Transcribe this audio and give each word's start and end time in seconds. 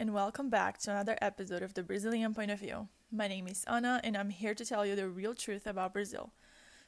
and 0.00 0.14
welcome 0.14 0.48
back 0.48 0.78
to 0.78 0.90
another 0.90 1.18
episode 1.20 1.60
of 1.60 1.74
the 1.74 1.82
Brazilian 1.82 2.32
Point 2.32 2.50
of 2.50 2.58
View. 2.58 2.88
My 3.12 3.28
name 3.28 3.46
is 3.46 3.66
Ana, 3.68 4.00
and 4.02 4.16
I'm 4.16 4.30
here 4.30 4.54
to 4.54 4.64
tell 4.64 4.86
you 4.86 4.96
the 4.96 5.06
real 5.06 5.34
truth 5.34 5.66
about 5.66 5.92
Brazil. 5.92 6.32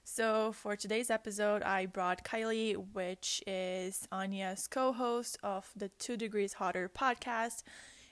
So, 0.02 0.52
for 0.52 0.76
today's 0.76 1.11
episode, 1.11 1.62
I 1.62 1.84
brought 1.84 2.25
Kylie, 2.25 2.75
which 2.94 3.43
is 3.46 4.08
Anya's 4.11 4.66
co 4.66 4.94
host 4.94 5.36
of 5.43 5.70
the 5.76 5.90
Two 5.90 6.16
Degrees 6.16 6.54
Hotter 6.54 6.88
podcast, 6.88 7.64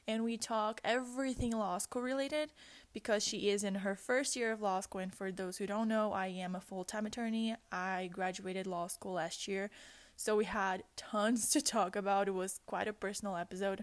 and 0.07 0.23
we 0.23 0.37
talk 0.37 0.83
everything 0.85 1.53
law 1.53 1.79
school 1.79 2.03
related 2.03 2.53
because 2.93 3.25
she 3.25 3.49
is 3.49 3.65
in 3.65 3.77
her 3.77 3.95
first 3.95 4.37
year 4.37 4.53
of 4.53 4.61
law 4.61 4.81
school. 4.81 5.01
And 5.01 5.15
for 5.15 5.33
those 5.33 5.57
who 5.57 5.67
don't 5.67 5.89
know, 5.89 6.13
I 6.13 6.27
am 6.27 6.55
a 6.55 6.61
full 6.61 6.85
time 6.85 7.07
attorney. 7.07 7.57
I 7.73 8.11
graduated 8.13 8.67
law 8.67 8.87
school 8.87 9.15
last 9.15 9.49
year, 9.49 9.71
so 10.15 10.37
we 10.37 10.45
had 10.45 10.85
tons 10.95 11.49
to 11.53 11.63
talk 11.63 11.97
about. 11.97 12.29
It 12.29 12.35
was 12.35 12.61
quite 12.67 12.87
a 12.87 12.93
personal 12.93 13.39
episode 13.39 13.83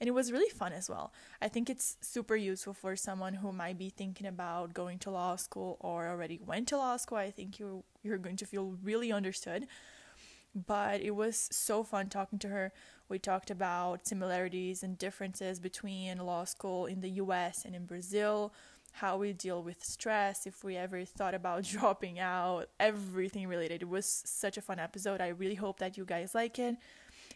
and 0.00 0.08
it 0.08 0.12
was 0.12 0.32
really 0.32 0.50
fun 0.50 0.72
as 0.72 0.88
well. 0.88 1.12
I 1.40 1.48
think 1.48 1.70
it's 1.70 1.96
super 2.00 2.36
useful 2.36 2.74
for 2.74 2.96
someone 2.96 3.34
who 3.34 3.52
might 3.52 3.78
be 3.78 3.90
thinking 3.90 4.26
about 4.26 4.74
going 4.74 4.98
to 5.00 5.10
law 5.10 5.36
school 5.36 5.76
or 5.80 6.08
already 6.08 6.40
went 6.44 6.68
to 6.68 6.76
law 6.76 6.96
school. 6.96 7.18
I 7.18 7.30
think 7.30 7.58
you 7.58 7.84
you're 8.02 8.18
going 8.18 8.36
to 8.36 8.46
feel 8.46 8.76
really 8.82 9.12
understood. 9.12 9.66
But 10.54 11.00
it 11.00 11.12
was 11.12 11.48
so 11.50 11.82
fun 11.82 12.08
talking 12.08 12.38
to 12.40 12.48
her. 12.48 12.72
We 13.08 13.18
talked 13.18 13.50
about 13.50 14.06
similarities 14.06 14.84
and 14.84 14.96
differences 14.96 15.58
between 15.58 16.18
law 16.18 16.44
school 16.44 16.86
in 16.86 17.00
the 17.00 17.10
US 17.10 17.64
and 17.64 17.74
in 17.74 17.86
Brazil, 17.86 18.54
how 18.92 19.16
we 19.16 19.32
deal 19.32 19.60
with 19.60 19.82
stress, 19.82 20.46
if 20.46 20.62
we 20.62 20.76
ever 20.76 21.04
thought 21.04 21.34
about 21.34 21.64
dropping 21.74 22.20
out, 22.20 22.68
everything 22.78 23.48
related. 23.48 23.82
It 23.82 23.88
was 23.88 24.22
such 24.24 24.56
a 24.56 24.62
fun 24.62 24.78
episode. 24.78 25.20
I 25.20 25.28
really 25.28 25.56
hope 25.56 25.80
that 25.80 25.96
you 25.96 26.04
guys 26.04 26.34
like 26.34 26.60
it. 26.60 26.76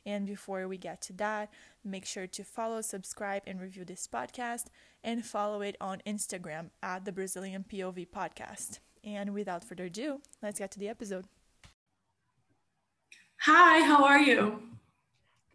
And 0.07 0.25
before 0.25 0.69
we 0.69 0.79
get 0.79 1.03
to 1.03 1.13
that, 1.15 1.51
make 1.89 2.05
sure 2.05 2.27
to 2.27 2.45
follow, 2.45 2.81
subscribe, 2.81 3.43
and 3.47 3.61
review 3.61 3.85
this 3.85 4.07
podcast, 4.07 4.67
and 5.03 5.25
follow 5.25 5.63
it 5.63 5.77
on 5.81 6.03
Instagram 6.07 6.71
at 6.83 7.05
the 7.05 7.13
Brazilian 7.13 7.65
POV 7.69 8.09
Podcast. 8.09 8.79
And 9.03 9.35
without 9.35 9.65
further 9.65 9.85
ado, 9.85 10.21
let's 10.43 10.59
get 10.59 10.71
to 10.73 10.79
the 10.79 10.89
episode. 10.89 11.27
Hi, 13.43 13.85
how 13.85 14.05
are 14.05 14.21
you? 14.21 14.63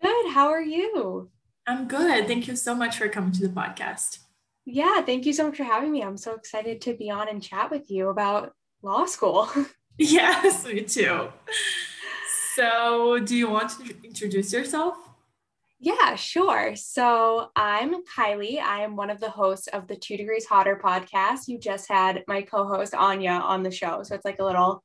Good. 0.01 0.31
How 0.31 0.47
are 0.49 0.61
you? 0.61 1.29
I'm 1.67 1.87
good. 1.87 2.27
Thank 2.27 2.47
you 2.47 2.55
so 2.55 2.75
much 2.75 2.97
for 2.97 3.07
coming 3.07 3.31
to 3.33 3.47
the 3.47 3.53
podcast. 3.53 4.19
Yeah, 4.65 5.01
thank 5.01 5.25
you 5.25 5.33
so 5.33 5.47
much 5.47 5.57
for 5.57 5.63
having 5.63 5.91
me. 5.91 6.01
I'm 6.01 6.17
so 6.17 6.33
excited 6.33 6.81
to 6.81 6.93
be 6.95 7.09
on 7.09 7.27
and 7.29 7.41
chat 7.41 7.69
with 7.69 7.91
you 7.91 8.09
about 8.09 8.53
law 8.81 9.05
school. 9.05 9.49
yes, 9.97 10.65
me 10.65 10.81
too. 10.81 11.29
So, 12.55 13.19
do 13.19 13.35
you 13.35 13.49
want 13.49 13.71
to 13.71 13.95
introduce 14.03 14.53
yourself? 14.53 14.95
Yeah, 15.83 16.15
sure. 16.15 16.77
So, 16.77 17.49
I'm 17.57 18.05
Kylie. 18.05 18.57
I 18.57 18.83
am 18.83 18.95
one 18.95 19.09
of 19.09 19.19
the 19.19 19.29
hosts 19.29 19.67
of 19.67 19.85
the 19.85 19.97
Two 19.97 20.15
Degrees 20.15 20.45
Hotter 20.45 20.79
podcast. 20.81 21.49
You 21.49 21.59
just 21.59 21.89
had 21.89 22.23
my 22.25 22.41
co 22.41 22.65
host 22.65 22.95
Anya 22.95 23.31
on 23.31 23.63
the 23.63 23.71
show. 23.71 24.01
So, 24.03 24.15
it's 24.15 24.23
like 24.23 24.39
a 24.39 24.45
little 24.45 24.81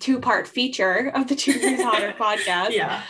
two 0.00 0.20
part 0.20 0.46
feature 0.46 1.10
of 1.14 1.28
the 1.28 1.34
Two 1.34 1.54
Degrees 1.54 1.82
Hotter 1.82 2.12
podcast. 2.20 2.72
Yeah. 2.72 3.00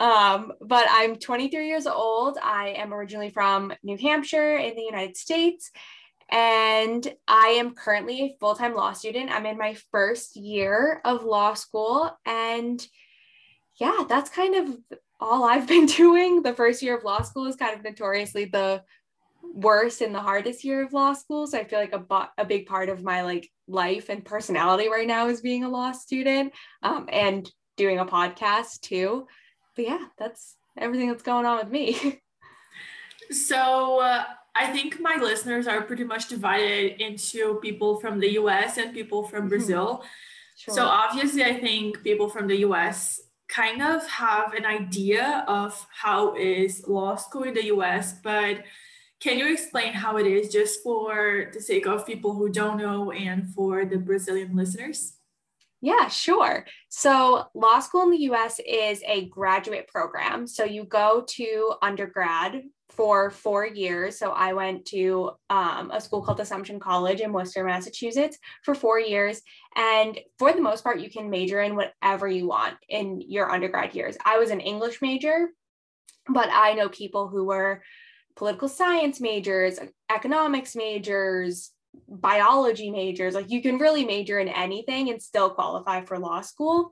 Um, 0.00 0.52
but 0.60 0.84
I'm 0.90 1.14
23 1.14 1.68
years 1.68 1.86
old. 1.86 2.38
I 2.42 2.70
am 2.70 2.92
originally 2.92 3.30
from 3.30 3.72
New 3.84 3.96
Hampshire 3.96 4.56
in 4.56 4.74
the 4.74 4.82
United 4.82 5.16
States. 5.16 5.70
And 6.28 7.06
I 7.28 7.50
am 7.60 7.76
currently 7.76 8.20
a 8.20 8.36
full 8.40 8.56
time 8.56 8.74
law 8.74 8.94
student. 8.94 9.30
I'm 9.30 9.46
in 9.46 9.58
my 9.58 9.76
first 9.92 10.34
year 10.34 11.00
of 11.04 11.22
law 11.22 11.54
school. 11.54 12.10
And 12.26 12.84
yeah, 13.78 14.02
that's 14.08 14.28
kind 14.28 14.56
of 14.56 14.98
all 15.20 15.44
I've 15.44 15.66
been 15.66 15.86
doing. 16.02 16.42
The 16.42 16.54
first 16.54 16.82
year 16.82 16.96
of 16.96 17.04
law 17.04 17.22
school 17.22 17.46
is 17.46 17.56
kind 17.56 17.76
of 17.76 17.84
notoriously 17.84 18.46
the 18.46 18.82
worst 19.54 20.00
and 20.00 20.14
the 20.14 20.20
hardest 20.20 20.64
year 20.64 20.84
of 20.84 20.92
law 20.92 21.12
school. 21.12 21.46
So 21.46 21.58
I 21.58 21.64
feel 21.64 21.78
like 21.78 21.94
a, 21.94 22.30
a 22.38 22.44
big 22.44 22.66
part 22.66 22.88
of 22.88 23.02
my 23.02 23.22
like 23.22 23.50
life 23.66 24.08
and 24.08 24.24
personality 24.24 24.88
right 24.88 25.06
now 25.06 25.28
is 25.28 25.40
being 25.40 25.64
a 25.64 25.68
law 25.68 25.92
student 25.92 26.52
um, 26.82 27.08
and 27.10 27.50
doing 27.76 27.98
a 27.98 28.06
podcast 28.06 28.80
too. 28.80 29.26
But 29.76 29.86
yeah, 29.86 30.04
that's 30.18 30.56
everything 30.76 31.08
that's 31.08 31.22
going 31.22 31.46
on 31.46 31.58
with 31.58 31.70
me. 31.70 32.20
so 33.30 34.00
uh, 34.00 34.24
I 34.54 34.66
think 34.66 35.00
my 35.00 35.16
listeners 35.20 35.66
are 35.66 35.82
pretty 35.82 36.04
much 36.04 36.28
divided 36.28 37.00
into 37.00 37.58
people 37.60 38.00
from 38.00 38.20
the 38.20 38.32
US 38.32 38.76
and 38.76 38.92
people 38.92 39.22
from 39.24 39.40
mm-hmm. 39.40 39.48
Brazil. 39.48 40.04
Sure. 40.56 40.74
So 40.74 40.86
obviously, 40.86 41.44
I 41.44 41.58
think 41.60 42.02
people 42.02 42.28
from 42.28 42.48
the 42.48 42.56
US 42.58 43.20
kind 43.48 43.82
of 43.82 44.06
have 44.06 44.52
an 44.54 44.66
idea 44.66 45.44
of 45.48 45.86
how 45.90 46.34
is 46.36 46.86
law 46.86 47.16
school 47.16 47.44
in 47.44 47.54
the 47.54 47.66
US, 47.66 48.14
but 48.22 48.64
can 49.20 49.38
you 49.38 49.52
explain 49.52 49.92
how 49.92 50.16
it 50.16 50.26
is 50.26 50.52
just 50.52 50.82
for 50.82 51.50
the 51.52 51.60
sake 51.60 51.86
of 51.86 52.06
people 52.06 52.34
who 52.34 52.48
don't 52.48 52.78
know 52.78 53.10
and 53.10 53.52
for 53.52 53.84
the 53.84 53.98
Brazilian 53.98 54.54
listeners? 54.54 55.14
Yeah, 55.80 56.08
sure. 56.08 56.66
So, 56.88 57.46
law 57.54 57.78
school 57.80 58.02
in 58.02 58.10
the 58.10 58.30
US 58.32 58.60
is 58.66 59.02
a 59.06 59.26
graduate 59.26 59.88
program. 59.88 60.46
So, 60.46 60.64
you 60.64 60.84
go 60.84 61.24
to 61.36 61.74
undergrad 61.82 62.62
for 62.90 63.30
four 63.30 63.66
years. 63.66 64.18
So 64.18 64.30
I 64.30 64.54
went 64.54 64.86
to 64.86 65.32
um, 65.50 65.90
a 65.90 66.00
school 66.00 66.22
called 66.22 66.40
Assumption 66.40 66.80
College 66.80 67.20
in 67.20 67.32
Worcester, 67.32 67.62
Massachusetts 67.62 68.38
for 68.64 68.74
four 68.74 68.98
years. 68.98 69.42
And 69.76 70.18
for 70.38 70.52
the 70.52 70.60
most 70.60 70.82
part, 70.82 71.00
you 71.00 71.10
can 71.10 71.30
major 71.30 71.60
in 71.60 71.76
whatever 71.76 72.26
you 72.28 72.48
want 72.48 72.76
in 72.88 73.20
your 73.20 73.50
undergrad 73.50 73.94
years. 73.94 74.16
I 74.24 74.38
was 74.38 74.50
an 74.50 74.60
English 74.60 75.02
major, 75.02 75.48
but 76.28 76.48
I 76.50 76.74
know 76.74 76.88
people 76.88 77.28
who 77.28 77.44
were 77.44 77.82
political 78.36 78.68
science 78.68 79.20
majors, 79.20 79.78
economics 80.10 80.74
majors, 80.74 81.72
biology 82.08 82.90
majors. 82.90 83.34
Like 83.34 83.50
you 83.50 83.60
can 83.60 83.78
really 83.78 84.04
major 84.04 84.38
in 84.38 84.48
anything 84.48 85.10
and 85.10 85.22
still 85.22 85.50
qualify 85.50 86.04
for 86.04 86.18
law 86.18 86.40
school. 86.40 86.90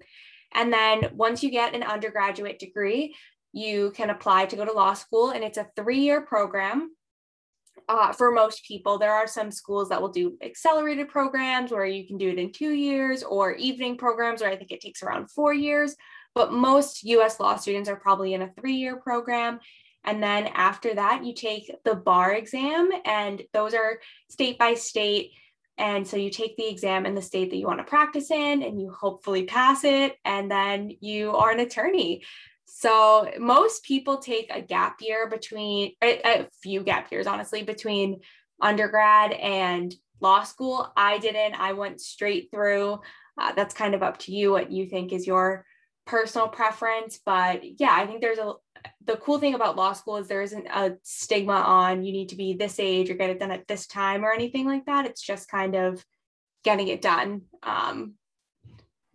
And 0.52 0.72
then 0.72 1.10
once 1.14 1.42
you 1.42 1.50
get 1.50 1.74
an 1.74 1.82
undergraduate 1.82 2.58
degree, 2.58 3.14
you 3.56 3.90
can 3.92 4.10
apply 4.10 4.44
to 4.44 4.54
go 4.54 4.66
to 4.66 4.72
law 4.72 4.92
school, 4.92 5.30
and 5.30 5.42
it's 5.42 5.56
a 5.56 5.66
three 5.76 6.00
year 6.00 6.20
program. 6.20 6.90
Uh, 7.88 8.12
for 8.12 8.30
most 8.30 8.64
people, 8.66 8.98
there 8.98 9.14
are 9.14 9.26
some 9.26 9.50
schools 9.50 9.88
that 9.88 10.02
will 10.02 10.10
do 10.10 10.36
accelerated 10.42 11.08
programs 11.08 11.70
where 11.70 11.86
you 11.86 12.06
can 12.06 12.18
do 12.18 12.28
it 12.28 12.38
in 12.38 12.52
two 12.52 12.72
years, 12.72 13.22
or 13.22 13.54
evening 13.54 13.96
programs 13.96 14.42
where 14.42 14.50
I 14.50 14.56
think 14.56 14.72
it 14.72 14.82
takes 14.82 15.02
around 15.02 15.30
four 15.30 15.54
years. 15.54 15.96
But 16.34 16.52
most 16.52 17.02
US 17.04 17.40
law 17.40 17.56
students 17.56 17.88
are 17.88 17.96
probably 17.96 18.34
in 18.34 18.42
a 18.42 18.52
three 18.60 18.74
year 18.74 18.96
program. 18.96 19.60
And 20.04 20.22
then 20.22 20.48
after 20.48 20.94
that, 20.94 21.24
you 21.24 21.32
take 21.32 21.70
the 21.82 21.94
bar 21.94 22.34
exam, 22.34 22.90
and 23.06 23.40
those 23.54 23.72
are 23.72 24.00
state 24.28 24.58
by 24.58 24.74
state. 24.74 25.30
And 25.78 26.06
so 26.06 26.18
you 26.18 26.28
take 26.28 26.58
the 26.58 26.68
exam 26.68 27.06
in 27.06 27.14
the 27.14 27.22
state 27.22 27.50
that 27.50 27.56
you 27.56 27.66
want 27.66 27.78
to 27.78 27.84
practice 27.84 28.30
in, 28.30 28.62
and 28.62 28.78
you 28.78 28.90
hopefully 28.90 29.44
pass 29.44 29.82
it, 29.82 30.16
and 30.26 30.50
then 30.50 30.90
you 31.00 31.32
are 31.32 31.50
an 31.50 31.60
attorney. 31.60 32.22
So 32.66 33.30
most 33.38 33.84
people 33.84 34.18
take 34.18 34.50
a 34.52 34.60
gap 34.60 34.96
year 35.00 35.28
between 35.28 35.92
a, 36.02 36.20
a 36.24 36.48
few 36.62 36.82
gap 36.82 37.10
years, 37.10 37.26
honestly, 37.26 37.62
between 37.62 38.20
undergrad 38.60 39.32
and 39.32 39.94
law 40.20 40.42
school. 40.42 40.92
I 40.96 41.18
didn't. 41.18 41.54
I 41.54 41.72
went 41.72 42.00
straight 42.00 42.50
through. 42.52 43.00
Uh, 43.38 43.52
that's 43.52 43.74
kind 43.74 43.94
of 43.94 44.02
up 44.02 44.18
to 44.18 44.32
you 44.32 44.50
what 44.50 44.70
you 44.70 44.86
think 44.86 45.12
is 45.12 45.26
your 45.26 45.64
personal 46.06 46.48
preference. 46.48 47.20
But 47.24 47.80
yeah, 47.80 47.92
I 47.92 48.06
think 48.06 48.20
there's 48.20 48.38
a 48.38 48.54
the 49.04 49.16
cool 49.16 49.38
thing 49.38 49.54
about 49.54 49.76
law 49.76 49.92
school 49.92 50.16
is 50.16 50.28
there 50.28 50.42
isn't 50.42 50.66
a 50.66 50.96
stigma 51.02 51.54
on 51.54 52.04
you 52.04 52.12
need 52.12 52.28
to 52.30 52.36
be 52.36 52.54
this 52.54 52.78
age 52.78 53.10
or 53.10 53.14
get 53.14 53.30
it 53.30 53.40
done 53.40 53.50
at 53.50 53.66
this 53.66 53.86
time 53.86 54.24
or 54.24 54.32
anything 54.32 54.66
like 54.66 54.86
that. 54.86 55.06
It's 55.06 55.22
just 55.22 55.48
kind 55.48 55.74
of 55.74 56.04
getting 56.64 56.88
it 56.88 57.00
done. 57.00 57.42
Um, 57.62 58.14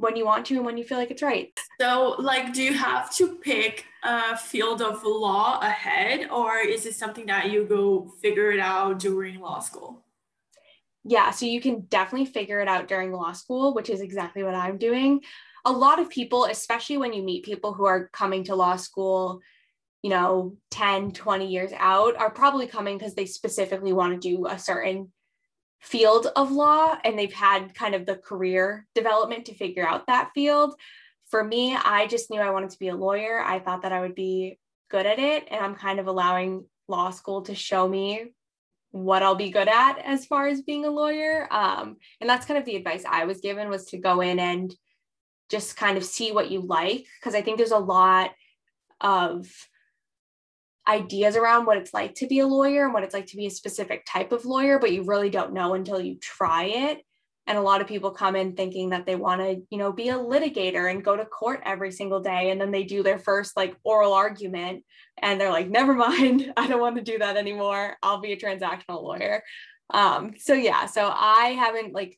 when 0.01 0.15
you 0.15 0.25
want 0.25 0.45
to 0.47 0.55
and 0.55 0.65
when 0.65 0.77
you 0.77 0.83
feel 0.83 0.97
like 0.97 1.11
it's 1.11 1.21
right. 1.21 1.57
So, 1.79 2.15
like, 2.19 2.53
do 2.53 2.63
you 2.63 2.73
have 2.73 3.13
to 3.15 3.35
pick 3.37 3.85
a 4.03 4.35
field 4.35 4.81
of 4.81 5.03
law 5.03 5.59
ahead, 5.61 6.29
or 6.31 6.57
is 6.57 6.85
it 6.85 6.95
something 6.95 7.27
that 7.27 7.51
you 7.51 7.65
go 7.65 8.11
figure 8.21 8.51
it 8.51 8.59
out 8.59 8.99
during 8.99 9.39
law 9.39 9.59
school? 9.59 10.03
Yeah, 11.03 11.31
so 11.31 11.45
you 11.45 11.61
can 11.61 11.81
definitely 11.81 12.27
figure 12.27 12.59
it 12.61 12.67
out 12.67 12.87
during 12.87 13.11
law 13.11 13.31
school, 13.31 13.73
which 13.73 13.89
is 13.89 14.01
exactly 14.01 14.43
what 14.43 14.55
I'm 14.55 14.77
doing. 14.77 15.21
A 15.65 15.71
lot 15.71 15.99
of 15.99 16.09
people, 16.09 16.45
especially 16.45 16.97
when 16.97 17.13
you 17.13 17.23
meet 17.23 17.45
people 17.45 17.73
who 17.73 17.85
are 17.85 18.09
coming 18.09 18.43
to 18.45 18.55
law 18.55 18.75
school, 18.75 19.39
you 20.01 20.09
know, 20.09 20.57
10, 20.71 21.11
20 21.11 21.47
years 21.47 21.71
out, 21.77 22.15
are 22.17 22.31
probably 22.31 22.67
coming 22.67 22.97
because 22.97 23.13
they 23.13 23.25
specifically 23.25 23.93
want 23.93 24.19
to 24.19 24.29
do 24.29 24.47
a 24.47 24.57
certain 24.57 25.11
field 25.81 26.27
of 26.35 26.51
law 26.51 26.95
and 27.03 27.17
they've 27.17 27.33
had 27.33 27.73
kind 27.73 27.95
of 27.95 28.05
the 28.05 28.15
career 28.15 28.85
development 28.95 29.45
to 29.45 29.55
figure 29.55 29.87
out 29.87 30.07
that 30.07 30.31
field. 30.33 30.75
For 31.29 31.43
me, 31.43 31.75
I 31.75 32.07
just 32.07 32.29
knew 32.29 32.39
I 32.39 32.51
wanted 32.51 32.69
to 32.71 32.79
be 32.79 32.89
a 32.89 32.95
lawyer. 32.95 33.41
I 33.43 33.59
thought 33.59 33.81
that 33.81 33.91
I 33.91 34.01
would 34.01 34.15
be 34.15 34.59
good 34.89 35.05
at 35.05 35.19
it. 35.19 35.47
And 35.49 35.63
I'm 35.63 35.75
kind 35.75 35.99
of 35.99 36.07
allowing 36.07 36.65
law 36.87 37.09
school 37.09 37.41
to 37.43 37.55
show 37.55 37.87
me 37.87 38.25
what 38.91 39.23
I'll 39.23 39.35
be 39.35 39.49
good 39.49 39.69
at 39.69 39.97
as 39.99 40.25
far 40.25 40.47
as 40.47 40.61
being 40.61 40.85
a 40.85 40.91
lawyer. 40.91 41.47
Um, 41.51 41.97
and 42.19 42.29
that's 42.29 42.45
kind 42.45 42.59
of 42.59 42.65
the 42.65 42.75
advice 42.75 43.03
I 43.09 43.25
was 43.25 43.39
given 43.39 43.69
was 43.69 43.85
to 43.85 43.97
go 43.97 44.21
in 44.21 44.37
and 44.37 44.75
just 45.49 45.77
kind 45.77 45.97
of 45.97 46.03
see 46.03 46.31
what 46.31 46.51
you 46.51 46.61
like. 46.61 47.05
Cause 47.23 47.33
I 47.33 47.41
think 47.41 47.57
there's 47.57 47.71
a 47.71 47.77
lot 47.77 48.31
of 48.99 49.47
ideas 50.87 51.35
around 51.35 51.65
what 51.65 51.77
it's 51.77 51.93
like 51.93 52.15
to 52.15 52.27
be 52.27 52.39
a 52.39 52.47
lawyer 52.47 52.85
and 52.85 52.93
what 52.93 53.03
it's 53.03 53.13
like 53.13 53.27
to 53.27 53.37
be 53.37 53.45
a 53.45 53.51
specific 53.51 54.05
type 54.07 54.31
of 54.31 54.45
lawyer, 54.45 54.79
but 54.79 54.91
you 54.91 55.03
really 55.03 55.29
don't 55.29 55.53
know 55.53 55.73
until 55.73 55.99
you 56.01 56.15
try 56.15 56.65
it. 56.65 57.01
And 57.47 57.57
a 57.57 57.61
lot 57.61 57.81
of 57.81 57.87
people 57.87 58.11
come 58.11 58.35
in 58.35 58.55
thinking 58.55 58.89
that 58.89 59.05
they 59.05 59.15
want 59.15 59.41
to, 59.41 59.61
you 59.69 59.77
know, 59.77 59.91
be 59.91 60.09
a 60.09 60.17
litigator 60.17 60.89
and 60.89 61.03
go 61.03 61.15
to 61.15 61.25
court 61.25 61.61
every 61.65 61.91
single 61.91 62.19
day. 62.19 62.51
And 62.51 62.61
then 62.61 62.71
they 62.71 62.83
do 62.83 63.03
their 63.03 63.19
first 63.19 63.57
like 63.57 63.75
oral 63.83 64.13
argument 64.13 64.83
and 65.21 65.39
they're 65.39 65.51
like, 65.51 65.69
never 65.69 65.93
mind, 65.95 66.53
I 66.55 66.67
don't 66.67 66.81
want 66.81 66.95
to 66.97 67.01
do 67.01 67.17
that 67.19 67.37
anymore. 67.37 67.97
I'll 68.01 68.21
be 68.21 68.33
a 68.33 68.37
transactional 68.37 69.03
lawyer. 69.03 69.43
Um, 69.93 70.33
so 70.37 70.53
yeah, 70.53 70.85
so 70.85 71.11
I 71.13 71.57
haven't 71.59 71.93
like 71.93 72.17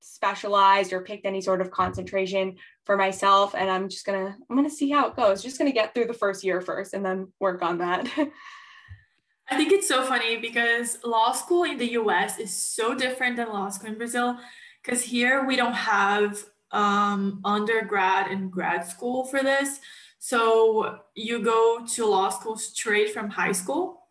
specialized 0.00 0.92
or 0.92 1.02
picked 1.02 1.26
any 1.26 1.40
sort 1.40 1.60
of 1.60 1.70
concentration 1.70 2.56
for 2.84 2.96
myself 2.96 3.54
and 3.54 3.70
i'm 3.70 3.88
just 3.88 4.04
gonna 4.04 4.36
i'm 4.48 4.56
gonna 4.56 4.70
see 4.70 4.90
how 4.90 5.08
it 5.08 5.16
goes 5.16 5.42
just 5.42 5.58
gonna 5.58 5.72
get 5.72 5.94
through 5.94 6.06
the 6.06 6.12
first 6.12 6.44
year 6.44 6.60
first 6.60 6.94
and 6.94 7.04
then 7.04 7.28
work 7.40 7.62
on 7.62 7.78
that 7.78 8.06
i 9.50 9.56
think 9.56 9.72
it's 9.72 9.88
so 9.88 10.02
funny 10.04 10.36
because 10.36 10.98
law 11.04 11.32
school 11.32 11.64
in 11.64 11.78
the 11.78 11.86
us 11.86 12.38
is 12.38 12.52
so 12.52 12.94
different 12.94 13.36
than 13.36 13.48
law 13.48 13.68
school 13.68 13.90
in 13.90 13.98
brazil 13.98 14.36
because 14.82 15.02
here 15.02 15.44
we 15.46 15.56
don't 15.56 15.74
have 15.74 16.44
um, 16.72 17.40
undergrad 17.44 18.32
and 18.32 18.50
grad 18.50 18.84
school 18.84 19.24
for 19.26 19.42
this 19.42 19.78
so 20.18 20.98
you 21.14 21.40
go 21.40 21.86
to 21.86 22.06
law 22.06 22.28
school 22.30 22.56
straight 22.56 23.14
from 23.14 23.30
high 23.30 23.52
school 23.52 24.08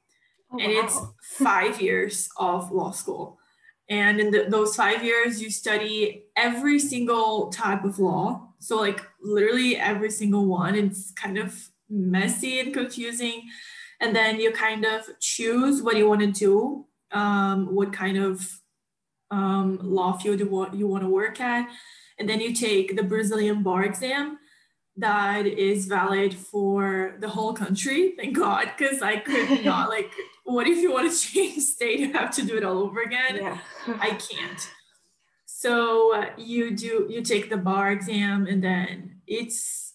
oh, 0.52 0.60
and 0.60 0.74
wow. 0.74 0.82
it's 0.84 1.00
five 1.38 1.82
years 1.82 2.30
of 2.38 2.72
law 2.72 2.92
school 2.92 3.38
and 3.90 4.20
in 4.20 4.32
the, 4.32 4.46
those 4.48 4.76
five 4.76 5.04
years, 5.04 5.42
you 5.42 5.50
study 5.50 6.26
every 6.36 6.80
single 6.80 7.50
type 7.50 7.84
of 7.84 8.00
law. 8.00 8.53
So, 8.64 8.78
like, 8.78 9.02
literally 9.22 9.78
every 9.78 10.10
single 10.10 10.46
one. 10.46 10.76
It's 10.76 11.12
kind 11.12 11.38
of 11.38 11.70
messy 11.90 12.60
and 12.60 12.74
confusing. 12.74 13.50
And 14.00 14.16
then 14.16 14.40
you 14.40 14.52
kind 14.52 14.86
of 14.86 15.08
choose 15.20 15.82
what 15.82 15.98
you 15.98 16.08
want 16.08 16.22
to 16.22 16.32
do, 16.32 16.86
um, 17.12 17.74
what 17.76 17.94
kind 17.94 18.18
of 18.18 18.60
um, 19.32 19.80
law 19.82 20.14
field 20.14 20.40
you 20.40 20.48
want, 20.48 20.74
you 20.74 20.88
want 20.88 21.04
to 21.04 21.10
work 21.10 21.40
at. 21.40 21.70
And 22.20 22.28
then 22.30 22.40
you 22.40 22.54
take 22.54 22.96
the 22.96 23.04
Brazilian 23.04 23.64
bar 23.64 23.84
exam 23.84 24.40
that 24.98 25.48
is 25.48 25.86
valid 25.86 26.34
for 26.34 27.16
the 27.20 27.30
whole 27.30 27.54
country. 27.54 28.14
Thank 28.18 28.36
God, 28.36 28.72
because 28.78 29.02
I 29.02 29.18
could 29.18 29.66
not 29.66 29.90
like 29.90 30.12
what 30.44 30.68
if 30.68 30.78
you 30.78 30.92
want 30.92 31.12
to 31.12 31.18
change 31.28 31.64
state 31.64 32.00
you 32.00 32.14
have 32.14 32.32
to 32.32 32.46
do 32.46 32.58
it 32.58 32.64
all 32.64 32.80
over 32.80 33.02
again 33.02 33.38
yeah. 33.38 33.58
i 34.00 34.10
can't 34.10 34.70
so 35.64 36.14
uh, 36.14 36.26
you 36.38 36.76
do 36.76 37.08
you 37.10 37.22
take 37.22 37.50
the 37.50 37.56
bar 37.56 37.94
exam 37.94 38.48
and 38.48 38.62
then 38.62 39.22
it's 39.26 39.94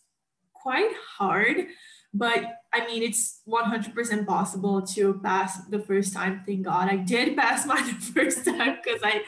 quite 0.54 0.92
hard 1.18 1.66
but 2.14 2.40
i 2.72 2.86
mean 2.86 3.02
it's 3.02 3.42
100% 3.46 4.26
possible 4.26 4.80
to 4.80 5.20
pass 5.22 5.66
the 5.66 5.78
first 5.78 6.14
time 6.14 6.42
thank 6.46 6.64
god. 6.64 6.88
I 6.88 6.96
did 6.96 7.36
pass 7.36 7.66
mine 7.70 7.86
the 7.86 8.12
first 8.16 8.46
time 8.46 8.78
because 8.82 9.02
i 9.04 9.20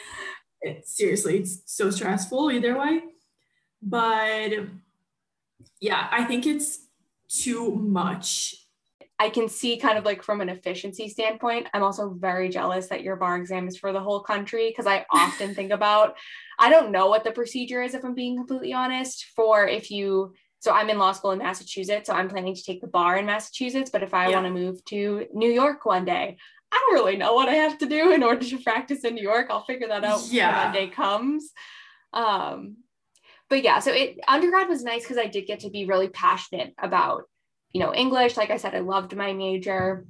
it, 0.63 0.89
seriously 0.89 1.39
it's 1.41 1.63
so 1.67 1.91
stressful 1.91 2.51
either 2.51 2.79
way. 2.79 3.01
But 3.83 4.51
yeah 5.79 6.09
i 6.11 6.25
think 6.25 6.47
it's 6.47 6.87
too 7.29 7.75
much 7.77 8.60
I 9.21 9.29
can 9.29 9.51
see 9.51 9.77
kind 9.77 9.99
of 9.99 10.07
like 10.07 10.23
from 10.23 10.41
an 10.41 10.49
efficiency 10.49 11.07
standpoint, 11.11 11.67
I'm 11.75 11.83
also 11.83 12.09
very 12.09 12.49
jealous 12.49 12.89
that 12.89 13.03
your 13.03 13.17
bar 13.17 13.37
exam 13.37 13.69
is 13.69 13.77
for 13.77 13.93
the 13.93 14.01
whole 14.01 14.21
country 14.21 14.71
because 14.71 14.87
I 14.87 15.05
often 15.11 15.55
think 15.55 15.73
about, 15.73 16.17
I 16.59 16.71
don't 16.71 16.91
know 16.91 17.09
what 17.09 17.23
the 17.23 17.31
procedure 17.31 17.83
is, 17.83 17.93
if 17.93 18.03
I'm 18.03 18.15
being 18.15 18.39
completely 18.39 18.73
honest, 18.73 19.27
for 19.37 19.69
if 19.69 19.91
you, 19.91 20.33
so 20.61 20.73
I'm 20.73 20.89
in 20.89 20.97
law 20.97 21.13
school 21.13 21.33
in 21.33 21.39
Massachusetts, 21.39 22.07
so 22.07 22.15
I'm 22.15 22.31
planning 22.31 22.55
to 22.55 22.63
take 22.63 22.81
the 22.81 22.87
bar 22.87 23.19
in 23.19 23.27
Massachusetts. 23.27 23.91
But 23.91 24.03
if 24.03 24.15
I 24.15 24.29
yeah. 24.29 24.37
want 24.37 24.47
to 24.47 24.59
move 24.59 24.83
to 24.87 25.27
New 25.35 25.51
York 25.51 25.85
one 25.85 26.07
day, 26.07 26.39
I 26.73 26.77
don't 26.77 26.95
really 26.95 27.19
know 27.19 27.35
what 27.35 27.51
I 27.51 27.57
have 27.57 27.77
to 27.79 27.87
do 27.87 28.13
in 28.13 28.23
order 28.23 28.47
to 28.47 28.59
practice 28.59 29.05
in 29.05 29.15
New 29.15 29.23
York. 29.23 29.49
I'll 29.51 29.67
figure 29.67 29.89
that 29.89 30.03
out 30.03 30.23
yeah. 30.31 30.47
when 30.47 30.55
that 30.55 30.73
day 30.73 30.89
comes. 30.89 31.51
Um, 32.15 32.79
but 33.51 33.63
yeah, 33.63 33.81
so 33.81 33.93
it 33.93 34.19
undergrad 34.27 34.71
was 34.71 34.83
nice 34.83 35.03
because 35.03 35.19
I 35.19 35.27
did 35.27 35.47
get 35.47 35.61
to 35.61 35.69
be 35.71 35.85
really 35.85 36.09
passionate 36.09 36.73
about 36.79 37.25
you 37.73 37.81
know, 37.81 37.95
English. 37.95 38.37
Like 38.37 38.51
I 38.51 38.57
said, 38.57 38.75
I 38.75 38.81
loved 38.81 39.17
my 39.17 39.33
major, 39.33 40.07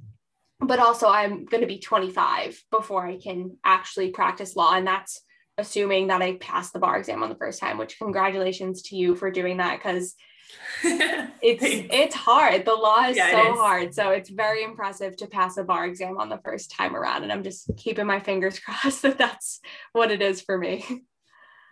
but 0.59 0.79
also 0.79 1.07
I'm 1.07 1.45
going 1.45 1.61
to 1.61 1.67
be 1.67 1.79
25 1.79 2.63
before 2.71 3.05
I 3.05 3.17
can 3.17 3.57
actually 3.63 4.09
practice 4.11 4.55
law. 4.55 4.73
And 4.73 4.87
that's 4.87 5.21
assuming 5.57 6.07
that 6.07 6.21
I 6.21 6.37
passed 6.37 6.73
the 6.73 6.79
bar 6.79 6.97
exam 6.97 7.23
on 7.23 7.29
the 7.29 7.35
first 7.35 7.59
time, 7.59 7.77
which 7.77 7.97
congratulations 7.97 8.81
to 8.83 8.95
you 8.95 9.15
for 9.15 9.31
doing 9.31 9.57
that 9.57 9.77
because 9.77 10.15
it's 10.83 11.63
it's 11.63 12.15
hard. 12.15 12.65
The 12.65 12.73
law 12.73 13.05
is 13.05 13.15
yeah, 13.15 13.31
so 13.31 13.53
is. 13.53 13.59
hard. 13.59 13.93
So 13.93 14.09
it's 14.09 14.29
very 14.29 14.63
impressive 14.63 15.15
to 15.17 15.27
pass 15.27 15.57
a 15.57 15.63
bar 15.63 15.85
exam 15.85 16.17
on 16.17 16.29
the 16.29 16.41
first 16.43 16.71
time 16.71 16.95
around. 16.95 17.23
And 17.23 17.31
I'm 17.31 17.43
just 17.43 17.69
keeping 17.77 18.05
my 18.05 18.19
fingers 18.19 18.59
crossed 18.65 19.03
that 19.03 19.17
that's 19.17 19.59
what 19.93 20.11
it 20.11 20.21
is 20.21 20.41
for 20.41 20.57
me. 20.57 21.03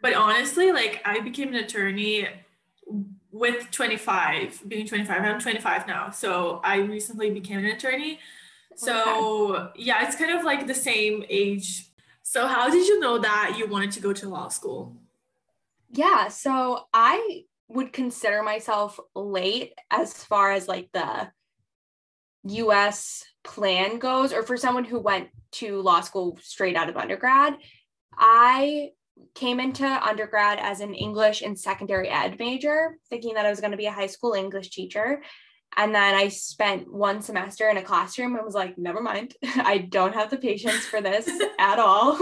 But 0.01 0.13
honestly, 0.13 0.71
like 0.71 1.01
I 1.03 1.19
became 1.19 1.49
an 1.49 1.55
attorney 1.55 2.27
with 3.31 3.69
25 3.71 4.63
being 4.67 4.87
25 4.87 5.21
i'm 5.21 5.39
25 5.39 5.87
now 5.87 6.09
so 6.09 6.59
i 6.63 6.77
recently 6.77 7.29
became 7.29 7.59
an 7.59 7.65
attorney. 7.65 8.19
So 8.75 9.55
okay. 9.55 9.83
yeah 9.83 10.07
it's 10.07 10.15
kind 10.15 10.31
of 10.31 10.45
like 10.45 10.65
the 10.65 10.73
same 10.73 11.25
age. 11.29 11.85
So 12.23 12.47
how 12.47 12.69
did 12.69 12.87
you 12.87 12.99
know 12.99 13.17
that 13.17 13.55
you 13.57 13.67
wanted 13.67 13.91
to 13.91 13.99
go 13.99 14.13
to 14.13 14.29
law 14.29 14.47
school? 14.47 14.95
Yeah 15.91 16.29
so 16.29 16.85
i 16.93 17.43
would 17.69 17.93
consider 17.93 18.41
myself 18.41 18.99
late 19.15 19.73
as 19.91 20.13
far 20.13 20.51
as 20.51 20.67
like 20.67 20.89
the 20.91 21.29
us 22.45 23.25
plan 23.43 23.99
goes 23.99 24.33
or 24.33 24.43
for 24.43 24.57
someone 24.57 24.83
who 24.83 24.99
went 24.99 25.29
to 25.51 25.81
law 25.81 26.01
school 26.01 26.37
straight 26.41 26.75
out 26.75 26.89
of 26.89 26.97
undergrad 26.97 27.55
i 28.17 28.89
came 29.35 29.59
into 29.59 29.85
undergrad 29.85 30.59
as 30.59 30.81
an 30.81 30.93
English 30.93 31.41
and 31.41 31.57
secondary 31.57 32.09
ed 32.09 32.37
major, 32.39 32.97
thinking 33.09 33.35
that 33.35 33.45
I 33.45 33.49
was 33.49 33.61
going 33.61 33.71
to 33.71 33.77
be 33.77 33.85
a 33.85 33.91
high 33.91 34.07
school 34.07 34.33
English 34.33 34.69
teacher. 34.69 35.21
And 35.77 35.93
then 35.93 36.15
I 36.15 36.29
spent 36.29 36.91
one 36.91 37.21
semester 37.21 37.69
in 37.69 37.77
a 37.77 37.83
classroom 37.83 38.35
and 38.35 38.43
was 38.43 38.55
like, 38.55 38.77
never 38.77 39.01
mind, 39.01 39.35
I 39.43 39.77
don't 39.77 40.15
have 40.15 40.29
the 40.29 40.37
patience 40.37 40.85
for 40.85 41.01
this 41.01 41.29
at 41.59 41.79
all. 41.79 42.17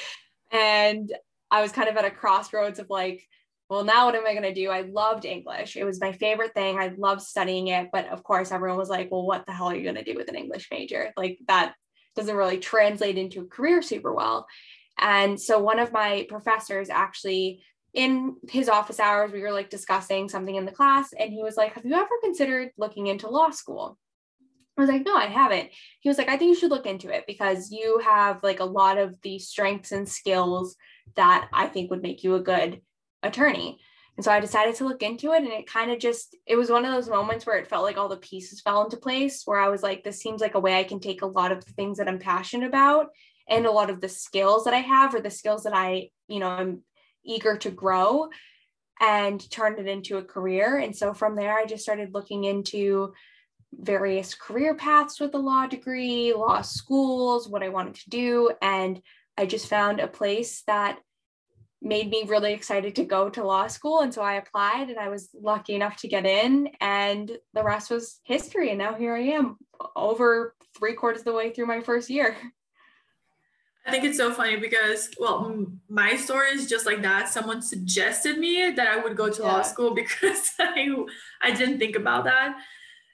and 0.52 1.12
I 1.50 1.62
was 1.62 1.72
kind 1.72 1.88
of 1.88 1.96
at 1.96 2.04
a 2.04 2.10
crossroads 2.10 2.78
of 2.78 2.90
like, 2.90 3.26
well, 3.70 3.84
now 3.84 4.06
what 4.06 4.14
am 4.14 4.26
I 4.26 4.32
going 4.32 4.42
to 4.42 4.54
do? 4.54 4.70
I 4.70 4.80
loved 4.82 5.26
English. 5.26 5.76
It 5.76 5.84
was 5.84 6.00
my 6.00 6.12
favorite 6.12 6.54
thing. 6.54 6.78
I 6.78 6.92
loved 6.96 7.20
studying 7.20 7.68
it. 7.68 7.90
But 7.92 8.08
of 8.08 8.22
course, 8.22 8.50
everyone 8.50 8.78
was 8.78 8.88
like, 8.88 9.10
well, 9.10 9.26
what 9.26 9.44
the 9.46 9.52
hell 9.52 9.68
are 9.68 9.76
you 9.76 9.82
going 9.82 10.02
to 10.02 10.04
do 10.04 10.16
with 10.16 10.28
an 10.28 10.36
English 10.36 10.68
major? 10.70 11.12
Like, 11.16 11.38
that 11.48 11.74
doesn't 12.16 12.34
really 12.34 12.58
translate 12.58 13.18
into 13.18 13.42
a 13.42 13.46
career 13.46 13.82
super 13.82 14.12
well. 14.12 14.46
And 14.98 15.40
so 15.40 15.58
one 15.58 15.78
of 15.78 15.92
my 15.92 16.26
professors 16.28 16.90
actually 16.90 17.62
in 17.94 18.36
his 18.48 18.68
office 18.68 19.00
hours, 19.00 19.32
we 19.32 19.40
were 19.40 19.52
like 19.52 19.70
discussing 19.70 20.28
something 20.28 20.54
in 20.54 20.66
the 20.66 20.72
class, 20.72 21.12
and 21.18 21.32
he 21.32 21.42
was 21.42 21.56
like, 21.56 21.74
Have 21.74 21.84
you 21.84 21.94
ever 21.94 22.08
considered 22.22 22.70
looking 22.76 23.06
into 23.06 23.28
law 23.28 23.50
school? 23.50 23.98
I 24.76 24.82
was 24.82 24.90
like, 24.90 25.04
No, 25.04 25.16
I 25.16 25.26
haven't. 25.26 25.70
He 26.00 26.08
was 26.08 26.18
like, 26.18 26.28
I 26.28 26.36
think 26.36 26.50
you 26.50 26.54
should 26.54 26.70
look 26.70 26.86
into 26.86 27.08
it 27.08 27.24
because 27.26 27.70
you 27.72 28.00
have 28.04 28.42
like 28.42 28.60
a 28.60 28.64
lot 28.64 28.98
of 28.98 29.20
the 29.22 29.38
strengths 29.38 29.92
and 29.92 30.08
skills 30.08 30.76
that 31.16 31.48
I 31.52 31.66
think 31.66 31.90
would 31.90 32.02
make 32.02 32.22
you 32.22 32.34
a 32.34 32.40
good 32.40 32.80
attorney. 33.22 33.80
And 34.16 34.24
so 34.24 34.32
I 34.32 34.40
decided 34.40 34.74
to 34.76 34.84
look 34.84 35.02
into 35.02 35.32
it, 35.32 35.42
and 35.44 35.52
it 35.52 35.66
kind 35.66 35.90
of 35.90 35.98
just, 35.98 36.36
it 36.46 36.56
was 36.56 36.70
one 36.70 36.84
of 36.84 36.92
those 36.92 37.08
moments 37.08 37.46
where 37.46 37.56
it 37.56 37.68
felt 37.68 37.84
like 37.84 37.96
all 37.96 38.08
the 38.08 38.16
pieces 38.16 38.60
fell 38.60 38.84
into 38.84 38.96
place, 38.96 39.42
where 39.44 39.60
I 39.60 39.68
was 39.68 39.82
like, 39.82 40.04
This 40.04 40.20
seems 40.20 40.40
like 40.40 40.54
a 40.54 40.60
way 40.60 40.78
I 40.78 40.84
can 40.84 41.00
take 41.00 41.22
a 41.22 41.26
lot 41.26 41.52
of 41.52 41.64
the 41.64 41.72
things 41.72 41.98
that 41.98 42.08
I'm 42.08 42.18
passionate 42.18 42.66
about 42.66 43.08
and 43.48 43.66
a 43.66 43.70
lot 43.70 43.90
of 43.90 44.00
the 44.00 44.08
skills 44.08 44.64
that 44.64 44.74
I 44.74 44.78
have 44.78 45.14
or 45.14 45.20
the 45.20 45.30
skills 45.30 45.64
that 45.64 45.74
I, 45.74 46.10
you 46.28 46.38
know, 46.40 46.48
I'm 46.48 46.82
eager 47.24 47.56
to 47.58 47.70
grow 47.70 48.28
and 49.00 49.50
turn 49.50 49.78
it 49.78 49.86
into 49.86 50.18
a 50.18 50.24
career. 50.24 50.78
And 50.78 50.94
so 50.94 51.14
from 51.14 51.36
there, 51.36 51.56
I 51.56 51.66
just 51.66 51.82
started 51.82 52.14
looking 52.14 52.44
into 52.44 53.12
various 53.72 54.34
career 54.34 54.74
paths 54.74 55.20
with 55.20 55.34
a 55.34 55.38
law 55.38 55.66
degree, 55.66 56.32
law 56.32 56.62
schools, 56.62 57.48
what 57.48 57.62
I 57.62 57.68
wanted 57.68 57.96
to 57.96 58.10
do. 58.10 58.50
And 58.60 59.00
I 59.36 59.46
just 59.46 59.68
found 59.68 60.00
a 60.00 60.08
place 60.08 60.62
that 60.66 60.98
made 61.80 62.10
me 62.10 62.24
really 62.26 62.52
excited 62.52 62.96
to 62.96 63.04
go 63.04 63.30
to 63.30 63.44
law 63.44 63.66
school. 63.68 64.00
And 64.00 64.12
so 64.12 64.20
I 64.20 64.34
applied 64.34 64.88
and 64.90 64.98
I 64.98 65.08
was 65.08 65.28
lucky 65.32 65.74
enough 65.74 65.96
to 65.98 66.08
get 66.08 66.26
in, 66.26 66.70
and 66.80 67.30
the 67.54 67.62
rest 67.62 67.90
was 67.90 68.20
history. 68.24 68.70
And 68.70 68.78
now 68.78 68.94
here 68.94 69.14
I 69.14 69.20
am, 69.20 69.56
over 69.94 70.56
three 70.76 70.94
quarters 70.94 71.20
of 71.20 71.26
the 71.26 71.32
way 71.32 71.52
through 71.52 71.66
my 71.66 71.80
first 71.80 72.10
year. 72.10 72.36
I 73.86 73.90
think 73.90 74.04
it's 74.04 74.18
so 74.18 74.32
funny 74.32 74.56
because, 74.56 75.08
well, 75.18 75.66
my 75.88 76.16
story 76.16 76.50
is 76.50 76.68
just 76.68 76.84
like 76.84 77.00
that. 77.02 77.28
Someone 77.28 77.62
suggested 77.62 78.38
me 78.38 78.70
that 78.70 78.86
I 78.86 78.98
would 78.98 79.16
go 79.16 79.30
to 79.30 79.42
yeah. 79.42 79.48
law 79.48 79.62
school 79.62 79.94
because 79.94 80.50
I, 80.58 80.94
I 81.42 81.52
didn't 81.52 81.78
think 81.78 81.96
about 81.96 82.24
that. 82.24 82.58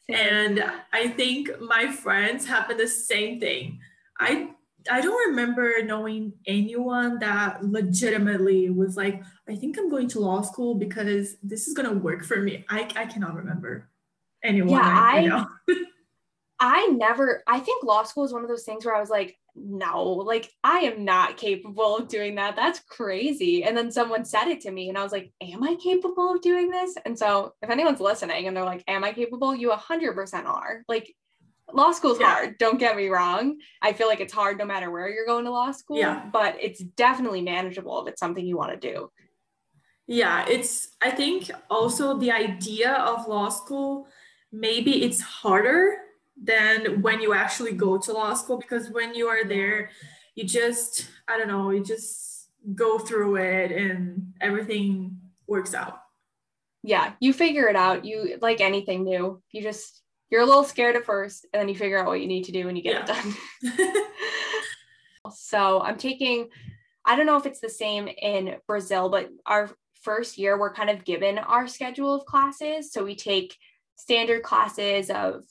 And 0.09 0.65
I 0.93 1.09
think 1.09 1.51
my 1.61 1.91
friends 1.91 2.45
happened 2.47 2.81
the 2.81 2.89
same 2.89 3.41
thing. 3.41 3.79
I 4.19 4.51
I 4.91 5.01
don't 5.01 5.31
remember 5.31 5.83
knowing 5.83 6.35
anyone 6.47 7.19
that 7.21 7.65
legitimately 7.65 8.69
was 8.69 8.97
like, 8.97 9.23
I 9.49 9.55
think 9.55 9.79
I'm 9.79 9.89
going 9.89 10.09
to 10.09 10.21
law 10.21 10.43
school 10.43 10.75
because 10.75 11.37
this 11.43 11.67
is 11.67 11.75
gonna 11.75 11.93
work 11.93 12.23
for 12.23 12.37
me. 12.37 12.65
I, 12.69 12.83
I 12.95 13.07
cannot 13.07 13.35
remember 13.35 13.89
anyone. 14.43 14.73
Yeah, 14.73 14.83
I, 14.83 15.47
I 16.61 16.87
never, 16.89 17.43
I 17.47 17.61
think 17.61 17.83
law 17.83 18.05
school 18.05 18.25
is 18.25 18.33
one 18.33 18.43
of 18.43 18.49
those 18.49 18.65
things 18.65 18.85
where 18.85 18.95
I 18.95 19.01
was 19.01 19.11
like, 19.11 19.39
no, 19.57 20.05
like 20.05 20.51
I 20.65 20.81
am 20.81 21.05
not 21.05 21.37
capable 21.37 21.99
of 21.99 22.09
doing 22.09 22.35
that. 22.37 22.57
That's 22.57 22.81
crazy. 22.81 23.65
And 23.65 23.77
then 23.77 23.91
someone 23.91 24.25
said 24.25 24.49
it 24.49 24.61
to 24.63 24.71
me 24.71 24.89
and 24.89 24.99
I 24.99 25.03
was 25.03 25.13
like, 25.13 25.33
am 25.41 25.63
I 25.63 25.77
capable 25.77 26.35
of 26.35 26.41
doing 26.41 26.71
this? 26.71 26.95
And 27.05 27.19
so 27.19 27.53
if 27.63 27.71
anyone's 27.71 28.01
listening 28.01 28.47
and 28.47 28.57
they're 28.57 28.65
like, 28.65 28.83
am 28.89 29.05
I 29.05 29.13
capable? 29.13 29.55
You 29.55 29.71
100% 29.71 30.45
are. 30.47 30.83
Like 30.89 31.15
law 31.73 31.93
school's 31.93 32.19
yeah. 32.19 32.35
hard. 32.35 32.59
Don't 32.59 32.79
get 32.79 32.97
me 32.97 33.09
wrong. 33.09 33.59
I 33.81 33.93
feel 33.93 34.09
like 34.09 34.21
it's 34.21 34.33
hard 34.33 34.59
no 34.59 34.65
matter 34.65 34.91
where 34.91 35.09
you're 35.09 35.27
going 35.27 35.45
to 35.45 35.51
law 35.51 35.71
school, 35.71 35.99
yeah. 35.99 36.29
but 36.33 36.57
it's 36.61 36.81
definitely 36.81 37.43
manageable 37.43 38.03
if 38.03 38.13
it's 38.13 38.21
something 38.21 38.45
you 38.45 38.57
want 38.57 38.81
to 38.81 38.93
do. 38.93 39.11
Yeah, 40.07 40.47
it's, 40.49 40.89
I 41.01 41.11
think 41.11 41.51
also 41.71 42.19
the 42.19 42.33
idea 42.33 42.93
of 42.93 43.27
law 43.27 43.49
school, 43.49 44.07
maybe 44.53 45.03
it's 45.03 45.21
harder 45.21 45.97
than 46.41 47.01
when 47.01 47.21
you 47.21 47.33
actually 47.33 47.73
go 47.73 47.97
to 47.99 48.13
law 48.13 48.35
school 48.35 48.59
because 48.59 48.91
when 48.91 49.15
you 49.15 49.29
are 49.29 49.45
there 49.45 49.91
you 50.35 50.45
just 50.45 51.09
i 51.29 51.39
don't 51.39 51.49
know 51.49 51.71
you 51.71 51.83
just 51.85 52.49
go 52.75 52.99
through 52.99 53.37
it 53.37 53.71
and 53.71 54.33
everything 54.41 55.19
works 55.47 55.75
out. 55.75 56.01
Yeah 56.83 57.13
you 57.21 57.33
figure 57.33 57.69
it 57.69 57.77
out. 57.77 58.05
You 58.05 58.39
like 58.41 58.61
anything 58.61 59.05
new 59.05 59.43
you 59.53 59.63
just 59.63 60.03
you're 60.31 60.43
a 60.43 60.47
little 60.47 60.65
scared 60.65 60.97
at 60.97 61.05
first 61.05 61.47
and 61.53 61.61
then 61.61 61.69
you 61.69 61.77
figure 61.77 61.99
out 61.99 62.07
what 62.07 62.21
you 62.21 62.27
need 62.27 62.45
to 62.45 62.53
do 62.53 62.69
and 62.69 62.77
you 62.77 62.83
get 62.83 63.07
yeah. 63.07 63.21
it 63.21 63.77
done. 63.77 63.97
So 65.33 65.81
i'm 65.81 65.97
taking 65.97 66.51
i 67.07 67.17
don't 67.17 67.25
know 67.25 67.39
if 67.39 67.47
it's 67.47 67.61
the 67.61 67.69
same 67.71 68.09
in 68.09 68.57
brazil 68.67 69.09
but 69.09 69.31
our 69.47 69.71
first 70.05 70.37
year 70.37 70.59
we're 70.59 70.73
kind 70.73 70.91
of 70.91 71.05
given 71.05 71.39
our 71.39 71.67
schedule 71.67 72.15
of 72.15 72.27
classes. 72.27 72.93
So 72.93 73.03
we 73.03 73.17
take 73.17 73.57
standard 73.97 74.43
classes 74.43 75.11
of 75.11 75.45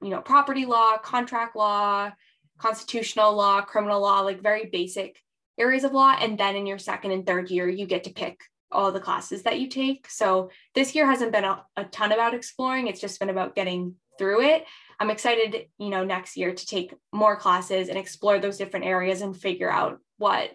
you 0.00 0.10
know 0.10 0.20
property 0.20 0.66
law 0.66 0.96
contract 0.98 1.54
law 1.54 2.10
constitutional 2.58 3.34
law 3.34 3.60
criminal 3.60 4.00
law 4.00 4.20
like 4.20 4.40
very 4.40 4.66
basic 4.66 5.16
areas 5.58 5.84
of 5.84 5.92
law. 5.92 6.16
And 6.18 6.38
then 6.38 6.56
in 6.56 6.66
your 6.66 6.78
second 6.78 7.12
and 7.12 7.26
third 7.26 7.50
year 7.50 7.68
you 7.68 7.86
get 7.86 8.04
to 8.04 8.10
pick 8.10 8.40
all 8.70 8.90
the 8.90 9.00
classes 9.00 9.42
that 9.42 9.60
you 9.60 9.68
take. 9.68 10.08
So 10.08 10.50
this 10.74 10.94
year 10.94 11.06
hasn't 11.06 11.32
been 11.32 11.44
a, 11.44 11.64
a 11.76 11.84
ton 11.84 12.12
about 12.12 12.34
exploring. 12.34 12.86
It's 12.86 13.00
just 13.00 13.20
been 13.20 13.28
about 13.28 13.54
getting 13.54 13.96
through 14.18 14.42
it. 14.42 14.64
I'm 15.00 15.10
excited 15.10 15.66
you 15.78 15.90
know 15.90 16.04
next 16.04 16.36
year 16.36 16.54
to 16.54 16.66
take 16.66 16.94
more 17.12 17.36
classes 17.36 17.88
and 17.88 17.98
explore 17.98 18.38
those 18.38 18.58
different 18.58 18.86
areas 18.86 19.20
and 19.20 19.36
figure 19.36 19.70
out 19.70 19.98
what 20.18 20.50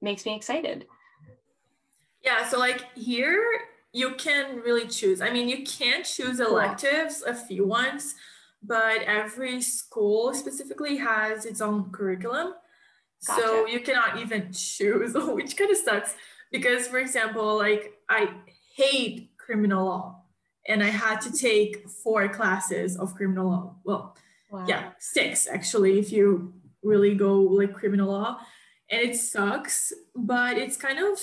makes 0.00 0.24
me 0.24 0.36
excited. 0.36 0.86
Yeah 2.22 2.48
so 2.48 2.58
like 2.58 2.84
here 2.94 3.42
you 3.92 4.14
can 4.14 4.56
really 4.60 4.86
choose. 4.86 5.20
I 5.20 5.30
mean, 5.30 5.48
you 5.48 5.64
can 5.64 6.04
choose 6.04 6.40
electives, 6.40 7.22
a 7.22 7.34
few 7.34 7.66
ones, 7.66 8.14
but 8.62 9.02
every 9.02 9.60
school 9.60 10.34
specifically 10.34 10.96
has 10.98 11.44
its 11.44 11.60
own 11.60 11.90
curriculum. 11.90 12.54
Gotcha. 13.26 13.42
So 13.42 13.66
you 13.66 13.80
cannot 13.80 14.20
even 14.20 14.52
choose, 14.52 15.14
which 15.14 15.56
kind 15.56 15.70
of 15.70 15.76
sucks. 15.76 16.14
Because, 16.52 16.88
for 16.88 16.98
example, 16.98 17.56
like 17.56 17.94
I 18.08 18.30
hate 18.74 19.30
criminal 19.38 19.86
law 19.86 20.22
and 20.66 20.82
I 20.82 20.88
had 20.88 21.20
to 21.22 21.32
take 21.48 21.88
four 21.88 22.28
classes 22.28 22.96
of 22.96 23.14
criminal 23.14 23.48
law. 23.48 23.76
Well, 23.84 24.16
wow. 24.50 24.66
yeah, 24.68 24.90
six 24.98 25.46
actually, 25.46 25.98
if 25.98 26.12
you 26.12 26.54
really 26.82 27.14
go 27.14 27.40
like 27.40 27.74
criminal 27.74 28.10
law. 28.10 28.40
And 28.90 29.02
it 29.02 29.16
sucks, 29.16 29.92
but 30.16 30.58
it's 30.58 30.76
kind 30.76 30.98
of 30.98 31.18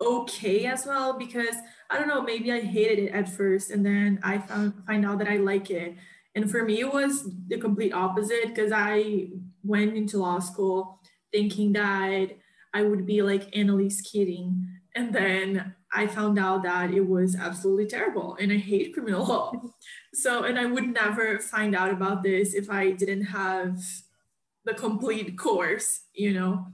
okay 0.00 0.66
as 0.66 0.86
well 0.86 1.18
because 1.18 1.56
I 1.90 1.98
don't 1.98 2.08
know, 2.08 2.22
maybe 2.22 2.52
I 2.52 2.60
hated 2.60 2.98
it 2.98 3.12
at 3.12 3.28
first 3.28 3.70
and 3.70 3.84
then 3.84 4.20
I 4.22 4.38
found 4.38 4.74
find 4.86 5.04
out 5.04 5.18
that 5.18 5.28
I 5.28 5.36
like 5.36 5.70
it. 5.70 5.96
And 6.34 6.50
for 6.50 6.64
me, 6.64 6.80
it 6.80 6.92
was 6.92 7.28
the 7.48 7.58
complete 7.58 7.92
opposite 7.92 8.48
because 8.48 8.70
I 8.72 9.28
went 9.64 9.96
into 9.96 10.18
law 10.18 10.38
school 10.38 11.00
thinking 11.32 11.72
that 11.72 12.28
I 12.74 12.82
would 12.82 13.06
be 13.06 13.22
like 13.22 13.56
Annalise 13.56 14.00
Keating. 14.02 14.68
And 14.94 15.12
then 15.12 15.74
I 15.92 16.06
found 16.06 16.38
out 16.38 16.62
that 16.64 16.92
it 16.92 17.00
was 17.00 17.34
absolutely 17.34 17.86
terrible 17.86 18.36
and 18.38 18.52
I 18.52 18.56
hate 18.56 18.94
criminal 18.94 19.24
law. 19.24 19.52
So, 20.14 20.44
and 20.44 20.58
I 20.58 20.64
would 20.64 20.88
never 20.88 21.38
find 21.38 21.76
out 21.76 21.92
about 21.92 22.24
this 22.24 22.52
if 22.52 22.70
I 22.70 22.90
didn't 22.90 23.26
have 23.26 23.78
the 24.64 24.74
complete 24.74 25.38
course, 25.38 26.00
you 26.12 26.32
know? 26.32 26.66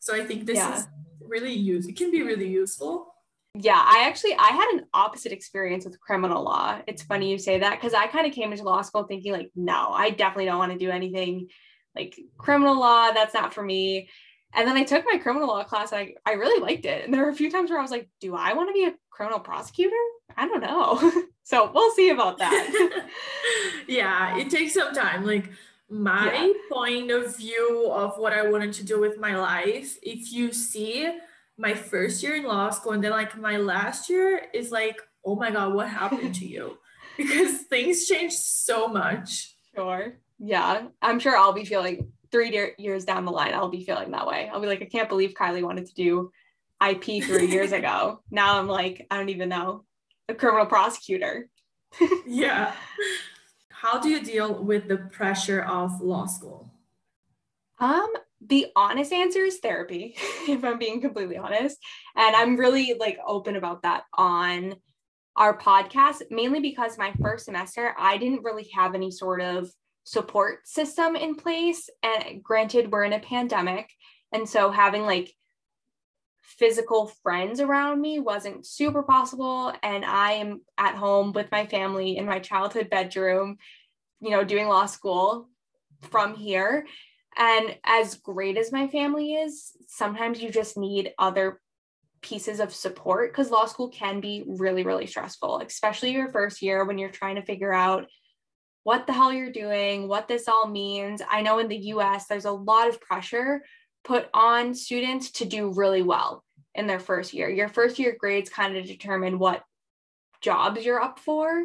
So 0.00 0.14
I 0.14 0.26
think 0.26 0.44
this 0.44 0.58
yeah. 0.58 0.76
is 0.76 0.86
really 1.30 1.52
use 1.52 1.86
it 1.86 1.96
can 1.96 2.10
be 2.10 2.22
really 2.22 2.48
useful. 2.48 3.14
Yeah 3.54 3.82
i 3.84 4.04
actually 4.06 4.34
i 4.34 4.48
had 4.48 4.68
an 4.74 4.86
opposite 4.94 5.32
experience 5.32 5.84
with 5.84 6.00
criminal 6.00 6.44
law. 6.44 6.80
It's 6.86 7.02
funny 7.02 7.30
you 7.30 7.38
say 7.38 7.58
that 7.60 7.80
because 7.80 7.94
i 7.94 8.06
kind 8.06 8.26
of 8.26 8.32
came 8.32 8.52
into 8.52 8.64
law 8.64 8.82
school 8.82 9.04
thinking 9.04 9.32
like 9.32 9.50
no 9.56 9.90
i 9.92 10.10
definitely 10.10 10.44
don't 10.46 10.58
want 10.58 10.72
to 10.72 10.78
do 10.78 10.90
anything 10.90 11.48
like 11.96 12.18
criminal 12.38 12.78
law 12.78 13.10
that's 13.12 13.34
not 13.34 13.54
for 13.54 13.62
me. 13.62 14.08
And 14.54 14.66
then 14.66 14.76
i 14.76 14.84
took 14.84 15.04
my 15.10 15.18
criminal 15.18 15.48
law 15.48 15.64
class 15.64 15.92
I, 15.92 16.14
I 16.26 16.32
really 16.32 16.60
liked 16.60 16.84
it. 16.84 17.04
And 17.04 17.14
there 17.14 17.22
were 17.22 17.30
a 17.30 17.34
few 17.34 17.50
times 17.50 17.70
where 17.70 17.78
i 17.78 17.82
was 17.82 17.90
like 17.90 18.08
do 18.20 18.34
i 18.36 18.52
want 18.52 18.68
to 18.68 18.74
be 18.74 18.84
a 18.84 18.94
criminal 19.10 19.40
prosecutor? 19.40 19.96
I 20.36 20.46
don't 20.46 20.60
know. 20.60 21.12
So 21.42 21.68
we'll 21.74 21.90
see 21.96 22.10
about 22.10 22.38
that. 22.38 23.08
Yeah 23.88 24.38
it 24.38 24.50
takes 24.50 24.74
some 24.74 24.92
time. 24.92 25.26
Like 25.26 25.50
my 25.90 26.32
yeah. 26.32 26.52
point 26.70 27.10
of 27.10 27.36
view 27.36 27.90
of 27.90 28.16
what 28.16 28.32
I 28.32 28.48
wanted 28.48 28.72
to 28.74 28.84
do 28.84 29.00
with 29.00 29.18
my 29.18 29.36
life, 29.36 29.98
if 30.02 30.32
you 30.32 30.52
see 30.52 31.18
my 31.58 31.74
first 31.74 32.22
year 32.22 32.36
in 32.36 32.44
law 32.44 32.70
school 32.70 32.92
and 32.92 33.02
then 33.02 33.10
like 33.10 33.36
my 33.36 33.56
last 33.56 34.08
year 34.08 34.46
is 34.54 34.70
like, 34.70 35.00
oh 35.24 35.34
my 35.34 35.50
God, 35.50 35.74
what 35.74 35.88
happened 35.88 36.34
to 36.36 36.46
you? 36.46 36.78
Because 37.16 37.58
things 37.62 38.06
changed 38.06 38.38
so 38.38 38.88
much. 38.88 39.54
Sure. 39.74 40.14
Yeah. 40.38 40.86
I'm 41.02 41.18
sure 41.18 41.36
I'll 41.36 41.52
be 41.52 41.66
feeling 41.66 42.12
three 42.32 42.50
de- 42.50 42.72
years 42.78 43.04
down 43.04 43.26
the 43.26 43.30
line, 43.32 43.52
I'll 43.52 43.68
be 43.68 43.84
feeling 43.84 44.12
that 44.12 44.26
way. 44.26 44.48
I'll 44.50 44.60
be 44.60 44.68
like, 44.68 44.80
I 44.80 44.86
can't 44.86 45.08
believe 45.08 45.34
Kylie 45.34 45.62
wanted 45.62 45.86
to 45.86 45.94
do 45.94 46.32
IP 46.82 47.22
three 47.22 47.48
years 47.48 47.72
ago. 47.72 48.22
Now 48.30 48.58
I'm 48.58 48.68
like, 48.68 49.06
I 49.10 49.18
don't 49.18 49.28
even 49.28 49.50
know, 49.50 49.84
a 50.30 50.34
criminal 50.34 50.64
prosecutor. 50.64 51.50
yeah 52.26 52.72
how 53.80 53.98
do 53.98 54.10
you 54.10 54.22
deal 54.22 54.62
with 54.62 54.88
the 54.88 54.98
pressure 54.98 55.62
of 55.62 56.02
law 56.02 56.26
school? 56.26 56.70
Um, 57.78 58.12
the 58.46 58.66
honest 58.76 59.10
answer 59.10 59.40
is 59.40 59.58
therapy, 59.58 60.16
if 60.48 60.62
I'm 60.62 60.78
being 60.78 61.00
completely 61.00 61.38
honest. 61.38 61.78
And 62.14 62.36
I'm 62.36 62.58
really 62.58 62.94
like 63.00 63.18
open 63.26 63.56
about 63.56 63.82
that 63.82 64.02
on 64.12 64.76
our 65.34 65.56
podcast, 65.56 66.20
mainly 66.30 66.60
because 66.60 66.98
my 66.98 67.14
first 67.22 67.46
semester, 67.46 67.94
I 67.98 68.18
didn't 68.18 68.44
really 68.44 68.68
have 68.74 68.94
any 68.94 69.10
sort 69.10 69.40
of 69.40 69.70
support 70.04 70.68
system 70.68 71.16
in 71.16 71.34
place. 71.34 71.88
And 72.02 72.42
granted, 72.42 72.92
we're 72.92 73.04
in 73.04 73.14
a 73.14 73.20
pandemic. 73.20 73.88
And 74.30 74.46
so 74.46 74.70
having 74.70 75.06
like 75.06 75.32
physical 76.58 77.06
friends 77.22 77.60
around 77.60 78.00
me 78.00 78.18
wasn't 78.18 78.66
super 78.66 79.02
possible. 79.02 79.72
And 79.82 80.04
I 80.04 80.32
am 80.32 80.60
at 80.76 80.96
home 80.96 81.32
with 81.32 81.50
my 81.50 81.66
family 81.66 82.16
in 82.16 82.26
my 82.26 82.40
childhood 82.40 82.90
bedroom, 82.90 83.56
you 84.20 84.30
know, 84.30 84.44
doing 84.44 84.68
law 84.68 84.86
school 84.86 85.48
from 86.10 86.34
here. 86.34 86.86
And 87.38 87.76
as 87.84 88.16
great 88.16 88.56
as 88.56 88.72
my 88.72 88.88
family 88.88 89.34
is, 89.34 89.72
sometimes 89.86 90.42
you 90.42 90.50
just 90.50 90.76
need 90.76 91.12
other 91.18 91.60
pieces 92.20 92.60
of 92.60 92.74
support 92.74 93.32
because 93.32 93.50
law 93.50 93.66
school 93.66 93.88
can 93.88 94.20
be 94.20 94.44
really, 94.46 94.82
really 94.82 95.06
stressful, 95.06 95.60
especially 95.60 96.10
your 96.10 96.30
first 96.30 96.60
year 96.60 96.84
when 96.84 96.98
you're 96.98 97.10
trying 97.10 97.36
to 97.36 97.42
figure 97.42 97.72
out 97.72 98.06
what 98.82 99.06
the 99.06 99.12
hell 99.12 99.32
you're 99.32 99.52
doing, 99.52 100.08
what 100.08 100.26
this 100.26 100.48
all 100.48 100.66
means. 100.66 101.22
I 101.28 101.42
know 101.42 101.58
in 101.58 101.68
the 101.68 101.76
US, 101.76 102.26
there's 102.26 102.44
a 102.44 102.50
lot 102.50 102.88
of 102.88 103.00
pressure 103.00 103.62
put 104.04 104.28
on 104.32 104.74
students 104.74 105.30
to 105.32 105.44
do 105.44 105.72
really 105.72 106.02
well 106.02 106.44
in 106.74 106.86
their 106.86 107.00
first 107.00 107.34
year. 107.34 107.48
Your 107.48 107.68
first 107.68 107.98
year 107.98 108.16
grades 108.18 108.50
kind 108.50 108.76
of 108.76 108.86
determine 108.86 109.38
what 109.38 109.64
jobs 110.40 110.84
you're 110.84 111.00
up 111.00 111.18
for 111.18 111.64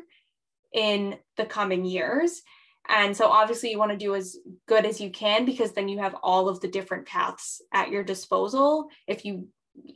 in 0.73 1.17
the 1.37 1.45
coming 1.45 1.85
years. 1.85 2.41
And 2.87 3.15
so 3.15 3.29
obviously 3.29 3.71
you 3.71 3.79
want 3.79 3.91
to 3.91 3.97
do 3.97 4.15
as 4.15 4.37
good 4.67 4.85
as 4.85 5.01
you 5.01 5.09
can 5.09 5.45
because 5.45 5.71
then 5.71 5.87
you 5.87 5.99
have 5.99 6.15
all 6.21 6.49
of 6.49 6.59
the 6.59 6.67
different 6.67 7.07
paths 7.07 7.61
at 7.73 7.89
your 7.89 8.03
disposal. 8.03 8.89
If 9.07 9.25
you 9.25 9.47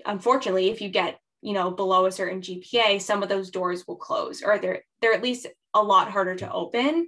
unfortunately 0.05 0.69
if 0.69 0.81
you 0.81 0.89
get, 0.89 1.19
you 1.41 1.53
know, 1.53 1.71
below 1.71 2.05
a 2.05 2.11
certain 2.11 2.41
GPA, 2.41 3.01
some 3.01 3.21
of 3.21 3.29
those 3.29 3.51
doors 3.51 3.87
will 3.87 3.95
close 3.95 4.41
or 4.41 4.57
they're 4.57 4.83
they're 5.01 5.13
at 5.13 5.23
least 5.23 5.47
a 5.73 5.83
lot 5.83 6.09
harder 6.09 6.35
to 6.35 6.51
open. 6.51 7.07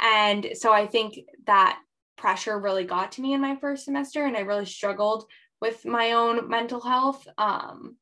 And 0.00 0.50
so 0.54 0.72
I 0.72 0.86
think 0.86 1.18
that 1.46 1.78
pressure 2.18 2.58
really 2.58 2.84
got 2.84 3.12
to 3.12 3.22
me 3.22 3.32
in 3.32 3.40
my 3.40 3.56
first 3.56 3.84
semester 3.84 4.24
and 4.24 4.36
I 4.36 4.40
really 4.40 4.66
struggled 4.66 5.24
with 5.60 5.84
my 5.86 6.12
own 6.12 6.48
mental 6.48 6.80
health. 6.80 7.26
Um, 7.38 7.96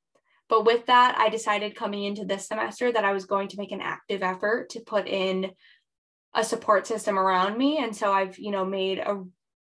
but 0.48 0.64
with 0.64 0.86
that, 0.86 1.16
I 1.18 1.28
decided 1.28 1.74
coming 1.74 2.04
into 2.04 2.24
this 2.24 2.48
semester 2.48 2.92
that 2.92 3.04
I 3.04 3.12
was 3.12 3.26
going 3.26 3.48
to 3.48 3.58
make 3.58 3.72
an 3.72 3.80
active 3.80 4.22
effort 4.22 4.70
to 4.70 4.80
put 4.80 5.06
in 5.06 5.50
a 6.34 6.44
support 6.44 6.86
system 6.86 7.18
around 7.18 7.56
me. 7.56 7.78
And 7.78 7.96
so 7.96 8.12
I've, 8.12 8.38
you 8.38 8.50
know, 8.50 8.64
made 8.64 8.98
a 8.98 9.24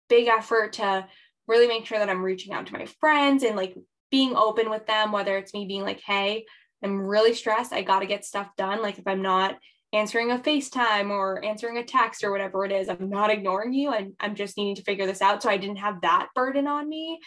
big 0.08 0.28
effort 0.28 0.74
to 0.74 1.06
really 1.46 1.66
make 1.66 1.84
sure 1.84 1.98
that 1.98 2.08
I'm 2.08 2.22
reaching 2.22 2.52
out 2.52 2.66
to 2.66 2.72
my 2.72 2.86
friends 3.00 3.42
and 3.42 3.56
like 3.56 3.74
being 4.10 4.36
open 4.36 4.70
with 4.70 4.86
them, 4.86 5.12
whether 5.12 5.36
it's 5.36 5.52
me 5.52 5.66
being 5.66 5.82
like, 5.82 6.00
hey, 6.00 6.46
I'm 6.82 7.00
really 7.00 7.34
stressed. 7.34 7.72
I 7.72 7.82
got 7.82 8.00
to 8.00 8.06
get 8.06 8.24
stuff 8.24 8.48
done. 8.56 8.82
Like 8.82 8.98
if 8.98 9.06
I'm 9.06 9.22
not 9.22 9.58
answering 9.92 10.30
a 10.30 10.38
FaceTime 10.38 11.10
or 11.10 11.44
answering 11.44 11.78
a 11.78 11.84
text 11.84 12.22
or 12.22 12.30
whatever 12.30 12.64
it 12.64 12.72
is. 12.72 12.88
I'm 12.88 13.10
not 13.10 13.30
ignoring 13.30 13.72
you. 13.72 13.92
and 13.92 14.14
I'm 14.20 14.34
just 14.34 14.56
needing 14.56 14.76
to 14.76 14.82
figure 14.82 15.06
this 15.06 15.22
out. 15.22 15.42
So 15.42 15.50
I 15.50 15.56
didn't 15.56 15.78
have 15.78 16.02
that 16.02 16.28
burden 16.34 16.66
on 16.66 16.88
me. 16.88 17.18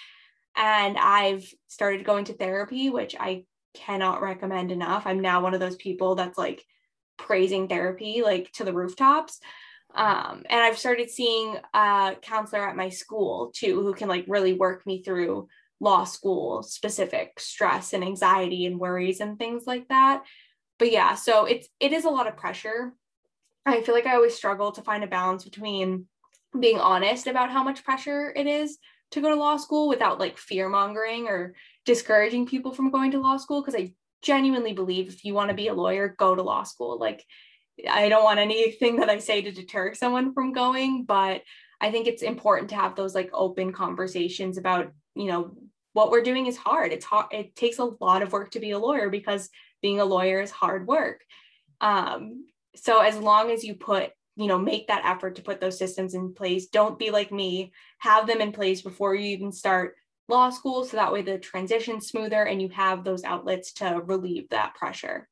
And 0.56 0.98
I've 0.98 1.46
started 1.68 2.06
going 2.06 2.26
to 2.26 2.34
therapy, 2.34 2.90
which 2.90 3.16
I 3.20 3.44
cannot 3.74 4.22
recommend 4.22 4.72
enough. 4.72 5.04
I'm 5.06 5.20
now 5.20 5.42
one 5.42 5.54
of 5.54 5.60
those 5.60 5.76
people 5.76 6.16
that's 6.16 6.38
like 6.38 6.64
praising 7.18 7.68
therapy 7.68 8.22
like 8.24 8.52
to 8.54 8.64
the 8.64 8.74
rooftops. 8.74 9.40
Um, 9.96 10.44
and 10.50 10.60
I've 10.62 10.78
started 10.78 11.10
seeing 11.10 11.58
a 11.74 12.16
counselor 12.22 12.68
at 12.68 12.76
my 12.76 12.90
school 12.90 13.52
too, 13.54 13.82
who 13.82 13.94
can 13.94 14.08
like 14.08 14.26
really 14.28 14.54
work 14.54 14.86
me 14.86 15.04
through 15.04 15.48
law 15.80 16.06
school 16.06 16.64
specific 16.64 17.40
stress 17.40 17.94
and 17.94 18.04
anxiety 18.04 18.66
and 18.66 18.80
worries 18.80 19.20
and 19.20 19.38
things 19.38 19.68
like 19.68 19.88
that. 19.90 20.24
But 20.84 20.92
yeah, 20.92 21.16
so 21.16 21.46
it's 21.46 21.70
it 21.80 21.94
is 21.94 22.04
a 22.04 22.10
lot 22.10 22.28
of 22.28 22.36
pressure. 22.36 22.92
I 23.66 23.82
feel 23.84 23.96
like 23.96 24.06
I 24.06 24.16
always 24.16 24.36
struggle 24.36 24.74
to 24.74 24.82
find 24.82 25.02
a 25.02 25.08
balance 25.08 25.46
between 25.46 26.08
being 26.60 26.78
honest 26.78 27.26
about 27.26 27.50
how 27.50 27.64
much 27.64 27.86
pressure 27.86 28.34
it 28.36 28.48
is 28.48 28.80
to 29.12 29.22
go 29.22 29.30
to 29.30 29.36
law 29.36 29.56
school 29.56 29.88
without 29.88 30.20
like 30.20 30.38
fear 30.38 30.68
mongering 30.68 31.30
or 31.30 31.56
discouraging 31.86 32.48
people 32.48 32.74
from 32.74 32.92
going 32.92 33.12
to 33.12 33.22
law 33.22 33.38
school 33.38 33.62
because 33.62 33.80
I 33.80 33.94
genuinely 34.22 34.74
believe 34.74 35.08
if 35.08 35.24
you 35.24 35.34
want 35.34 35.52
to 35.52 35.56
be 35.56 35.70
a 35.70 35.74
lawyer, 35.74 36.18
go 36.20 36.36
to 36.36 36.44
law 36.44 36.64
school. 36.64 37.00
Like 37.00 37.24
I 37.90 38.10
don't 38.10 38.26
want 38.26 38.42
anything 38.42 38.98
that 38.98 39.10
I 39.10 39.20
say 39.20 39.42
to 39.42 39.54
deter 39.54 39.94
someone 39.94 40.34
from 40.34 40.52
going, 40.52 41.06
but 41.06 41.44
I 41.80 41.92
think 41.92 42.08
it's 42.08 42.24
important 42.24 42.72
to 42.72 42.76
have 42.76 42.98
those 42.98 43.16
like 43.16 43.30
open 43.32 43.72
conversations 43.72 44.58
about, 44.58 44.92
you 45.16 45.28
know, 45.28 45.56
what 45.94 46.12
we're 46.12 46.24
doing 46.24 46.48
is 46.48 46.58
hard. 46.58 46.92
It's 46.92 47.06
hard. 47.06 47.28
It 47.32 47.56
takes 47.56 47.78
a 47.78 47.90
lot 48.02 48.22
of 48.22 48.34
work 48.34 48.52
to 48.52 48.60
be 48.60 48.72
a 48.72 48.80
lawyer 48.80 49.10
because 49.10 49.50
being 49.84 50.00
a 50.00 50.06
lawyer 50.06 50.42
is 50.42 50.50
hard 50.50 50.88
work. 50.88 51.22
Um, 51.80 52.48
so 52.76 53.02
as 53.02 53.18
long 53.18 53.52
as 53.52 53.64
you 53.64 53.76
put, 53.76 54.10
you 54.36 54.48
know, 54.48 54.58
make 54.58 54.88
that 54.88 55.06
effort 55.06 55.36
to 55.36 55.44
put 55.44 55.62
those 55.62 55.78
systems 55.78 56.16
in 56.16 56.34
place, 56.34 56.66
don't 56.68 56.98
be 56.98 57.12
like 57.12 57.32
me, 57.32 57.72
have 58.00 58.26
them 58.26 58.42
in 58.42 58.52
place 58.52 58.82
before 58.82 59.14
you 59.14 59.28
even 59.28 59.52
start 59.52 59.96
law 60.28 60.50
school. 60.50 60.86
So 60.86 60.98
that 60.98 61.14
way 61.14 61.22
the 61.22 61.38
transition's 61.38 62.08
smoother 62.08 62.44
and 62.44 62.60
you 62.60 62.70
have 62.70 63.04
those 63.04 63.24
outlets 63.24 63.74
to 63.74 64.02
relieve 64.04 64.50
that 64.50 64.74
pressure. 64.74 65.28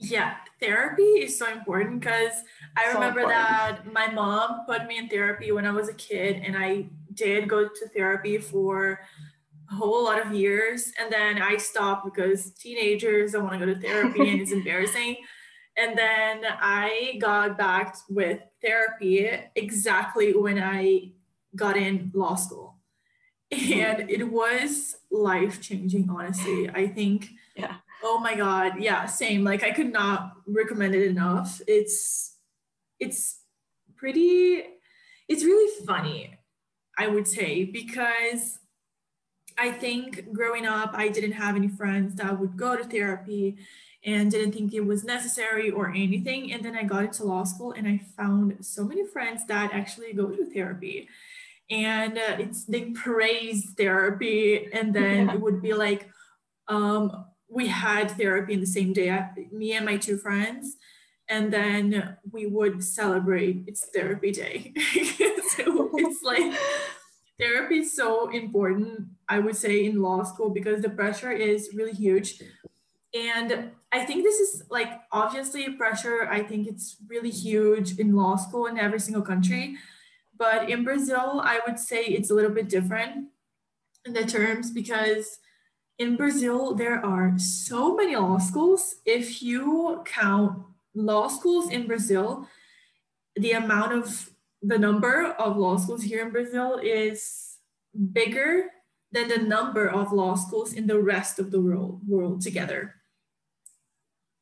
Yeah, 0.00 0.36
therapy 0.60 1.02
is 1.02 1.36
so 1.36 1.50
important 1.50 1.98
because 1.98 2.32
I 2.76 2.86
so 2.86 2.94
remember 2.94 3.20
important. 3.20 3.84
that 3.84 3.92
my 3.92 4.06
mom 4.12 4.60
put 4.64 4.86
me 4.86 4.96
in 4.96 5.08
therapy 5.08 5.50
when 5.50 5.66
I 5.66 5.72
was 5.72 5.88
a 5.88 5.94
kid, 5.94 6.40
and 6.44 6.56
I 6.56 6.86
did 7.14 7.48
go 7.48 7.66
to 7.66 7.88
therapy 7.88 8.38
for 8.38 9.00
a 9.70 9.74
whole 9.74 10.04
lot 10.04 10.24
of 10.24 10.32
years. 10.32 10.92
And 11.00 11.12
then 11.12 11.40
I 11.40 11.56
stopped 11.56 12.04
because 12.04 12.52
teenagers 12.52 13.32
don't 13.32 13.44
want 13.44 13.58
to 13.58 13.66
go 13.66 13.74
to 13.74 13.80
therapy 13.80 14.28
and 14.28 14.40
it's 14.40 14.52
embarrassing. 14.60 15.16
And 15.76 15.96
then 15.96 16.42
I 16.46 17.18
got 17.20 17.56
back 17.56 17.96
with 18.08 18.40
therapy 18.62 19.30
exactly 19.54 20.34
when 20.34 20.58
I 20.58 21.12
got 21.54 21.76
in 21.76 22.10
law 22.14 22.34
school. 22.34 22.76
Mm-hmm. 23.52 23.80
And 23.80 24.10
it 24.10 24.24
was 24.24 24.96
life 25.10 25.60
changing, 25.60 26.08
honestly. 26.10 26.68
I 26.68 26.86
think. 26.88 27.28
Yeah 27.56 27.76
Oh 28.02 28.18
my 28.18 28.34
god, 28.36 28.80
yeah, 28.80 29.06
same. 29.06 29.42
Like 29.42 29.64
I 29.64 29.72
could 29.72 29.92
not 29.92 30.32
recommend 30.46 30.94
it 30.94 31.06
enough. 31.06 31.60
It's 31.66 32.36
it's 33.00 33.40
pretty 33.96 34.62
it's 35.28 35.44
really 35.44 35.84
funny, 35.84 36.38
I 36.96 37.08
would 37.08 37.26
say, 37.26 37.64
because 37.64 38.58
I 39.58 39.72
think 39.72 40.32
growing 40.32 40.66
up 40.66 40.92
I 40.94 41.08
didn't 41.08 41.32
have 41.32 41.56
any 41.56 41.68
friends 41.68 42.14
that 42.16 42.38
would 42.38 42.56
go 42.56 42.76
to 42.76 42.84
therapy 42.84 43.56
and 44.04 44.30
didn't 44.30 44.52
think 44.52 44.72
it 44.72 44.86
was 44.86 45.04
necessary 45.04 45.70
or 45.70 45.90
anything. 45.90 46.52
And 46.52 46.64
then 46.64 46.76
I 46.76 46.84
got 46.84 47.04
into 47.04 47.24
law 47.24 47.44
school 47.44 47.72
and 47.72 47.86
I 47.86 47.98
found 48.16 48.64
so 48.64 48.84
many 48.84 49.04
friends 49.06 49.46
that 49.46 49.72
actually 49.72 50.12
go 50.12 50.28
to 50.28 50.46
therapy. 50.46 51.08
And 51.70 52.16
uh, 52.16 52.36
it's 52.38 52.64
they 52.64 52.90
praise 52.92 53.74
therapy. 53.76 54.72
And 54.72 54.94
then 54.94 55.26
yeah. 55.26 55.34
it 55.34 55.40
would 55.40 55.60
be 55.60 55.74
like 55.74 56.08
um 56.68 57.26
we 57.48 57.66
had 57.66 58.10
therapy 58.10 58.52
in 58.52 58.60
the 58.60 58.66
same 58.66 58.92
day, 58.92 59.18
me 59.50 59.72
and 59.72 59.86
my 59.86 59.96
two 59.96 60.18
friends, 60.18 60.76
and 61.28 61.52
then 61.52 62.16
we 62.30 62.46
would 62.46 62.84
celebrate 62.84 63.64
it's 63.66 63.88
therapy 63.94 64.30
day. 64.30 64.72
so 65.56 65.90
it's 65.94 66.22
like 66.22 66.52
therapy 67.40 67.78
is 67.78 67.96
so 67.96 68.28
important, 68.30 69.08
I 69.28 69.38
would 69.38 69.56
say, 69.56 69.84
in 69.84 70.00
law 70.00 70.22
school 70.22 70.50
because 70.50 70.82
the 70.82 70.90
pressure 70.90 71.32
is 71.32 71.70
really 71.74 71.92
huge. 71.92 72.42
And 73.14 73.70
I 73.92 74.04
think 74.04 74.22
this 74.22 74.38
is 74.38 74.64
like 74.70 75.00
obviously 75.12 75.68
pressure, 75.70 76.28
I 76.28 76.42
think 76.42 76.66
it's 76.66 76.96
really 77.06 77.30
huge 77.30 77.98
in 77.98 78.14
law 78.14 78.36
school 78.36 78.66
in 78.66 78.78
every 78.78 79.00
single 79.00 79.22
country. 79.22 79.76
But 80.36 80.70
in 80.70 80.84
Brazil, 80.84 81.40
I 81.44 81.60
would 81.66 81.78
say 81.78 82.04
it's 82.04 82.30
a 82.30 82.34
little 82.34 82.50
bit 82.50 82.68
different 82.68 83.28
in 84.04 84.12
the 84.12 84.24
terms 84.24 84.70
because 84.70 85.38
in 85.98 86.16
Brazil, 86.16 86.74
there 86.74 87.04
are 87.04 87.36
so 87.38 87.96
many 87.96 88.14
law 88.14 88.38
schools. 88.38 88.96
If 89.04 89.42
you 89.42 90.02
count 90.04 90.62
law 90.94 91.26
schools 91.28 91.70
in 91.70 91.86
Brazil, 91.86 92.46
the 93.34 93.52
amount 93.52 93.92
of 93.92 94.30
the 94.62 94.78
number 94.78 95.26
of 95.38 95.56
law 95.56 95.76
schools 95.76 96.02
here 96.02 96.24
in 96.24 96.30
Brazil 96.30 96.78
is 96.82 97.56
bigger 98.12 98.70
than 99.12 99.28
the 99.28 99.38
number 99.38 99.88
of 99.88 100.12
law 100.12 100.34
schools 100.34 100.72
in 100.72 100.86
the 100.86 101.00
rest 101.00 101.38
of 101.38 101.50
the 101.50 101.60
world 101.60 102.00
world 102.06 102.40
together. 102.40 102.94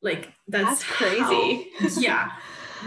Like 0.02 0.33
that's, 0.48 0.81
that's 0.81 0.85
crazy. 0.85 1.70
How, 1.79 1.88
yeah. 2.00 2.33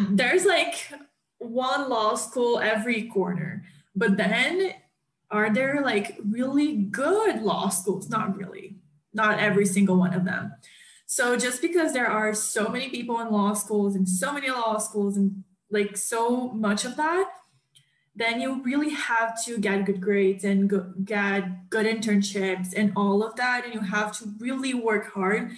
There's 0.09 0.45
like 0.45 0.91
one 1.39 1.89
law 1.89 2.15
school 2.15 2.59
every 2.59 3.07
corner. 3.07 3.63
But 3.95 4.17
then 4.17 4.73
are 5.31 5.53
there 5.53 5.81
like 5.81 6.17
really 6.23 6.75
good 6.75 7.41
law 7.41 7.69
schools? 7.69 8.09
Not 8.09 8.37
really, 8.37 8.77
not 9.13 9.39
every 9.39 9.65
single 9.65 9.97
one 9.97 10.13
of 10.13 10.25
them. 10.25 10.53
So 11.05 11.35
just 11.37 11.61
because 11.61 11.91
there 11.91 12.07
are 12.07 12.33
so 12.33 12.69
many 12.69 12.89
people 12.89 13.19
in 13.19 13.31
law 13.31 13.53
schools 13.53 13.95
and 13.95 14.07
so 14.07 14.31
many 14.31 14.49
law 14.49 14.77
schools 14.77 15.17
and 15.17 15.43
like 15.71 15.97
so 15.97 16.49
much 16.49 16.85
of 16.85 16.95
that, 16.97 17.29
then 18.19 18.39
you 18.41 18.62
really 18.63 18.89
have 18.89 19.43
to 19.45 19.58
get 19.58 19.86
good 19.86 20.01
grades 20.01 20.43
and 20.43 20.69
go, 20.69 20.93
get 21.03 21.69
good 21.69 21.86
internships 21.86 22.73
and 22.75 22.93
all 22.95 23.23
of 23.23 23.36
that. 23.38 23.65
And 23.65 23.73
you 23.73 23.82
have 23.82 24.17
to 24.19 24.34
really 24.39 24.73
work 24.73 25.13
hard 25.13 25.51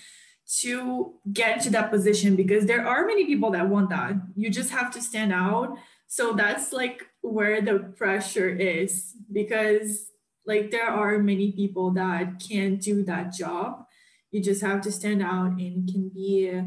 to 0.60 1.14
get 1.32 1.62
to 1.62 1.70
that 1.72 1.92
position 1.92 2.36
because 2.36 2.66
there 2.66 2.88
are 2.88 3.06
many 3.06 3.26
people 3.26 3.52
that 3.52 3.68
want 3.68 3.90
that. 3.90 4.14
You 4.36 4.50
just 4.50 4.70
have 4.70 4.92
to 4.94 5.02
stand 5.02 5.34
out. 5.34 5.78
So 6.08 6.34
that's 6.34 6.72
like 6.72 7.08
where 7.22 7.62
the 7.62 7.80
pressure 7.98 8.50
is 8.50 9.14
because 9.32 10.12
like 10.46 10.72
there 10.72 10.90
are 10.90 11.20
many 11.20 11.52
people 11.52 11.92
that 11.92 12.40
can't 12.40 12.82
do 12.82 13.04
that 13.04 13.34
job 13.34 13.86
you 14.32 14.42
just 14.42 14.62
have 14.62 14.82
to 14.82 14.92
stand 14.92 15.22
out 15.22 15.52
and 15.52 15.90
it 15.90 15.92
can 15.92 16.10
be 16.10 16.60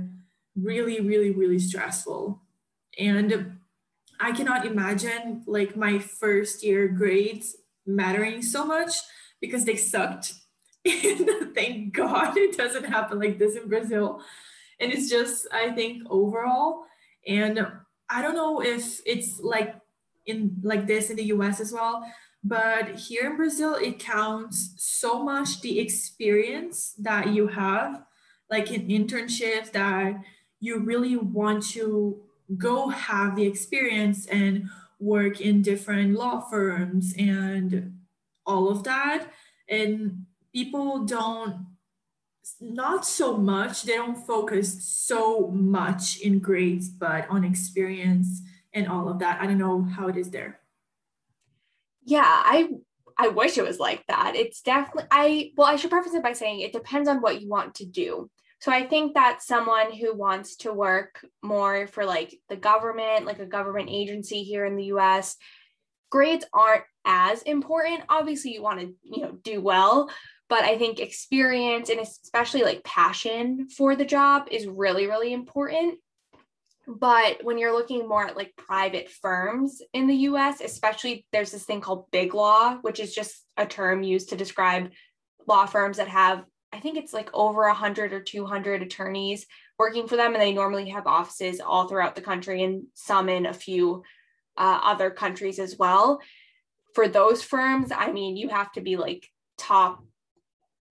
really 0.56 1.00
really 1.00 1.30
really 1.30 1.58
stressful 1.58 2.40
and 2.98 3.56
i 4.24 4.32
cannot 4.32 4.66
imagine 4.66 5.42
like 5.46 5.76
my 5.76 5.98
first 5.98 6.64
year 6.64 6.88
grades 6.88 7.56
mattering 7.86 8.42
so 8.42 8.64
much 8.64 8.92
because 9.40 9.64
they 9.64 9.76
sucked 9.76 10.34
thank 11.54 11.92
god 11.92 12.36
it 12.36 12.56
doesn't 12.56 12.84
happen 12.84 13.18
like 13.18 13.38
this 13.38 13.56
in 13.56 13.68
brazil 13.68 14.20
and 14.80 14.92
it's 14.92 15.08
just 15.08 15.46
i 15.52 15.70
think 15.70 16.02
overall 16.10 16.84
and 17.26 17.66
i 18.10 18.22
don't 18.22 18.34
know 18.34 18.62
if 18.62 19.00
it's 19.06 19.40
like 19.40 19.74
in 20.26 20.56
like 20.62 20.86
this 20.86 21.10
in 21.10 21.16
the 21.16 21.24
US 21.24 21.60
as 21.60 21.72
well. 21.72 22.04
But 22.42 22.96
here 22.96 23.30
in 23.30 23.36
Brazil, 23.36 23.74
it 23.74 23.98
counts 23.98 24.74
so 24.76 25.22
much 25.22 25.60
the 25.60 25.80
experience 25.80 26.94
that 26.98 27.32
you 27.32 27.46
have, 27.48 28.02
like 28.50 28.70
in 28.70 28.88
internships, 28.88 29.72
that 29.72 30.14
you 30.60 30.78
really 30.80 31.16
want 31.16 31.62
to 31.70 32.20
go 32.56 32.88
have 32.88 33.36
the 33.36 33.46
experience 33.46 34.26
and 34.26 34.68
work 34.98 35.40
in 35.40 35.62
different 35.62 36.14
law 36.14 36.40
firms 36.40 37.14
and 37.18 37.98
all 38.46 38.68
of 38.68 38.84
that. 38.84 39.26
And 39.68 40.26
people 40.52 41.04
don't, 41.04 41.66
not 42.60 43.06
so 43.06 43.36
much, 43.36 43.82
they 43.84 43.94
don't 43.94 44.26
focus 44.26 44.84
so 44.84 45.48
much 45.48 46.18
in 46.18 46.38
grades, 46.38 46.88
but 46.88 47.28
on 47.30 47.44
experience 47.44 48.42
and 48.72 48.88
all 48.88 49.08
of 49.08 49.18
that. 49.20 49.40
I 49.40 49.46
don't 49.46 49.58
know 49.58 49.82
how 49.82 50.08
it 50.08 50.16
is 50.16 50.30
there. 50.30 50.60
Yeah, 52.04 52.24
I 52.26 52.68
I 53.16 53.28
wish 53.28 53.56
it 53.56 53.64
was 53.64 53.78
like 53.78 54.04
that. 54.08 54.34
It's 54.34 54.60
definitely 54.60 55.08
I 55.10 55.52
well, 55.56 55.68
I 55.68 55.76
should 55.76 55.90
preface 55.90 56.14
it 56.14 56.22
by 56.22 56.32
saying 56.32 56.60
it 56.60 56.72
depends 56.72 57.08
on 57.08 57.22
what 57.22 57.40
you 57.40 57.48
want 57.48 57.76
to 57.76 57.86
do. 57.86 58.30
So 58.64 58.72
I 58.72 58.86
think 58.86 59.12
that 59.12 59.42
someone 59.42 59.92
who 59.92 60.14
wants 60.14 60.56
to 60.56 60.72
work 60.72 61.22
more 61.42 61.86
for 61.86 62.06
like 62.06 62.34
the 62.48 62.56
government, 62.56 63.26
like 63.26 63.38
a 63.38 63.44
government 63.44 63.90
agency 63.90 64.42
here 64.42 64.64
in 64.64 64.76
the 64.76 64.84
US, 64.84 65.36
grades 66.10 66.46
aren't 66.50 66.84
as 67.04 67.42
important. 67.42 68.04
Obviously, 68.08 68.54
you 68.54 68.62
want 68.62 68.80
to, 68.80 68.94
you 69.02 69.20
know, 69.20 69.32
do 69.32 69.60
well, 69.60 70.10
but 70.48 70.64
I 70.64 70.78
think 70.78 70.98
experience 70.98 71.90
and 71.90 72.00
especially 72.00 72.62
like 72.62 72.82
passion 72.84 73.68
for 73.68 73.96
the 73.96 74.04
job 74.06 74.48
is 74.50 74.66
really 74.66 75.06
really 75.08 75.34
important 75.34 75.98
but 76.86 77.44
when 77.44 77.58
you're 77.58 77.76
looking 77.76 78.08
more 78.08 78.26
at 78.26 78.36
like 78.36 78.54
private 78.56 79.10
firms 79.10 79.80
in 79.94 80.06
the 80.06 80.16
US, 80.28 80.60
especially 80.60 81.26
there's 81.32 81.50
this 81.50 81.64
thing 81.64 81.80
called 81.80 82.10
big 82.10 82.34
law, 82.34 82.76
which 82.82 83.00
is 83.00 83.14
just 83.14 83.42
a 83.56 83.64
term 83.64 84.02
used 84.02 84.28
to 84.28 84.36
describe 84.36 84.90
law 85.46 85.64
firms 85.64 85.96
that 85.96 86.08
have, 86.08 86.44
I 86.74 86.80
think 86.80 86.96
it's 86.96 87.12
like 87.12 87.30
over 87.32 87.62
100 87.62 88.12
or 88.12 88.20
200 88.20 88.82
attorneys 88.82 89.46
working 89.78 90.08
for 90.08 90.16
them. 90.16 90.32
And 90.32 90.42
they 90.42 90.52
normally 90.52 90.88
have 90.90 91.06
offices 91.06 91.60
all 91.60 91.86
throughout 91.86 92.16
the 92.16 92.20
country 92.20 92.64
and 92.64 92.84
some 92.94 93.28
in 93.28 93.46
a 93.46 93.54
few 93.54 94.02
uh, 94.56 94.80
other 94.82 95.10
countries 95.10 95.60
as 95.60 95.76
well. 95.78 96.20
For 96.94 97.06
those 97.06 97.44
firms, 97.44 97.92
I 97.94 98.10
mean, 98.10 98.36
you 98.36 98.48
have 98.48 98.72
to 98.72 98.80
be 98.80 98.96
like 98.96 99.28
top 99.56 100.04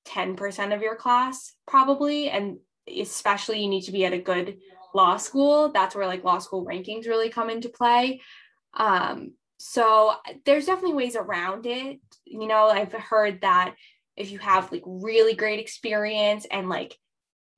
10% 0.08 0.74
of 0.74 0.82
your 0.82 0.96
class 0.96 1.54
probably. 1.67 2.30
And 2.30 2.60
especially 2.88 3.62
you 3.62 3.69
need 3.69 3.84
to 3.84 3.91
be 3.91 4.06
at 4.06 4.13
a 4.13 4.19
good 4.19 4.60
law 4.96 5.17
school. 5.17 5.69
That's 5.74 5.96
where 5.96 6.08
like 6.08 6.24
law 6.24 6.39
school 6.39 6.65
rankings 6.65 7.08
really 7.08 7.30
come 7.30 7.50
into 7.50 7.67
play. 7.67 8.22
Um, 8.74 9.34
so 9.58 10.13
there's 10.46 10.65
definitely 10.65 10.96
ways 10.96 11.15
around 11.17 11.65
it. 11.65 12.00
You 12.26 12.48
know, 12.48 12.67
I've 12.67 12.93
heard 12.93 13.41
that 13.41 13.76
if 14.15 14.32
you 14.32 14.39
have 14.39 14.71
like 14.71 14.84
really 14.86 15.36
great 15.36 15.60
experience 15.60 16.45
and 16.49 16.69
like 16.69 16.97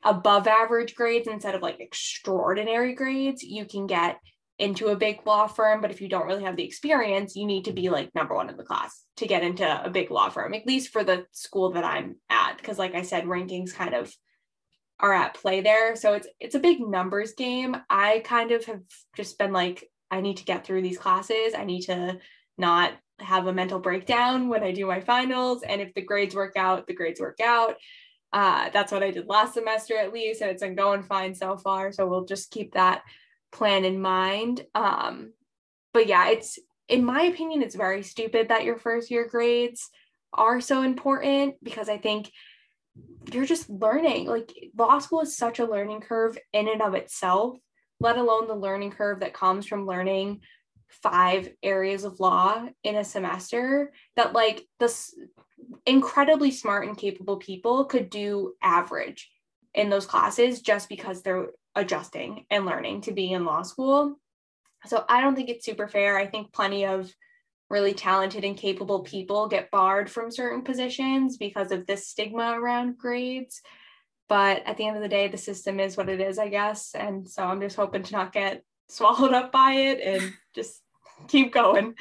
above 0.04 0.48
average 0.48 0.96
grades 0.96 1.28
instead 1.28 1.56
of 1.56 1.62
like 1.62 1.80
extraordinary 1.80 2.94
grades, 2.94 3.44
you 3.44 3.66
can 3.66 3.88
get 3.88 4.18
into 4.58 4.88
a 4.88 4.96
big 4.96 5.20
law 5.26 5.48
firm. 5.48 5.82
But 5.82 5.92
if 5.92 6.02
you 6.02 6.08
don't 6.08 6.28
really 6.28 6.44
have 6.44 6.56
the 6.56 6.64
experience, 6.64 7.36
you 7.36 7.46
need 7.46 7.66
to 7.66 7.74
be 7.74 7.90
like 7.90 8.14
number 8.16 8.36
one 8.36 8.50
in 8.50 8.58
the 8.58 8.64
class 8.64 9.04
to 9.18 9.28
get 9.28 9.44
into 9.44 9.84
a 9.84 9.90
big 9.90 10.12
law 10.12 10.30
firm, 10.30 10.54
at 10.54 10.66
least 10.66 10.90
for 10.90 11.04
the 11.04 11.26
school 11.32 11.72
that 11.72 11.84
I'm 11.84 12.16
at. 12.30 12.62
Cause 12.64 12.80
like 12.80 12.96
I 12.96 13.02
said, 13.02 13.26
rankings 13.26 13.74
kind 13.74 13.94
of 13.94 14.14
are 15.00 15.14
at 15.14 15.34
play 15.34 15.62
there. 15.62 15.96
So 15.96 16.14
it's 16.14 16.28
it's 16.40 16.56
a 16.56 16.60
big 16.60 16.80
numbers 16.80 17.34
game. 17.34 17.76
I 17.90 18.22
kind 18.24 18.52
of 18.52 18.64
have 18.66 18.82
just 19.16 19.38
been 19.38 19.52
like, 19.52 19.84
I 20.10 20.22
need 20.22 20.38
to 20.38 20.46
get 20.46 20.66
through 20.66 20.84
these 20.84 20.98
classes. 20.98 21.54
I 21.58 21.66
need 21.66 21.82
to 21.84 22.20
not 22.58 22.94
have 23.20 23.48
a 23.48 23.54
mental 23.54 23.80
breakdown 23.80 24.50
when 24.50 24.64
I 24.64 24.72
do 24.72 24.86
my 24.86 25.00
finals. 25.00 25.64
And 25.64 25.82
if 25.82 25.94
the 25.94 26.02
grades 26.02 26.36
work 26.36 26.56
out, 26.56 26.88
the 26.88 26.94
grades 26.94 27.20
work 27.20 27.40
out. 27.40 27.76
Uh, 28.34 28.70
that's 28.70 28.92
what 28.92 29.04
I 29.04 29.12
did 29.12 29.28
last 29.28 29.54
semester 29.54 29.98
at 29.98 30.12
least, 30.12 30.42
and 30.42 30.52
it's 30.52 30.62
been 30.62 30.76
going 30.76 31.04
fine 31.04 31.34
so 31.34 31.58
far. 31.58 31.92
So 31.92 32.06
we'll 32.06 32.26
just 32.26 32.52
keep 32.52 32.74
that 32.74 33.04
plan 33.52 33.86
in 33.86 34.02
mind. 34.02 34.66
Um, 34.76 35.32
but 35.94 36.08
yeah, 36.08 36.30
it's 36.30 36.60
in 36.88 37.06
my 37.06 37.24
opinion, 37.24 37.64
it's 37.64 37.76
very 37.76 38.04
stupid 38.04 38.50
that 38.50 38.66
your 38.66 38.78
first 38.78 39.10
year 39.10 39.28
grades 39.28 39.90
are 40.34 40.60
so 40.60 40.84
important 40.84 41.56
because 41.64 41.90
I 41.90 41.98
think 41.98 42.32
you're 43.32 43.46
just 43.46 43.70
learning. 43.70 44.28
Like 44.28 44.52
law 44.78 45.00
school 45.00 45.22
is 45.22 45.38
such 45.38 45.60
a 45.60 45.66
learning 45.66 46.02
curve 46.02 46.38
in 46.54 46.68
and 46.68 46.82
of 46.82 46.94
itself, 46.94 47.58
let 48.00 48.18
alone 48.18 48.48
the 48.48 48.56
learning 48.56 48.92
curve 48.92 49.22
that 49.22 49.34
comes 49.34 49.66
from 49.66 49.88
learning 49.88 50.42
five 50.90 51.50
areas 51.62 52.04
of 52.04 52.20
law 52.20 52.68
in 52.84 52.96
a 52.96 53.04
semester 53.04 53.92
that 54.16 54.34
like 54.34 54.66
this 54.80 55.14
incredibly 55.86 56.52
smart 56.52 56.88
and 56.88 56.98
capable 56.98 57.38
people 57.38 57.86
could 57.86 58.10
do 58.10 58.54
average 58.62 59.30
in 59.74 59.90
those 59.90 60.06
classes 60.06 60.62
just 60.62 60.90
because 60.90 61.22
they're 61.22 61.48
adjusting 61.76 62.46
and 62.50 62.66
learning 62.66 63.02
to 63.02 63.12
be 63.12 63.32
in 63.32 63.46
law 63.46 63.62
school. 63.62 64.20
So 64.86 65.04
I 65.10 65.22
don't 65.22 65.36
think 65.36 65.50
it's 65.50 65.66
super 65.66 65.88
fair. 65.88 66.18
I 66.18 66.28
think 66.28 66.54
plenty 66.54 66.86
of 66.86 67.12
really 67.70 67.94
talented 67.94 68.44
and 68.44 68.56
capable 68.56 69.02
people 69.02 69.48
get 69.48 69.72
barred 69.72 70.10
from 70.10 70.32
certain 70.32 70.62
positions 70.62 71.38
because 71.38 71.72
of 71.72 71.86
this 71.86 72.08
stigma 72.08 72.60
around 72.60 72.98
grades. 72.98 73.62
But 74.30 74.64
at 74.66 74.78
the 74.78 74.88
end 74.88 74.96
of 74.96 75.04
the 75.04 75.10
day, 75.10 75.28
the 75.28 75.38
system 75.38 75.80
is 75.80 75.98
what 75.98 76.10
it 76.10 76.22
is, 76.22 76.40
I 76.40 76.50
guess. 76.50 76.96
And 76.96 77.28
so 77.28 77.44
I'm 77.44 77.62
just 77.62 77.76
hoping 77.76 78.04
to 78.04 78.12
not 78.14 78.34
get 78.34 78.64
swallowed 78.88 79.34
up 79.34 79.52
by 79.52 79.74
it 79.74 80.00
and 80.02 80.34
just 80.54 80.82
keep 81.28 81.54
going. 81.54 81.96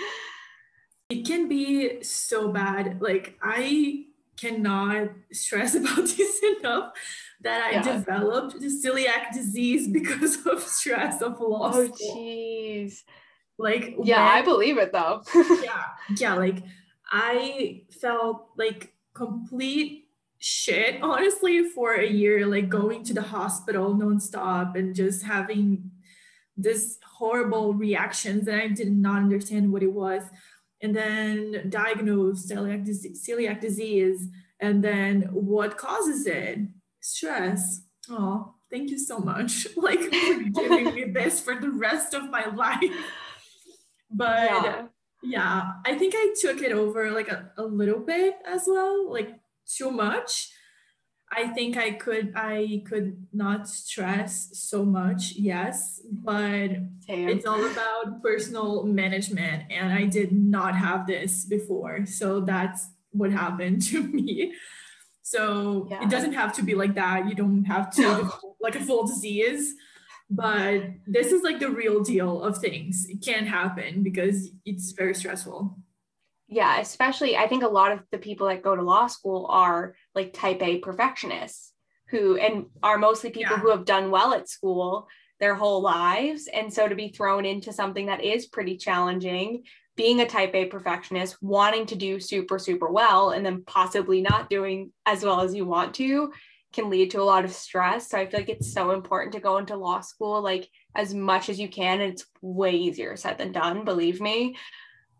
It 1.10 1.26
can 1.26 1.48
be 1.48 2.02
so 2.02 2.48
bad. 2.52 3.00
Like, 3.00 3.38
I 3.42 4.06
cannot 4.36 5.10
stress 5.32 5.74
about 5.80 6.06
this 6.06 6.42
enough 6.58 6.92
that 7.40 7.64
I 7.64 7.70
yeah. 7.72 7.82
developed 7.82 8.60
the 8.60 8.66
celiac 8.66 9.32
disease 9.32 9.88
because 9.88 10.44
of 10.46 10.62
stress 10.62 11.22
of 11.22 11.40
loss. 11.40 11.74
oh, 11.76 11.88
jeez. 11.88 13.02
Like 13.56 13.94
yeah, 14.02 14.24
when, 14.24 14.38
I 14.38 14.42
believe 14.42 14.78
it 14.78 14.92
though. 14.92 15.22
yeah, 15.62 15.84
yeah. 16.16 16.34
Like 16.34 16.64
I 17.10 17.82
felt 18.00 18.48
like 18.56 18.94
complete 19.12 20.08
shit 20.38 21.00
honestly 21.02 21.68
for 21.68 21.94
a 21.94 22.06
year, 22.06 22.46
like 22.46 22.68
going 22.68 23.04
to 23.04 23.14
the 23.14 23.22
hospital 23.22 23.94
nonstop 23.94 24.74
and 24.76 24.92
just 24.92 25.22
having 25.22 25.90
this 26.56 26.98
horrible 27.04 27.74
reactions 27.74 28.48
and 28.48 28.60
I 28.60 28.68
did 28.68 28.92
not 28.92 29.22
understand 29.22 29.72
what 29.72 29.82
it 29.82 29.92
was. 29.92 30.22
And 30.80 30.94
then 30.94 31.66
diagnosed 31.70 32.50
celiac 32.50 32.84
disease, 32.84 33.26
celiac 33.26 33.60
disease 33.60 34.28
and 34.60 34.82
then 34.82 35.22
what 35.32 35.76
causes 35.76 36.26
it? 36.26 36.58
Stress. 37.00 37.82
Oh, 38.08 38.54
thank 38.70 38.90
you 38.90 38.98
so 38.98 39.18
much. 39.18 39.66
Like 39.76 40.00
for 40.00 40.10
giving 40.10 40.94
me 40.94 41.04
this 41.04 41.40
for 41.40 41.56
the 41.56 41.70
rest 41.70 42.14
of 42.14 42.30
my 42.30 42.46
life. 42.46 42.80
But 44.10 44.50
yeah. 44.50 44.86
yeah, 45.22 45.62
I 45.84 45.98
think 45.98 46.14
I 46.16 46.34
took 46.40 46.62
it 46.62 46.72
over 46.72 47.10
like 47.10 47.28
a, 47.28 47.50
a 47.58 47.64
little 47.64 47.98
bit 47.98 48.36
as 48.46 48.64
well, 48.66 49.10
like 49.10 49.34
too 49.66 49.90
much. 49.90 50.50
I 51.36 51.48
think 51.48 51.76
I 51.76 51.92
could 51.92 52.32
I 52.34 52.82
could 52.86 53.26
not 53.32 53.68
stress 53.68 54.50
so 54.52 54.84
much, 54.84 55.32
yes, 55.32 56.00
but 56.10 56.68
Damn. 57.06 57.28
it's 57.28 57.46
all 57.46 57.64
about 57.64 58.22
personal 58.22 58.84
management 58.84 59.64
and 59.70 59.92
I 59.92 60.04
did 60.06 60.32
not 60.32 60.76
have 60.76 61.06
this 61.06 61.44
before. 61.44 62.06
So 62.06 62.40
that's 62.40 62.88
what 63.10 63.32
happened 63.32 63.82
to 63.90 64.02
me. 64.16 64.54
So 65.22 65.88
yeah. 65.90 66.02
it 66.02 66.10
doesn't 66.10 66.34
have 66.34 66.52
to 66.54 66.62
be 66.62 66.74
like 66.74 66.94
that. 66.94 67.28
You 67.28 67.34
don't 67.34 67.64
have 67.64 67.94
to 67.96 68.30
like 68.60 68.76
a 68.76 68.80
full 68.80 69.06
disease 69.06 69.74
but 70.30 70.82
this 71.06 71.32
is 71.32 71.42
like 71.42 71.60
the 71.60 71.68
real 71.68 72.02
deal 72.02 72.42
of 72.42 72.56
things 72.56 73.06
it 73.10 73.22
can 73.22 73.44
happen 73.44 74.02
because 74.02 74.50
it's 74.64 74.92
very 74.92 75.14
stressful 75.14 75.76
yeah 76.54 76.78
especially 76.78 77.36
i 77.36 77.46
think 77.46 77.62
a 77.62 77.68
lot 77.68 77.92
of 77.92 78.00
the 78.12 78.18
people 78.18 78.46
that 78.46 78.62
go 78.62 78.76
to 78.76 78.82
law 78.82 79.06
school 79.06 79.46
are 79.50 79.94
like 80.14 80.32
type 80.32 80.62
a 80.62 80.78
perfectionists 80.78 81.72
who 82.08 82.36
and 82.36 82.66
are 82.82 82.96
mostly 82.96 83.30
people 83.30 83.56
yeah. 83.56 83.58
who 83.58 83.70
have 83.70 83.84
done 83.84 84.10
well 84.10 84.32
at 84.32 84.48
school 84.48 85.08
their 85.40 85.54
whole 85.54 85.82
lives 85.82 86.48
and 86.52 86.72
so 86.72 86.86
to 86.88 86.94
be 86.94 87.08
thrown 87.08 87.44
into 87.44 87.72
something 87.72 88.06
that 88.06 88.22
is 88.22 88.46
pretty 88.46 88.76
challenging 88.76 89.64
being 89.96 90.20
a 90.20 90.26
type 90.26 90.54
a 90.54 90.66
perfectionist 90.66 91.36
wanting 91.42 91.86
to 91.86 91.96
do 91.96 92.20
super 92.20 92.58
super 92.58 92.88
well 92.88 93.30
and 93.30 93.44
then 93.44 93.64
possibly 93.66 94.20
not 94.20 94.48
doing 94.48 94.92
as 95.06 95.24
well 95.24 95.40
as 95.40 95.54
you 95.54 95.64
want 95.66 95.92
to 95.92 96.32
can 96.74 96.90
lead 96.90 97.12
to 97.12 97.20
a 97.20 97.22
lot 97.22 97.44
of 97.44 97.52
stress. 97.52 98.08
So 98.08 98.18
I 98.18 98.26
feel 98.26 98.40
like 98.40 98.48
it's 98.48 98.72
so 98.72 98.90
important 98.90 99.32
to 99.34 99.40
go 99.40 99.58
into 99.58 99.76
law 99.76 100.00
school 100.00 100.42
like 100.42 100.68
as 100.94 101.14
much 101.14 101.48
as 101.48 101.58
you 101.58 101.68
can. 101.68 102.00
And 102.00 102.12
it's 102.12 102.26
way 102.42 102.72
easier 102.72 103.16
said 103.16 103.38
than 103.38 103.52
done, 103.52 103.84
believe 103.84 104.20
me. 104.20 104.56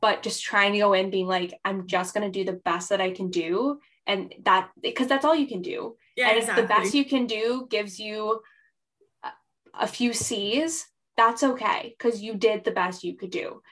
But 0.05 0.23
just 0.23 0.45
trying 0.45 0.75
to 0.75 0.79
go 0.81 0.93
in 0.93 1.09
being 1.09 1.27
like, 1.27 1.55
I'm 1.65 1.87
just 1.87 2.13
going 2.13 2.31
to 2.31 2.39
do 2.39 2.45
the 2.45 2.61
best 2.61 2.91
that 2.91 3.01
I 3.01 3.13
can 3.13 3.31
do. 3.31 3.81
And 4.07 4.35
that, 4.43 4.69
because 4.83 5.07
that's 5.07 5.25
all 5.25 5.35
you 5.35 5.47
can 5.47 5.63
do. 5.63 5.97
Yeah, 6.15 6.29
and 6.29 6.37
exactly. 6.37 6.63
if 6.63 6.69
the 6.69 6.75
best 6.75 6.95
you 6.95 7.07
can 7.07 7.27
do 7.27 7.67
gives 7.71 7.99
you 7.99 8.43
a, 9.25 9.31
a 9.73 9.87
few 9.87 10.13
C's, 10.13 10.85
that's 11.17 11.43
okay 11.43 11.95
because 11.97 12.21
you 12.21 12.35
did 12.35 12.65
the 12.65 12.71
best 12.71 13.03
you 13.03 13.17
could 13.17 13.31
do. 13.31 13.63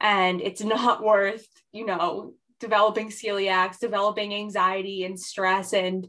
And 0.00 0.40
it's 0.40 0.62
not 0.76 1.02
worth, 1.02 1.46
you 1.72 1.84
know, 1.84 2.36
developing 2.58 3.10
celiacs, 3.10 3.78
developing 3.78 4.32
anxiety 4.32 5.04
and 5.04 5.20
stress 5.20 5.74
and 5.74 6.08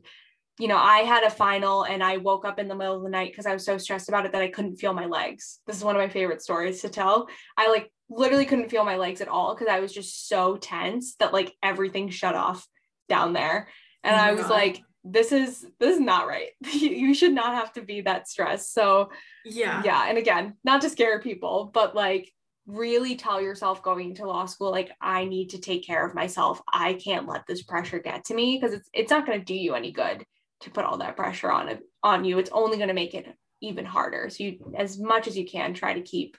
you 0.60 0.68
know, 0.68 0.78
I 0.78 1.00
had 1.00 1.24
a 1.24 1.32
final 1.32 1.84
and 1.84 2.04
I 2.04 2.18
woke 2.18 2.46
up 2.46 2.60
in 2.60 2.68
the 2.68 2.76
middle 2.76 2.98
of 2.98 3.04
the 3.04 3.10
night 3.10 3.32
because 3.32 3.48
I 3.48 3.54
was 3.54 3.66
so 3.66 3.78
stressed 3.80 4.08
about 4.08 4.26
it 4.26 4.32
that 4.34 4.42
I 4.44 4.50
couldn't 4.50 4.76
feel 4.76 4.94
my 4.94 5.08
legs. 5.08 5.60
This 5.66 5.78
is 5.78 5.84
one 5.84 5.96
of 5.96 6.02
my 6.02 6.10
favorite 6.10 6.44
stories 6.44 6.82
to 6.82 6.90
tell. 6.90 7.28
I 7.58 7.70
like 7.70 7.92
literally 8.10 8.46
couldn't 8.46 8.70
feel 8.70 8.86
my 8.86 8.98
legs 8.98 9.22
at 9.22 9.28
all 9.28 9.54
because 9.54 9.68
I 9.72 9.80
was 9.80 9.94
just 9.94 10.28
so 10.28 10.58
tense 10.58 11.16
that 11.16 11.34
like 11.34 11.54
everything 11.64 12.10
shut 12.10 12.36
off 12.36 12.68
down 13.10 13.34
there. 13.34 13.68
And 14.04 14.16
oh 14.16 14.20
I 14.20 14.32
was 14.34 14.44
God. 14.44 14.52
like, 14.52 14.82
this 15.04 15.32
is 15.32 15.66
this 15.80 15.96
is 15.96 16.02
not 16.02 16.28
right. 16.28 16.50
you 16.74 17.14
should 17.14 17.34
not 17.34 17.56
have 17.56 17.74
to 17.74 17.82
be 17.82 18.02
that 18.02 18.28
stressed. 18.28 18.74
So 18.74 19.10
yeah. 19.46 19.82
Yeah. 19.84 20.06
And 20.08 20.18
again, 20.18 20.56
not 20.64 20.82
to 20.82 20.90
scare 20.90 21.20
people, 21.20 21.70
but 21.74 21.96
like 21.96 22.32
really 22.66 23.16
tell 23.16 23.42
yourself 23.42 23.84
going 23.84 24.10
into 24.10 24.26
law 24.26 24.46
school 24.46 24.72
like 24.72 24.90
i 25.02 25.26
need 25.26 25.50
to 25.50 25.60
take 25.60 25.86
care 25.86 26.06
of 26.06 26.16
myself 26.16 26.62
i 26.72 26.94
can't 26.94 27.28
let 27.28 27.46
this 27.46 27.62
pressure 27.62 28.00
get 28.00 28.24
to 28.24 28.34
me 28.34 28.58
because 28.58 28.74
it's 28.74 28.90
it's 28.94 29.12
not 29.12 29.26
going 29.26 29.38
to 29.38 29.44
do 29.44 29.54
you 29.54 29.76
any 29.76 29.92
good 29.92 30.26
to 30.62 30.70
put 30.70 30.86
all 30.86 30.98
that 30.98 31.18
pressure 31.18 31.52
on 31.52 31.68
it 31.68 31.82
on 32.04 32.24
you 32.24 32.40
it's 32.40 32.50
only 32.54 32.78
going 32.78 32.88
to 32.88 32.94
make 32.94 33.14
it 33.14 33.28
even 33.62 33.84
harder 33.84 34.30
so 34.30 34.46
you 34.46 34.74
as 34.78 34.98
much 34.98 35.28
as 35.28 35.38
you 35.38 35.46
can 35.46 35.74
try 35.74 35.94
to 35.94 36.02
keep 36.02 36.38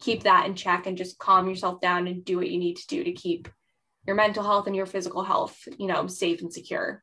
keep 0.00 0.22
that 0.22 0.46
in 0.46 0.54
check 0.54 0.86
and 0.86 0.96
just 0.96 1.18
calm 1.18 1.48
yourself 1.48 1.80
down 1.80 2.06
and 2.06 2.24
do 2.24 2.36
what 2.36 2.50
you 2.50 2.58
need 2.58 2.76
to 2.76 2.86
do 2.86 3.04
to 3.04 3.12
keep 3.12 3.48
your 4.06 4.16
mental 4.16 4.42
health 4.42 4.66
and 4.66 4.76
your 4.76 4.86
physical 4.86 5.24
health 5.24 5.56
you 5.78 5.86
know 5.86 6.06
safe 6.06 6.40
and 6.40 6.52
secure 6.52 7.02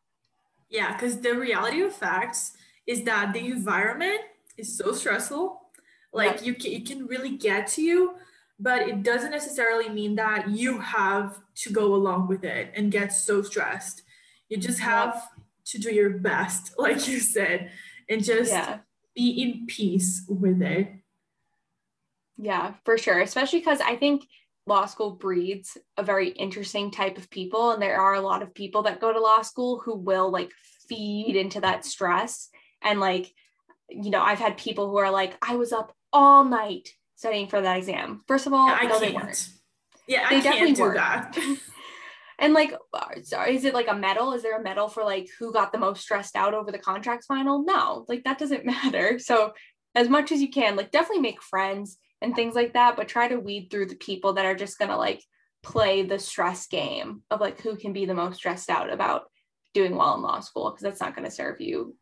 yeah 0.69 0.93
because 0.93 1.21
the 1.21 1.35
reality 1.35 1.81
of 1.81 1.93
facts 1.93 2.53
is 2.87 3.03
that 3.03 3.33
the 3.33 3.47
environment 3.47 4.19
is 4.57 4.77
so 4.77 4.91
stressful 4.93 5.63
Like 6.13 6.45
you 6.45 6.53
can, 6.53 6.71
it 6.71 6.85
can 6.85 7.07
really 7.07 7.31
get 7.31 7.67
to 7.69 7.81
you, 7.81 8.13
but 8.59 8.87
it 8.87 9.01
doesn't 9.01 9.31
necessarily 9.31 9.89
mean 9.89 10.15
that 10.15 10.49
you 10.49 10.79
have 10.79 11.39
to 11.55 11.73
go 11.73 11.95
along 11.95 12.27
with 12.27 12.43
it 12.43 12.71
and 12.75 12.91
get 12.91 13.11
so 13.11 13.41
stressed. 13.41 14.03
You 14.47 14.57
just 14.57 14.79
have 14.79 15.27
to 15.65 15.79
do 15.79 15.91
your 15.91 16.11
best, 16.11 16.75
like 16.77 17.07
you 17.07 17.19
said, 17.19 17.71
and 18.07 18.23
just 18.23 18.51
yeah. 18.51 18.79
be 19.15 19.41
in 19.41 19.65
peace 19.65 20.23
with 20.29 20.61
it. 20.61 20.91
Yeah, 22.37 22.73
for 22.85 22.97
sure. 22.97 23.21
Especially 23.21 23.59
because 23.59 23.81
I 23.81 23.95
think 23.95 24.25
law 24.65 24.85
school 24.85 25.11
breeds 25.11 25.77
a 25.97 26.03
very 26.03 26.29
interesting 26.29 26.91
type 26.91 27.17
of 27.17 27.29
people. 27.29 27.71
And 27.71 27.81
there 27.81 27.99
are 27.99 28.15
a 28.15 28.21
lot 28.21 28.41
of 28.41 28.53
people 28.53 28.83
that 28.83 29.01
go 29.01 29.11
to 29.11 29.19
law 29.19 29.41
school 29.41 29.79
who 29.79 29.95
will 29.95 30.31
like 30.31 30.51
feed 30.87 31.35
into 31.35 31.61
that 31.61 31.85
stress. 31.85 32.49
And 32.81 32.99
like, 32.99 33.31
you 33.89 34.09
know, 34.09 34.21
I've 34.21 34.39
had 34.39 34.57
people 34.57 34.89
who 34.89 34.97
are 34.97 35.11
like, 35.11 35.35
I 35.41 35.55
was 35.55 35.73
up 35.73 35.93
all 36.11 36.43
night 36.43 36.89
studying 37.15 37.47
for 37.47 37.61
that 37.61 37.77
exam. 37.77 38.21
First 38.27 38.47
of 38.47 38.53
all, 38.53 38.69
I 38.69 38.83
no, 38.83 38.89
can't. 38.89 39.01
they 39.01 39.11
weren't. 39.11 39.49
Yeah, 40.07 40.29
they 40.29 40.37
I 40.37 40.41
definitely 40.41 40.81
were. 40.81 40.93
that. 40.95 41.37
and 42.39 42.53
like, 42.53 42.73
uh, 42.93 43.07
sorry, 43.23 43.55
is 43.55 43.65
it 43.65 43.73
like 43.73 43.87
a 43.87 43.95
medal? 43.95 44.33
Is 44.33 44.43
there 44.43 44.59
a 44.59 44.63
medal 44.63 44.87
for 44.87 45.03
like 45.03 45.29
who 45.39 45.53
got 45.53 45.71
the 45.71 45.77
most 45.77 46.01
stressed 46.01 46.35
out 46.35 46.53
over 46.53 46.71
the 46.71 46.79
contracts 46.79 47.25
final? 47.25 47.63
No, 47.63 48.05
like 48.07 48.23
that 48.23 48.39
doesn't 48.39 48.65
matter. 48.83 49.19
So 49.19 49.53
as 49.95 50.09
much 50.09 50.31
as 50.31 50.41
you 50.41 50.49
can, 50.49 50.75
like 50.75 50.91
definitely 50.91 51.21
make 51.21 51.41
friends 51.41 51.97
and 52.23 52.35
things 52.35 52.55
like 52.55 52.73
that, 52.73 52.95
but 52.95 53.07
try 53.07 53.27
to 53.27 53.39
weed 53.39 53.67
through 53.69 53.87
the 53.87 53.95
people 53.95 54.33
that 54.33 54.45
are 54.45 54.55
just 54.55 54.79
gonna 54.79 54.97
like 54.97 55.21
play 55.61 56.03
the 56.03 56.19
stress 56.19 56.67
game 56.67 57.21
of 57.29 57.39
like 57.39 57.61
who 57.61 57.75
can 57.75 57.93
be 57.93 58.05
the 58.05 58.13
most 58.13 58.37
stressed 58.37 58.69
out 58.69 58.91
about 58.91 59.25
doing 59.73 59.95
well 59.95 60.15
in 60.15 60.21
law 60.21 60.39
school 60.39 60.69
because 60.69 60.83
that's 60.83 61.01
not 61.01 61.15
going 61.15 61.25
to 61.25 61.31
serve 61.31 61.59
you 61.59 61.95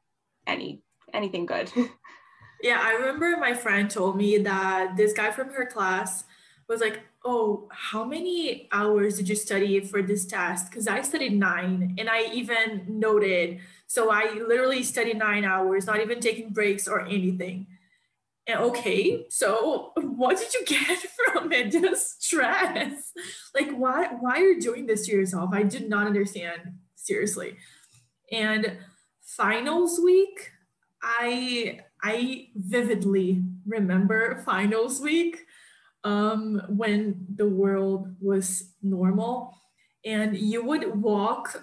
any 0.45 0.81
anything 1.13 1.45
good. 1.45 1.71
yeah, 2.61 2.79
I 2.81 2.93
remember 2.93 3.37
my 3.37 3.53
friend 3.53 3.89
told 3.89 4.17
me 4.17 4.37
that 4.39 4.95
this 4.97 5.13
guy 5.13 5.31
from 5.31 5.49
her 5.49 5.65
class 5.65 6.23
was 6.67 6.81
like, 6.81 7.01
"Oh, 7.23 7.67
how 7.71 8.03
many 8.03 8.67
hours 8.71 9.17
did 9.17 9.29
you 9.29 9.35
study 9.35 9.79
for 9.81 10.01
this 10.01 10.25
test?" 10.25 10.69
Because 10.69 10.87
I 10.87 11.01
studied 11.01 11.37
nine, 11.37 11.95
and 11.97 12.09
I 12.09 12.25
even 12.33 12.85
noted. 12.87 13.59
So 13.87 14.09
I 14.09 14.31
literally 14.33 14.83
studied 14.83 15.17
nine 15.17 15.43
hours, 15.43 15.85
not 15.85 15.99
even 15.99 16.19
taking 16.19 16.51
breaks 16.51 16.87
or 16.87 17.01
anything. 17.01 17.67
And 18.51 18.61
okay, 18.61 19.25
so 19.29 19.91
what 19.95 20.37
did 20.37 20.53
you 20.53 20.65
get 20.65 20.99
from 21.33 21.51
it? 21.51 21.71
Just 21.71 22.23
stress. 22.23 23.11
Like, 23.55 23.71
why? 23.71 24.07
Why 24.19 24.37
are 24.37 24.49
you 24.51 24.61
doing 24.61 24.85
this 24.85 25.05
to 25.05 25.11
yourself? 25.11 25.51
I 25.53 25.63
did 25.63 25.89
not 25.89 26.07
understand 26.07 26.61
seriously. 26.95 27.57
And 28.31 28.77
finals 29.23 29.99
week, 30.03 30.51
I 31.01 31.79
I 32.03 32.47
vividly 32.55 33.43
remember 33.65 34.41
finals 34.45 35.01
week 35.01 35.45
um, 36.03 36.61
when 36.67 37.25
the 37.35 37.47
world 37.47 38.15
was 38.19 38.73
normal, 38.81 39.53
and 40.05 40.37
you 40.37 40.65
would 40.65 41.01
walk 41.01 41.61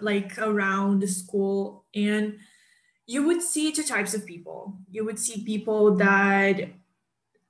like 0.00 0.38
around 0.38 1.00
the 1.00 1.08
school 1.08 1.84
and 1.94 2.38
you 3.08 3.26
would 3.26 3.42
see 3.42 3.72
two 3.72 3.82
types 3.82 4.12
of 4.12 4.26
people. 4.26 4.76
You 4.90 5.02
would 5.06 5.18
see 5.18 5.42
people 5.42 5.96
that 5.96 6.68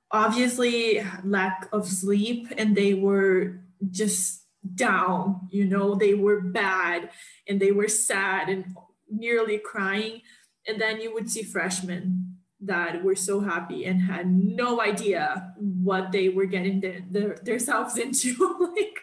obviously 0.09 1.05
lack 1.25 1.67
of 1.73 1.85
sleep 1.85 2.47
and 2.57 2.75
they 2.75 2.93
were 2.93 3.59
just 3.91 4.45
down, 4.75 5.49
you 5.51 5.65
know, 5.65 5.95
they 5.95 6.13
were 6.13 6.39
bad 6.39 7.09
and 7.45 7.59
they 7.59 7.73
were 7.73 7.89
sad 7.89 8.47
and 8.47 8.73
nearly 9.11 9.57
crying. 9.57 10.21
And 10.65 10.79
then 10.79 11.01
you 11.01 11.13
would 11.13 11.29
see 11.29 11.43
freshmen 11.43 12.37
that 12.61 13.03
were 13.03 13.15
so 13.15 13.41
happy 13.41 13.85
and 13.85 14.01
had 14.01 14.31
no 14.31 14.79
idea 14.79 15.53
what 15.57 16.13
they 16.13 16.29
were 16.29 16.45
getting 16.45 16.79
their, 16.79 17.01
their, 17.11 17.35
themselves 17.43 17.97
into. 18.05 18.71
like 18.77 18.99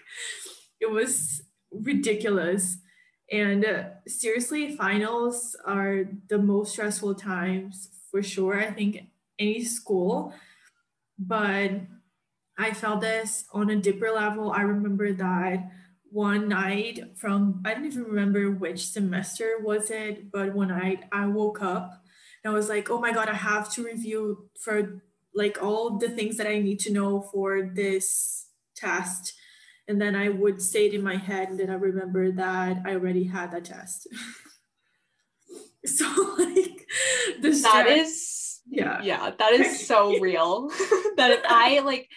it 0.80 0.90
was 0.90 1.42
ridiculous. 1.70 2.78
And 3.30 3.64
uh, 3.64 3.84
seriously, 4.06 4.76
finals 4.76 5.56
are 5.64 6.04
the 6.28 6.38
most 6.38 6.72
stressful 6.72 7.16
times 7.16 7.88
for 8.10 8.22
sure. 8.22 8.58
I 8.58 8.70
think 8.70 9.06
any 9.38 9.64
school, 9.64 10.32
but 11.18 11.72
I 12.58 12.72
felt 12.72 13.00
this 13.00 13.44
on 13.52 13.70
a 13.70 13.76
deeper 13.76 14.10
level. 14.10 14.52
I 14.52 14.62
remember 14.62 15.12
that 15.12 15.70
one 16.10 16.48
night 16.48 17.16
from, 17.16 17.62
I 17.64 17.74
don't 17.74 17.84
even 17.84 18.04
remember 18.04 18.50
which 18.50 18.88
semester 18.88 19.56
was 19.60 19.90
it, 19.90 20.30
but 20.30 20.54
one 20.54 20.68
night 20.68 21.04
I 21.12 21.26
woke 21.26 21.60
up 21.60 22.04
and 22.42 22.52
I 22.52 22.54
was 22.56 22.68
like, 22.68 22.90
oh 22.90 23.00
my 23.00 23.12
God, 23.12 23.28
I 23.28 23.34
have 23.34 23.70
to 23.74 23.84
review 23.84 24.48
for 24.58 25.02
like 25.34 25.62
all 25.62 25.98
the 25.98 26.08
things 26.08 26.36
that 26.38 26.46
I 26.46 26.58
need 26.58 26.80
to 26.80 26.92
know 26.92 27.20
for 27.20 27.70
this 27.74 28.46
test. 28.74 29.34
And 29.88 30.00
then 30.00 30.16
I 30.16 30.28
would 30.28 30.60
say 30.60 30.86
it 30.86 30.94
in 30.94 31.02
my 31.02 31.16
head, 31.16 31.48
and 31.48 31.58
then 31.58 31.70
I 31.70 31.74
remember 31.74 32.32
that 32.32 32.82
I 32.84 32.94
already 32.94 33.24
had 33.24 33.52
that 33.52 33.66
test. 33.66 34.08
so 35.86 36.04
like 36.38 36.86
the 37.40 37.52
stress, 37.54 37.62
that 37.62 37.86
is 37.86 38.60
yeah 38.68 39.00
yeah 39.02 39.30
that 39.38 39.52
is 39.52 39.86
so 39.86 40.18
real 40.18 40.68
that 41.16 41.44
I 41.48 41.78
like 41.84 42.08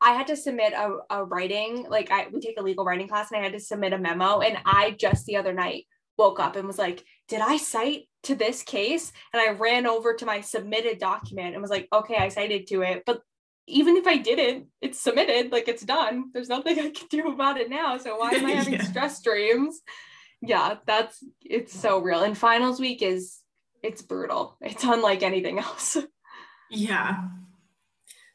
I 0.00 0.12
had 0.12 0.28
to 0.28 0.36
submit 0.36 0.72
a, 0.74 0.98
a 1.10 1.24
writing, 1.24 1.86
like 1.88 2.10
I 2.10 2.28
we 2.32 2.40
take 2.40 2.58
a 2.58 2.62
legal 2.62 2.84
writing 2.84 3.08
class 3.08 3.30
and 3.30 3.40
I 3.40 3.44
had 3.44 3.52
to 3.52 3.60
submit 3.60 3.92
a 3.92 3.98
memo. 3.98 4.40
And 4.40 4.58
I 4.64 4.92
just 4.92 5.26
the 5.26 5.36
other 5.36 5.52
night 5.52 5.86
woke 6.16 6.40
up 6.40 6.56
and 6.56 6.66
was 6.66 6.78
like, 6.78 7.04
did 7.28 7.40
I 7.40 7.56
cite 7.56 8.08
to 8.24 8.34
this 8.34 8.62
case? 8.62 9.12
And 9.32 9.40
I 9.40 9.52
ran 9.52 9.86
over 9.86 10.14
to 10.14 10.26
my 10.26 10.40
submitted 10.40 10.98
document 10.98 11.54
and 11.54 11.62
was 11.62 11.70
like, 11.70 11.88
okay, 11.92 12.16
I 12.16 12.28
cited 12.28 12.66
to 12.68 12.82
it. 12.82 13.02
But 13.06 13.20
even 13.68 13.96
if 13.96 14.06
I 14.06 14.16
didn't, 14.16 14.66
it's 14.80 14.98
submitted, 14.98 15.52
like 15.52 15.68
it's 15.68 15.84
done. 15.84 16.30
There's 16.32 16.48
nothing 16.48 16.78
I 16.78 16.90
can 16.90 17.06
do 17.10 17.28
about 17.28 17.58
it 17.58 17.70
now. 17.70 17.98
So 17.98 18.16
why 18.16 18.30
am 18.30 18.46
I 18.46 18.50
having 18.52 18.74
yeah. 18.74 18.82
stress 18.82 19.22
dreams? 19.22 19.80
Yeah, 20.40 20.76
that's 20.86 21.22
it's 21.44 21.78
so 21.78 21.98
real. 21.98 22.22
And 22.22 22.36
finals 22.36 22.80
week 22.80 23.02
is 23.02 23.38
it's 23.82 24.02
brutal. 24.02 24.56
It's 24.60 24.84
unlike 24.84 25.22
anything 25.22 25.58
else. 25.58 25.96
Yeah. 26.70 27.24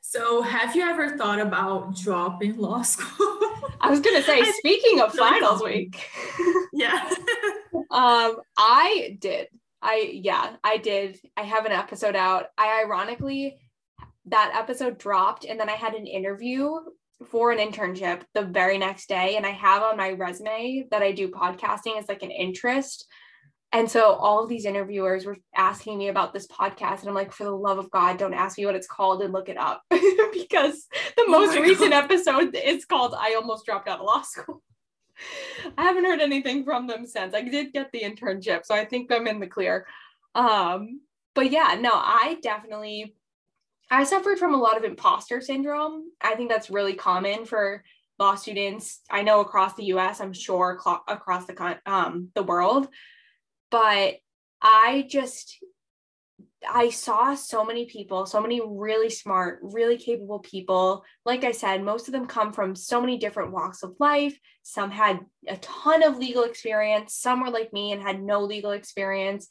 So, 0.01 0.43
have 0.43 0.75
you 0.75 0.83
ever 0.83 1.17
thought 1.17 1.39
about 1.39 1.95
dropping 1.95 2.57
law 2.57 2.83
school? 2.83 3.39
I 3.81 3.89
was 3.89 3.99
gonna 3.99 4.21
say, 4.21 4.43
speaking 4.59 5.01
of 5.01 5.13
finals 5.13 5.63
week. 5.63 5.99
yeah. 6.71 7.09
um, 7.89 8.37
I 8.55 9.17
did. 9.19 9.47
I 9.81 10.11
yeah, 10.13 10.55
I 10.63 10.77
did. 10.77 11.19
I 11.35 11.41
have 11.41 11.65
an 11.65 11.71
episode 11.71 12.15
out. 12.15 12.47
I 12.57 12.83
ironically 12.83 13.57
that 14.25 14.53
episode 14.55 14.97
dropped 14.97 15.45
and 15.45 15.59
then 15.59 15.69
I 15.69 15.73
had 15.73 15.93
an 15.93 16.07
interview 16.07 16.71
for 17.29 17.51
an 17.51 17.59
internship 17.59 18.23
the 18.33 18.43
very 18.43 18.77
next 18.77 19.07
day 19.07 19.35
and 19.37 19.45
I 19.45 19.51
have 19.51 19.83
on 19.83 19.97
my 19.97 20.11
resume 20.11 20.87
that 20.91 21.01
I 21.01 21.11
do 21.11 21.29
podcasting 21.29 21.97
as 21.97 22.07
like 22.07 22.23
an 22.23 22.31
interest 22.31 23.05
and 23.73 23.89
so 23.89 24.13
all 24.13 24.43
of 24.43 24.49
these 24.49 24.65
interviewers 24.65 25.25
were 25.25 25.37
asking 25.55 25.97
me 25.97 26.09
about 26.09 26.31
this 26.31 26.45
podcast. 26.45 26.99
And 26.99 27.09
I'm 27.09 27.15
like, 27.15 27.31
for 27.31 27.43
the 27.43 27.51
love 27.51 27.79
of 27.79 27.89
God, 27.89 28.19
don't 28.19 28.35
ask 28.35 28.55
me 28.55 28.67
what 28.67 28.75
it's 28.75 28.85
called 28.85 29.23
and 29.23 29.33
look 29.33 29.49
it 29.49 29.57
up. 29.57 29.81
because 29.89 30.85
the 31.17 31.25
oh 31.27 31.31
most 31.31 31.57
oh 31.57 31.61
recent 31.61 31.89
God. 31.89 32.03
episode 32.03 32.55
is 32.55 32.85
called 32.85 33.15
I 33.17 33.33
Almost 33.33 33.65
Dropped 33.65 33.87
Out 33.87 33.99
of 33.99 34.05
Law 34.05 34.21
School. 34.21 34.61
I 35.77 35.83
haven't 35.83 36.05
heard 36.05 36.21
anything 36.21 36.63
from 36.63 36.85
them 36.85 37.07
since. 37.07 37.33
I 37.33 37.41
did 37.41 37.73
get 37.73 37.91
the 37.91 38.01
internship, 38.01 38.63
so 38.63 38.75
I 38.75 38.85
think 38.85 39.11
I'm 39.11 39.25
in 39.25 39.39
the 39.39 39.47
clear. 39.47 39.87
Um, 40.35 41.01
but 41.33 41.49
yeah, 41.49 41.75
no, 41.79 41.91
I 41.93 42.37
definitely 42.43 43.15
I 43.93 44.03
suffered 44.03 44.39
from 44.39 44.53
a 44.53 44.61
lot 44.61 44.77
of 44.77 44.83
imposter 44.83 45.41
syndrome. 45.41 46.11
I 46.21 46.35
think 46.35 46.49
that's 46.49 46.69
really 46.69 46.93
common 46.93 47.45
for 47.45 47.83
law 48.19 48.35
students. 48.35 49.01
I 49.09 49.23
know 49.23 49.41
across 49.41 49.73
the 49.73 49.85
U.S. 49.85 50.21
I'm 50.21 50.33
sure 50.33 50.79
across 51.07 51.45
the 51.45 51.79
um, 51.85 52.29
the 52.35 52.43
world 52.43 52.87
but 53.73 54.17
I 54.61 55.07
just 55.09 55.57
I 56.69 56.91
saw 56.91 57.33
so 57.33 57.65
many 57.65 57.87
people, 57.87 58.27
so 58.27 58.39
many 58.39 58.61
really 58.63 59.09
smart, 59.09 59.59
really 59.63 59.97
capable 59.97 60.39
people. 60.39 61.03
Like 61.25 61.43
I 61.43 61.51
said, 61.51 61.83
most 61.83 62.07
of 62.07 62.13
them 62.13 62.27
come 62.27 62.53
from 62.53 62.75
so 62.75 63.01
many 63.01 63.17
different 63.17 63.51
walks 63.51 63.81
of 63.81 63.95
life. 63.99 64.37
Some 64.61 64.91
had 64.91 65.21
a 65.47 65.57
ton 65.57 66.03
of 66.03 66.19
legal 66.19 66.43
experience, 66.43 67.15
some 67.15 67.41
were 67.41 67.49
like 67.49 67.73
me 67.73 67.91
and 67.91 68.01
had 68.01 68.21
no 68.21 68.43
legal 68.43 68.71
experience. 68.71 69.47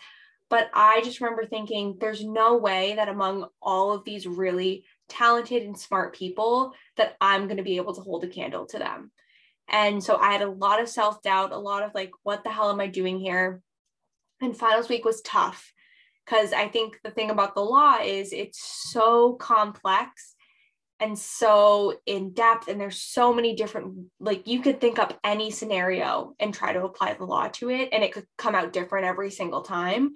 But 0.53 0.69
I 0.75 1.01
just 1.03 1.23
remember 1.23 1.47
thinking 1.47 1.97
there's 1.99 2.23
no 2.23 2.59
way 2.59 2.93
that 2.97 3.09
among 3.09 3.47
all 3.63 3.95
of 3.95 4.05
these 4.05 4.27
really 4.27 4.85
talented 5.09 5.63
and 5.63 5.79
smart 5.79 6.15
people 6.15 6.75
that 6.99 7.17
I'm 7.23 7.47
going 7.47 7.57
to 7.57 7.63
be 7.63 7.79
able 7.79 7.95
to 7.95 8.03
hold 8.03 8.23
a 8.23 8.29
candle 8.29 8.67
to 8.67 8.79
them. 8.79 9.13
And 9.71 10.05
so 10.05 10.19
I 10.19 10.31
had 10.31 10.43
a 10.43 10.51
lot 10.51 10.79
of 10.79 10.91
self-doubt, 10.91 11.53
a 11.53 11.59
lot 11.59 11.85
of 11.85 11.93
like 11.95 12.11
what 12.23 12.45
the 12.45 12.51
hell 12.51 12.71
am 12.71 12.81
I 12.81 12.89
doing 12.89 13.19
here? 13.19 13.63
And 14.43 14.55
finals 14.55 14.91
week 14.91 15.07
was 15.07 15.23
tough 15.23 15.73
because 16.27 16.53
I 16.53 16.69
think 16.69 16.99
the 17.03 17.11
thing 17.11 17.31
about 17.31 17.55
the 17.55 17.63
law 17.63 17.97
is 18.03 18.35
it's 18.35 18.91
so 18.93 19.33
complex 19.37 20.35
and 21.01 21.19
so 21.19 21.99
in 22.05 22.35
depth 22.35 22.69
and 22.69 22.79
there's 22.79 23.01
so 23.01 23.33
many 23.33 23.57
different 23.57 24.07
like 24.21 24.47
you 24.47 24.61
could 24.61 24.83
think 24.83 24.99
up 24.99 25.19
any 25.25 25.51
scenario 25.51 26.35
and 26.39 26.53
try 26.53 26.75
to 26.75 26.85
apply 26.85 27.15
the 27.15 27.25
law 27.25 27.49
to 27.49 27.71
it 27.71 27.89
and 27.91 28.05
it 28.05 28.13
could 28.13 28.27
come 28.37 28.55
out 28.55 28.75
different 28.75 29.07
every 29.07 29.31
single 29.31 29.63
time 29.63 30.13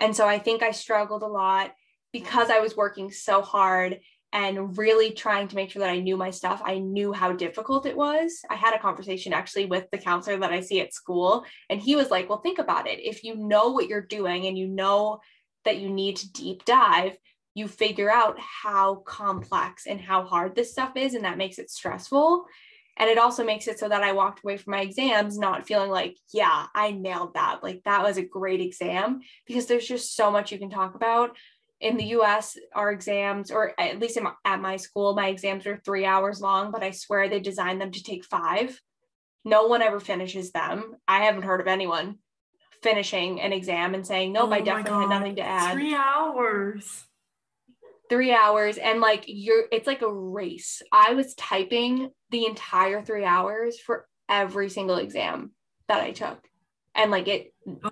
and 0.00 0.16
so 0.16 0.26
i 0.26 0.38
think 0.38 0.62
i 0.62 0.70
struggled 0.70 1.22
a 1.22 1.26
lot 1.26 1.72
because 2.12 2.50
I 2.50 2.60
was 2.60 2.76
working 2.76 3.10
so 3.10 3.42
hard 3.42 4.00
and 4.32 4.78
really 4.78 5.10
trying 5.10 5.48
to 5.48 5.56
make 5.56 5.70
sure 5.70 5.80
that 5.80 5.90
I 5.90 5.98
knew 5.98 6.16
my 6.16 6.30
stuff, 6.30 6.62
I 6.64 6.78
knew 6.78 7.12
how 7.12 7.32
difficult 7.32 7.84
it 7.84 7.96
was. 7.96 8.40
I 8.48 8.54
had 8.54 8.74
a 8.74 8.78
conversation 8.78 9.32
actually 9.32 9.66
with 9.66 9.90
the 9.90 9.98
counselor 9.98 10.38
that 10.38 10.52
I 10.52 10.60
see 10.60 10.80
at 10.80 10.94
school, 10.94 11.44
and 11.68 11.80
he 11.80 11.96
was 11.96 12.10
like, 12.10 12.28
Well, 12.28 12.40
think 12.40 12.58
about 12.58 12.86
it. 12.86 13.00
If 13.00 13.24
you 13.24 13.34
know 13.36 13.70
what 13.70 13.88
you're 13.88 14.00
doing 14.00 14.46
and 14.46 14.56
you 14.56 14.68
know 14.68 15.20
that 15.64 15.78
you 15.78 15.90
need 15.90 16.16
to 16.16 16.32
deep 16.32 16.64
dive, 16.64 17.16
you 17.54 17.66
figure 17.66 18.10
out 18.10 18.38
how 18.38 18.96
complex 19.06 19.86
and 19.86 20.00
how 20.00 20.24
hard 20.24 20.54
this 20.54 20.70
stuff 20.72 20.92
is, 20.94 21.14
and 21.14 21.24
that 21.24 21.38
makes 21.38 21.58
it 21.58 21.70
stressful. 21.70 22.46
And 23.00 23.08
it 23.08 23.16
also 23.16 23.42
makes 23.42 23.66
it 23.66 23.78
so 23.78 23.88
that 23.88 24.02
I 24.02 24.12
walked 24.12 24.44
away 24.44 24.58
from 24.58 24.72
my 24.72 24.82
exams 24.82 25.38
not 25.38 25.66
feeling 25.66 25.90
like, 25.90 26.18
yeah, 26.34 26.66
I 26.74 26.90
nailed 26.90 27.32
that. 27.32 27.62
Like 27.62 27.80
that 27.86 28.02
was 28.02 28.18
a 28.18 28.22
great 28.22 28.60
exam 28.60 29.20
because 29.46 29.64
there's 29.64 29.88
just 29.88 30.14
so 30.14 30.30
much 30.30 30.52
you 30.52 30.58
can 30.58 30.68
talk 30.68 30.94
about. 30.94 31.34
In 31.80 31.96
the 31.96 32.04
US, 32.16 32.58
our 32.74 32.92
exams, 32.92 33.50
or 33.50 33.72
at 33.80 33.98
least 33.98 34.20
my, 34.20 34.32
at 34.44 34.60
my 34.60 34.76
school, 34.76 35.14
my 35.14 35.28
exams 35.28 35.66
are 35.66 35.78
three 35.78 36.04
hours 36.04 36.42
long, 36.42 36.70
but 36.70 36.82
I 36.82 36.90
swear 36.90 37.26
they 37.30 37.40
designed 37.40 37.80
them 37.80 37.90
to 37.90 38.02
take 38.02 38.22
five. 38.22 38.78
No 39.46 39.66
one 39.66 39.80
ever 39.80 39.98
finishes 39.98 40.52
them. 40.52 40.94
I 41.08 41.20
haven't 41.20 41.44
heard 41.44 41.62
of 41.62 41.68
anyone 41.68 42.18
finishing 42.82 43.40
an 43.40 43.54
exam 43.54 43.94
and 43.94 44.06
saying, 44.06 44.34
nope, 44.34 44.50
oh 44.50 44.52
I 44.52 44.60
definitely 44.60 45.00
had 45.00 45.08
nothing 45.08 45.36
to 45.36 45.42
add. 45.42 45.72
Three 45.72 45.94
hours 45.94 47.06
three 48.10 48.32
hours 48.32 48.76
and 48.76 49.00
like 49.00 49.22
you're 49.28 49.66
it's 49.70 49.86
like 49.86 50.02
a 50.02 50.12
race 50.12 50.82
i 50.90 51.14
was 51.14 51.32
typing 51.36 52.10
the 52.30 52.46
entire 52.46 53.02
three 53.02 53.24
hours 53.24 53.78
for 53.78 54.06
every 54.28 54.70
single 54.70 54.96
exam 54.96 55.52
that 55.88 56.00
i 56.00 56.12
took. 56.12 56.38
And 56.94 57.10
like 57.10 57.28
it 57.28 57.52
oh 57.84 57.90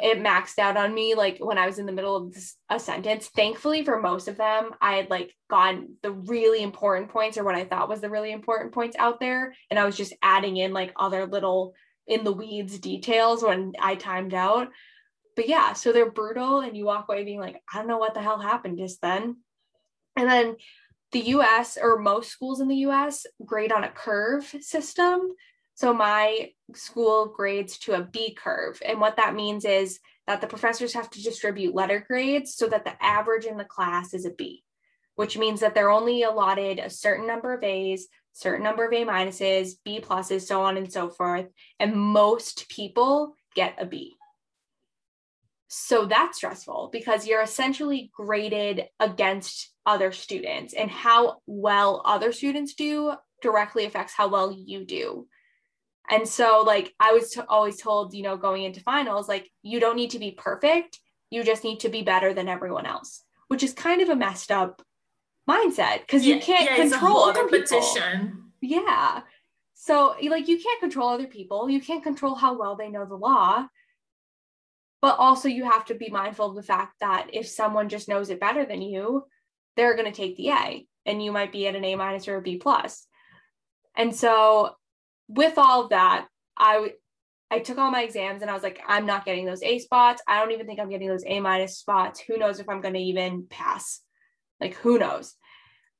it 0.00 0.18
maxed 0.18 0.58
out 0.58 0.76
on 0.76 0.94
me 0.94 1.14
like 1.14 1.38
when 1.38 1.58
i 1.58 1.66
was 1.66 1.78
in 1.78 1.86
the 1.86 1.92
middle 1.92 2.16
of 2.16 2.34
this, 2.34 2.56
a 2.68 2.78
sentence. 2.78 3.28
Thankfully 3.28 3.84
for 3.84 4.00
most 4.00 4.28
of 4.28 4.36
them 4.36 4.70
i 4.80 4.94
had 4.94 5.10
like 5.10 5.34
gone 5.50 5.94
the 6.02 6.12
really 6.12 6.62
important 6.62 7.10
points 7.10 7.38
or 7.38 7.44
what 7.44 7.54
i 7.54 7.64
thought 7.64 7.88
was 7.88 8.00
the 8.00 8.10
really 8.10 8.32
important 8.32 8.72
points 8.72 8.96
out 8.98 9.20
there. 9.20 9.54
And 9.70 9.78
i 9.78 9.84
was 9.84 9.96
just 9.96 10.14
adding 10.22 10.56
in 10.56 10.72
like 10.72 10.92
other 10.96 11.26
little 11.26 11.74
in 12.06 12.24
the 12.24 12.32
weeds 12.32 12.78
details 12.78 13.42
when 13.42 13.72
i 13.80 13.94
timed 13.94 14.34
out. 14.34 14.68
But 15.36 15.48
yeah 15.48 15.72
so 15.72 15.92
they're 15.92 16.10
brutal 16.10 16.60
and 16.60 16.76
you 16.76 16.84
walk 16.84 17.06
away 17.08 17.24
being 17.24 17.40
like 17.40 17.62
i 17.72 17.78
don't 17.78 17.88
know 17.88 17.98
what 17.98 18.14
the 18.14 18.22
hell 18.22 18.38
happened 18.38 18.78
just 18.78 19.00
then. 19.00 19.36
And 20.16 20.28
then 20.28 20.56
the 21.12 21.20
US 21.20 21.78
or 21.80 21.98
most 21.98 22.30
schools 22.30 22.60
in 22.60 22.68
the 22.68 22.86
US 22.86 23.26
grade 23.44 23.72
on 23.72 23.84
a 23.84 23.90
curve 23.90 24.44
system. 24.60 25.32
So 25.74 25.94
my 25.94 26.50
school 26.74 27.26
grades 27.26 27.78
to 27.78 27.94
a 27.94 28.04
B 28.04 28.34
curve. 28.34 28.82
And 28.84 29.00
what 29.00 29.16
that 29.16 29.34
means 29.34 29.64
is 29.64 30.00
that 30.26 30.40
the 30.40 30.46
professors 30.46 30.92
have 30.94 31.08
to 31.10 31.22
distribute 31.22 31.74
letter 31.74 32.04
grades 32.06 32.54
so 32.54 32.66
that 32.68 32.84
the 32.84 33.02
average 33.02 33.44
in 33.44 33.56
the 33.56 33.64
class 33.64 34.12
is 34.12 34.26
a 34.26 34.30
B, 34.30 34.64
which 35.14 35.38
means 35.38 35.60
that 35.60 35.74
they're 35.74 35.90
only 35.90 36.24
allotted 36.24 36.78
a 36.78 36.90
certain 36.90 37.26
number 37.26 37.54
of 37.54 37.62
A's, 37.62 38.08
certain 38.32 38.62
number 38.62 38.86
of 38.86 38.92
A 38.92 39.04
minuses, 39.04 39.72
B 39.84 40.00
pluses, 40.00 40.42
so 40.42 40.62
on 40.62 40.76
and 40.76 40.92
so 40.92 41.08
forth. 41.08 41.46
And 41.80 41.96
most 41.96 42.68
people 42.68 43.34
get 43.54 43.76
a 43.78 43.86
B. 43.86 44.16
So 45.68 46.06
that's 46.06 46.38
stressful 46.38 46.88
because 46.92 47.26
you're 47.26 47.42
essentially 47.42 48.10
graded 48.16 48.84
against 49.00 49.70
other 49.88 50.12
students, 50.12 50.74
and 50.74 50.90
how 50.90 51.38
well 51.46 52.02
other 52.04 52.30
students 52.30 52.74
do 52.74 53.14
directly 53.40 53.86
affects 53.86 54.12
how 54.12 54.28
well 54.28 54.52
you 54.52 54.84
do. 54.84 55.26
And 56.10 56.28
so, 56.28 56.62
like, 56.66 56.94
I 57.00 57.12
was 57.12 57.30
t- 57.30 57.40
always 57.48 57.80
told, 57.80 58.14
you 58.14 58.22
know, 58.22 58.36
going 58.36 58.64
into 58.64 58.80
finals, 58.80 59.28
like, 59.28 59.50
you 59.62 59.80
don't 59.80 59.96
need 59.96 60.10
to 60.10 60.18
be 60.18 60.30
perfect. 60.30 60.98
You 61.30 61.42
just 61.42 61.64
need 61.64 61.80
to 61.80 61.88
be 61.88 62.02
better 62.02 62.34
than 62.34 62.48
everyone 62.48 62.86
else, 62.86 63.24
which 63.48 63.62
is 63.62 63.72
kind 63.72 64.02
of 64.02 64.10
a 64.10 64.16
messed 64.16 64.50
up 64.50 64.82
mindset 65.48 66.00
because 66.00 66.26
yeah, 66.26 66.34
you 66.34 66.40
can't 66.40 66.70
yeah, 66.70 66.76
control 66.76 67.24
other 67.24 67.40
competition. 67.40 68.50
People. 68.60 68.84
Yeah. 68.84 69.22
So, 69.74 70.16
like, 70.28 70.48
you 70.48 70.58
can't 70.58 70.80
control 70.80 71.08
other 71.08 71.26
people. 71.26 71.70
You 71.70 71.80
can't 71.80 72.02
control 72.02 72.34
how 72.34 72.58
well 72.58 72.76
they 72.76 72.90
know 72.90 73.06
the 73.06 73.14
law 73.16 73.66
but 75.00 75.16
also 75.18 75.48
you 75.48 75.64
have 75.64 75.84
to 75.86 75.94
be 75.94 76.10
mindful 76.10 76.46
of 76.50 76.56
the 76.56 76.62
fact 76.62 76.94
that 77.00 77.28
if 77.32 77.46
someone 77.46 77.88
just 77.88 78.08
knows 78.08 78.30
it 78.30 78.40
better 78.40 78.64
than 78.64 78.82
you 78.82 79.24
they're 79.78 79.94
going 79.94 80.12
to 80.12 80.16
take 80.16 80.36
the 80.36 80.50
a 80.50 80.84
and 81.06 81.24
you 81.24 81.30
might 81.30 81.52
be 81.52 81.66
at 81.68 81.76
an 81.76 81.84
a 81.84 81.94
minus 81.94 82.26
or 82.26 82.36
a 82.36 82.42
b 82.42 82.56
plus. 82.56 83.06
And 83.96 84.14
so 84.14 84.74
with 85.28 85.56
all 85.56 85.84
of 85.84 85.90
that 85.90 86.26
i 86.56 86.90
i 87.50 87.58
took 87.58 87.78
all 87.78 87.90
my 87.90 88.02
exams 88.02 88.42
and 88.42 88.50
i 88.50 88.54
was 88.54 88.62
like 88.62 88.80
i'm 88.88 89.06
not 89.06 89.24
getting 89.24 89.46
those 89.46 89.62
a 89.62 89.78
spots. 89.78 90.20
I 90.26 90.40
don't 90.40 90.52
even 90.52 90.66
think 90.66 90.80
i'm 90.80 90.90
getting 90.90 91.08
those 91.08 91.24
a 91.26 91.38
minus 91.40 91.78
spots. 91.78 92.20
Who 92.20 92.36
knows 92.36 92.58
if 92.58 92.68
i'm 92.68 92.80
going 92.80 92.94
to 92.94 93.00
even 93.00 93.46
pass? 93.48 94.00
Like 94.60 94.74
who 94.74 94.98
knows? 94.98 95.34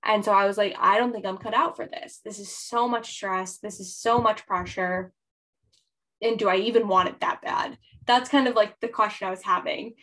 And 0.05 0.25
so 0.25 0.33
i 0.33 0.47
was 0.47 0.59
like 0.59 0.75
i 0.81 0.99
don't 0.99 1.13
think 1.13 1.25
i'm 1.25 1.39
cut 1.39 1.55
out 1.55 1.77
for 1.77 1.87
this. 1.87 2.21
This 2.25 2.41
is 2.41 2.53
so 2.53 2.89
much 2.89 3.13
stress. 3.13 3.59
This 3.59 3.79
is 3.79 3.97
so 3.97 4.21
much 4.21 4.47
pressure. 4.47 5.13
And 6.21 6.37
do 6.39 6.49
i 6.49 6.57
even 6.57 6.89
want 6.89 7.11
it 7.11 7.21
that 7.21 7.43
bad? 7.43 7.79
That's 8.07 8.29
kind 8.29 8.49
of 8.49 8.57
like 8.57 8.81
the 8.81 8.89
question 8.89 9.29
I 9.29 9.31
was 9.31 9.43
having 9.43 9.95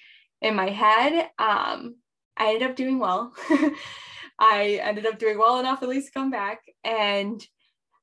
in 0.42 0.56
my 0.56 0.70
head. 0.70 1.30
Um, 1.40 1.96
I 2.38 2.54
ended 2.54 2.70
up 2.70 2.76
doing 2.76 3.00
well. 3.00 3.34
I 4.40 4.80
ended 4.84 5.06
up 5.06 5.20
doing 5.20 5.38
well 5.38 5.60
enough 5.60 5.82
at 5.82 5.90
least 5.90 6.08
to 6.08 6.20
come 6.20 6.32
back. 6.32 6.60
And 6.84 7.46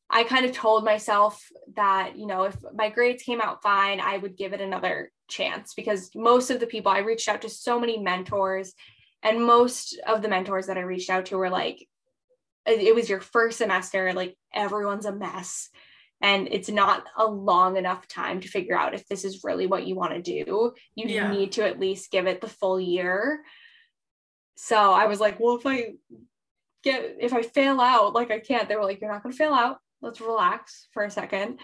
I 0.08 0.24
kind 0.24 0.44
of 0.44 0.52
told 0.52 0.84
myself 0.84 1.42
that, 1.74 2.16
you 2.16 2.26
know, 2.26 2.44
if 2.44 2.56
my 2.74 2.88
grades 2.88 3.22
came 3.22 3.40
out 3.40 3.62
fine, 3.62 4.00
I 4.00 4.18
would 4.18 4.36
give 4.36 4.52
it 4.52 4.60
another 4.60 5.10
chance 5.28 5.74
because 5.74 6.10
most 6.14 6.50
of 6.50 6.60
the 6.60 6.66
people 6.66 6.92
I 6.92 6.98
reached 6.98 7.28
out 7.28 7.42
to 7.42 7.48
so 7.48 7.80
many 7.80 7.98
mentors, 7.98 8.74
and 9.22 9.44
most 9.44 9.98
of 10.06 10.20
the 10.20 10.28
mentors 10.28 10.66
that 10.66 10.76
I 10.76 10.82
reached 10.82 11.10
out 11.10 11.26
to 11.26 11.38
were 11.38 11.50
like, 11.50 11.86
it 12.66 12.94
was 12.94 13.08
your 13.08 13.20
first 13.20 13.58
semester, 13.58 14.12
like 14.12 14.36
everyone's 14.54 15.06
a 15.06 15.12
mess 15.12 15.68
and 16.22 16.48
it's 16.52 16.68
not 16.68 17.04
a 17.16 17.26
long 17.26 17.76
enough 17.76 18.06
time 18.06 18.40
to 18.40 18.48
figure 18.48 18.78
out 18.78 18.94
if 18.94 19.06
this 19.08 19.24
is 19.24 19.42
really 19.42 19.66
what 19.66 19.86
you 19.86 19.94
want 19.94 20.12
to 20.12 20.22
do 20.22 20.72
you 20.94 21.08
yeah. 21.08 21.30
need 21.30 21.52
to 21.52 21.66
at 21.66 21.80
least 21.80 22.10
give 22.10 22.26
it 22.26 22.40
the 22.40 22.48
full 22.48 22.80
year 22.80 23.40
so 24.54 24.92
i 24.92 25.06
was 25.06 25.20
like 25.20 25.38
well 25.40 25.56
if 25.56 25.66
i 25.66 25.92
get 26.82 27.16
if 27.20 27.32
i 27.32 27.42
fail 27.42 27.80
out 27.80 28.12
like 28.12 28.30
i 28.30 28.38
can't 28.38 28.68
they 28.68 28.76
were 28.76 28.84
like 28.84 29.00
you're 29.00 29.10
not 29.10 29.22
going 29.22 29.32
to 29.32 29.38
fail 29.38 29.54
out. 29.54 29.78
Let's 30.00 30.20
relax 30.20 30.88
for 30.92 31.04
a 31.04 31.10
second. 31.10 31.60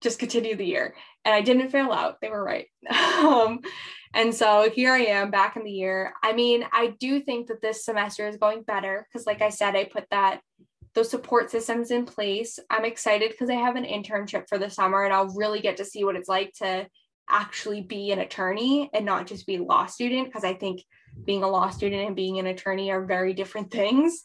Just 0.00 0.20
continue 0.20 0.54
the 0.54 0.64
year. 0.64 0.94
And 1.24 1.34
i 1.34 1.40
didn't 1.40 1.70
fail 1.70 1.90
out. 1.92 2.20
They 2.20 2.30
were 2.30 2.42
right. 2.42 2.66
Um, 3.24 3.60
and 4.12 4.32
so 4.34 4.70
here 4.70 4.92
i 4.92 4.98
am 4.98 5.30
back 5.30 5.56
in 5.56 5.64
the 5.64 5.70
year. 5.70 6.14
I 6.22 6.32
mean 6.32 6.64
i 6.72 6.94
do 7.00 7.20
think 7.20 7.48
that 7.48 7.62
this 7.62 7.84
semester 7.84 8.28
is 8.28 8.36
going 8.36 8.62
better 8.62 9.06
because 9.08 9.26
like 9.26 9.42
i 9.42 9.48
said 9.48 9.74
i 9.74 9.84
put 9.84 10.04
that 10.10 10.40
those 10.94 11.10
support 11.10 11.50
systems 11.50 11.90
in 11.90 12.06
place. 12.06 12.58
I'm 12.70 12.84
excited 12.84 13.30
because 13.32 13.50
I 13.50 13.54
have 13.54 13.76
an 13.76 13.84
internship 13.84 14.48
for 14.48 14.58
the 14.58 14.70
summer 14.70 15.04
and 15.04 15.12
I'll 15.12 15.34
really 15.34 15.60
get 15.60 15.78
to 15.78 15.84
see 15.84 16.04
what 16.04 16.16
it's 16.16 16.28
like 16.28 16.52
to 16.62 16.86
actually 17.28 17.82
be 17.82 18.12
an 18.12 18.20
attorney 18.20 18.90
and 18.94 19.04
not 19.04 19.26
just 19.26 19.46
be 19.46 19.56
a 19.56 19.62
law 19.62 19.86
student 19.86 20.28
because 20.28 20.44
I 20.44 20.54
think 20.54 20.82
being 21.24 21.42
a 21.42 21.48
law 21.48 21.70
student 21.70 22.06
and 22.06 22.16
being 22.16 22.38
an 22.38 22.46
attorney 22.46 22.90
are 22.90 23.04
very 23.04 23.32
different 23.32 23.70
things. 23.70 24.24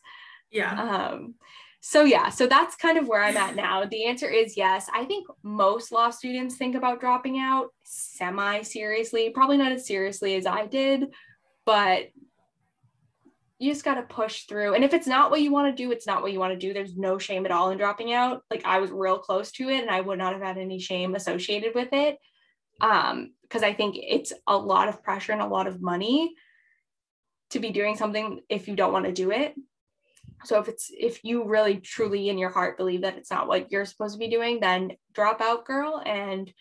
Yeah. 0.51 0.81
Um, 0.81 1.35
so 1.81 2.03
yeah, 2.03 2.29
so 2.29 2.45
that's 2.45 2.75
kind 2.75 2.97
of 2.97 3.07
where 3.07 3.23
I'm 3.23 3.37
at 3.37 3.55
now. 3.55 3.85
The 3.85 4.05
answer 4.05 4.27
is 4.29 4.57
yes. 4.57 4.89
I 4.93 5.05
think 5.05 5.27
most 5.43 5.91
law 5.91 6.09
students 6.09 6.57
think 6.57 6.75
about 6.75 6.99
dropping 6.99 7.39
out 7.39 7.69
semi 7.83 8.61
seriously, 8.63 9.29
probably 9.29 9.57
not 9.57 9.71
as 9.71 9.87
seriously 9.87 10.35
as 10.35 10.45
I 10.45 10.65
did, 10.65 11.05
but 11.65 12.09
you 13.59 13.71
just 13.71 13.85
got 13.85 13.95
to 13.95 14.03
push 14.03 14.43
through. 14.43 14.73
And 14.73 14.83
if 14.83 14.93
it's 14.93 15.07
not 15.07 15.31
what 15.31 15.41
you 15.41 15.51
want 15.51 15.75
to 15.75 15.83
do, 15.83 15.91
it's 15.91 16.07
not 16.07 16.21
what 16.21 16.33
you 16.33 16.39
want 16.39 16.53
to 16.53 16.67
do. 16.67 16.73
There's 16.73 16.97
no 16.97 17.17
shame 17.17 17.45
at 17.45 17.51
all 17.51 17.71
in 17.71 17.77
dropping 17.77 18.13
out. 18.13 18.41
Like 18.49 18.65
I 18.65 18.79
was 18.79 18.91
real 18.91 19.17
close 19.17 19.51
to 19.53 19.69
it 19.69 19.81
and 19.81 19.89
I 19.89 20.01
would 20.01 20.17
not 20.17 20.33
have 20.33 20.41
had 20.41 20.57
any 20.57 20.79
shame 20.79 21.15
associated 21.15 21.75
with 21.75 21.89
it. 21.91 22.17
Um, 22.81 23.33
because 23.43 23.63
I 23.63 23.73
think 23.73 23.97
it's 23.97 24.31
a 24.47 24.55
lot 24.55 24.89
of 24.89 25.03
pressure 25.03 25.31
and 25.31 25.41
a 25.41 25.47
lot 25.47 25.67
of 25.67 25.81
money 25.81 26.35
to 27.51 27.59
be 27.59 27.71
doing 27.71 27.95
something 27.95 28.41
if 28.49 28.67
you 28.67 28.75
don't 28.75 28.93
want 28.93 29.05
to 29.05 29.11
do 29.11 29.31
it. 29.31 29.55
So 30.45 30.59
if 30.59 30.67
it's 30.67 30.89
if 30.97 31.23
you 31.23 31.45
really 31.45 31.77
truly 31.77 32.29
in 32.29 32.37
your 32.37 32.49
heart 32.49 32.77
believe 32.77 33.01
that 33.01 33.17
it's 33.17 33.31
not 33.31 33.47
what 33.47 33.71
you're 33.71 33.85
supposed 33.85 34.13
to 34.13 34.19
be 34.19 34.29
doing, 34.29 34.59
then 34.59 34.93
drop 35.13 35.41
out, 35.41 35.65
girl, 35.65 36.01
and 36.05 36.51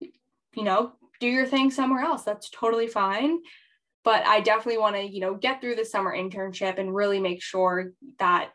you 0.00 0.64
know, 0.64 0.92
do 1.20 1.26
your 1.26 1.46
thing 1.46 1.70
somewhere 1.70 2.02
else. 2.02 2.24
That's 2.24 2.50
totally 2.50 2.88
fine 2.88 3.38
but 4.06 4.24
I 4.24 4.40
definitely 4.40 4.78
want 4.78 4.94
to, 4.94 5.02
you 5.02 5.18
know, 5.18 5.34
get 5.34 5.60
through 5.60 5.74
the 5.74 5.84
summer 5.84 6.16
internship 6.16 6.78
and 6.78 6.94
really 6.94 7.18
make 7.18 7.42
sure 7.42 7.90
that 8.20 8.50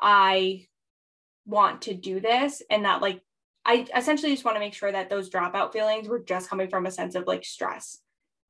I 0.00 0.66
want 1.46 1.82
to 1.82 1.94
do 1.94 2.18
this 2.18 2.62
and 2.68 2.84
that 2.84 3.00
like 3.00 3.20
I 3.64 3.86
essentially 3.96 4.32
just 4.32 4.44
want 4.44 4.56
to 4.56 4.60
make 4.60 4.74
sure 4.74 4.90
that 4.90 5.08
those 5.08 5.30
dropout 5.30 5.72
feelings 5.72 6.08
were 6.08 6.18
just 6.18 6.50
coming 6.50 6.68
from 6.68 6.84
a 6.84 6.90
sense 6.90 7.14
of 7.14 7.28
like 7.28 7.44
stress 7.44 8.00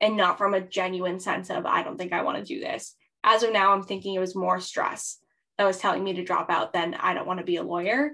and 0.03 0.16
not 0.16 0.36
from 0.36 0.53
a 0.53 0.61
genuine 0.61 1.20
sense 1.20 1.48
of 1.48 1.64
I 1.64 1.82
don't 1.82 1.96
think 1.96 2.12
I 2.12 2.22
want 2.22 2.36
to 2.38 2.44
do 2.44 2.61
this. 2.61 2.94
As 3.24 3.42
of 3.42 3.53
now, 3.53 3.72
I'm 3.72 3.84
thinking 3.84 4.14
it 4.14 4.20
was 4.20 4.34
more 4.34 4.61
stress 4.61 5.18
that 5.57 5.64
was 5.64 5.78
telling 5.78 6.03
me 6.03 6.12
to 6.14 6.24
drop 6.24 6.50
out 6.50 6.72
than 6.72 6.94
I 6.94 7.14
don't 7.14 7.26
want 7.26 7.38
to 7.38 7.46
be 7.46 7.57
a 7.57 7.62
lawyer. 7.62 8.12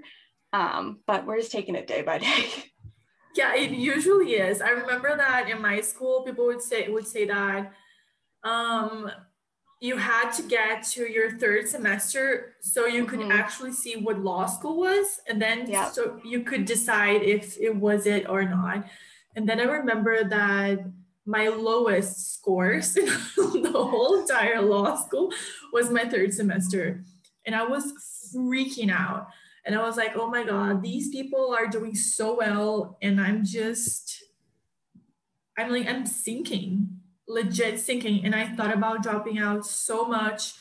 Um, 0.53 0.99
but 1.07 1.25
we're 1.25 1.39
just 1.39 1.51
taking 1.51 1.75
it 1.75 1.87
day 1.87 2.03
by 2.03 2.17
day. 2.19 2.45
Yeah, 3.35 3.55
it 3.55 3.71
usually 3.71 4.33
is. 4.33 4.61
I 4.61 4.69
remember 4.69 5.15
that 5.17 5.49
in 5.49 5.61
my 5.61 5.81
school, 5.81 6.21
people 6.21 6.45
would 6.45 6.61
say 6.61 6.87
would 6.89 7.07
say 7.07 7.25
that 7.25 7.73
um, 8.43 9.11
you 9.79 9.95
had 9.95 10.31
to 10.31 10.43
get 10.43 10.83
to 10.83 11.09
your 11.09 11.31
third 11.37 11.67
semester 11.67 12.55
so 12.59 12.85
you 12.85 13.05
could 13.05 13.19
mm-hmm. 13.19 13.31
actually 13.31 13.71
see 13.71 13.95
what 13.95 14.19
law 14.19 14.45
school 14.45 14.77
was 14.77 15.21
and 15.27 15.41
then 15.41 15.69
yep. 15.69 15.93
so 15.93 16.19
you 16.23 16.41
could 16.41 16.65
decide 16.65 17.21
if 17.21 17.57
it 17.57 17.75
was 17.75 18.05
it 18.05 18.27
or 18.27 18.43
not 18.43 18.85
and 19.35 19.47
then 19.47 19.59
i 19.59 19.63
remember 19.63 20.23
that 20.23 20.79
my 21.25 21.47
lowest 21.47 22.33
scores 22.33 22.95
in 22.97 23.05
the 23.61 23.71
whole 23.71 24.19
entire 24.19 24.61
law 24.61 24.95
school 24.95 25.31
was 25.73 25.89
my 25.89 26.05
third 26.05 26.33
semester 26.33 27.03
and 27.45 27.55
i 27.55 27.63
was 27.63 27.93
freaking 28.35 28.91
out 28.91 29.27
and 29.65 29.75
i 29.75 29.81
was 29.81 29.97
like 29.97 30.15
oh 30.15 30.29
my 30.29 30.43
god 30.43 30.81
these 30.81 31.09
people 31.09 31.55
are 31.57 31.67
doing 31.67 31.95
so 31.95 32.37
well 32.37 32.97
and 33.01 33.19
i'm 33.19 33.43
just 33.43 34.23
i'm 35.57 35.71
like 35.71 35.87
i'm 35.87 36.05
sinking 36.05 36.99
legit 37.29 37.79
sinking 37.79 38.25
and 38.25 38.35
I 38.35 38.47
thought 38.47 38.73
about 38.73 39.03
dropping 39.03 39.37
out 39.39 39.65
so 39.65 40.05
much. 40.05 40.53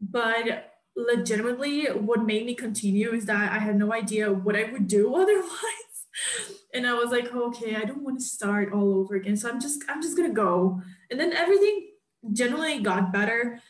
But 0.00 0.72
legitimately, 0.96 1.84
what 1.86 2.24
made 2.24 2.46
me 2.46 2.54
continue 2.54 3.12
is 3.12 3.26
that 3.26 3.52
I 3.52 3.58
had 3.58 3.76
no 3.76 3.92
idea 3.92 4.32
what 4.32 4.56
I 4.56 4.64
would 4.72 4.88
do 4.88 5.14
otherwise. 5.22 6.59
And 6.72 6.86
I 6.86 6.94
was 6.94 7.10
like, 7.10 7.30
oh, 7.32 7.48
okay, 7.48 7.76
I 7.76 7.84
don't 7.84 8.02
want 8.02 8.20
to 8.20 8.24
start 8.24 8.72
all 8.72 8.94
over 8.94 9.14
again. 9.16 9.36
So 9.36 9.48
I'm 9.48 9.60
just, 9.60 9.82
I'm 9.88 10.00
just 10.00 10.16
gonna 10.16 10.32
go. 10.32 10.80
And 11.10 11.18
then 11.18 11.32
everything 11.32 11.88
generally 12.32 12.80
got 12.80 13.12
better. 13.12 13.60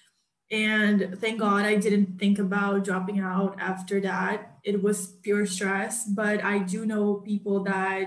And 0.51 1.17
thank 1.21 1.39
God 1.39 1.65
I 1.65 1.77
didn't 1.77 2.19
think 2.19 2.39
about 2.39 2.85
dropping 2.85 3.21
out 3.21 3.57
after 3.61 4.01
that. 4.01 4.59
It 4.65 4.83
was 4.83 5.07
pure 5.23 5.47
stress. 5.47 6.05
But 6.05 6.43
I 6.43 6.59
do 6.59 6.85
know 6.85 7.15
people 7.15 7.63
that 7.65 8.07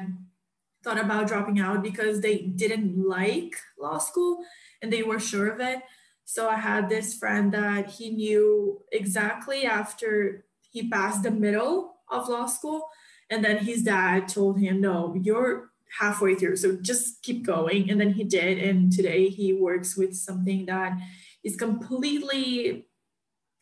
thought 0.84 1.00
about 1.00 1.28
dropping 1.28 1.60
out 1.60 1.82
because 1.82 2.20
they 2.20 2.40
didn't 2.40 3.08
like 3.08 3.56
law 3.80 3.98
school 3.98 4.44
and 4.82 4.92
they 4.92 5.02
were 5.02 5.20
sure 5.20 5.48
of 5.48 5.62
it. 5.62 5.80
So 6.26 6.50
I 6.50 6.56
had 6.56 6.90
this 6.90 7.18
friend 7.18 7.54
that 7.54 7.90
he 7.90 8.10
knew 8.10 8.82
exactly 8.92 9.66
after 9.66 10.46
he 10.72 10.90
passed 10.90 11.24
the 11.24 11.32
middle 11.32 11.96
of 12.10 12.28
law 12.28 12.48
school. 12.48 12.90
And 13.30 13.44
then 13.44 13.58
his 13.58 13.84
dad 13.84 14.28
told 14.28 14.60
him, 14.60 14.82
No, 14.82 15.16
you're 15.22 15.72
halfway 16.00 16.36
through. 16.36 16.58
So 16.58 16.78
just 16.82 17.22
keep 17.22 17.46
going. 17.46 17.90
And 17.90 18.00
then 18.00 18.14
he 18.14 18.24
did. 18.24 18.58
And 18.58 18.92
today 18.92 19.30
he 19.30 19.54
works 19.54 19.96
with 19.96 20.16
something 20.16 20.66
that 20.66 20.98
is 21.44 21.56
completely 21.56 22.88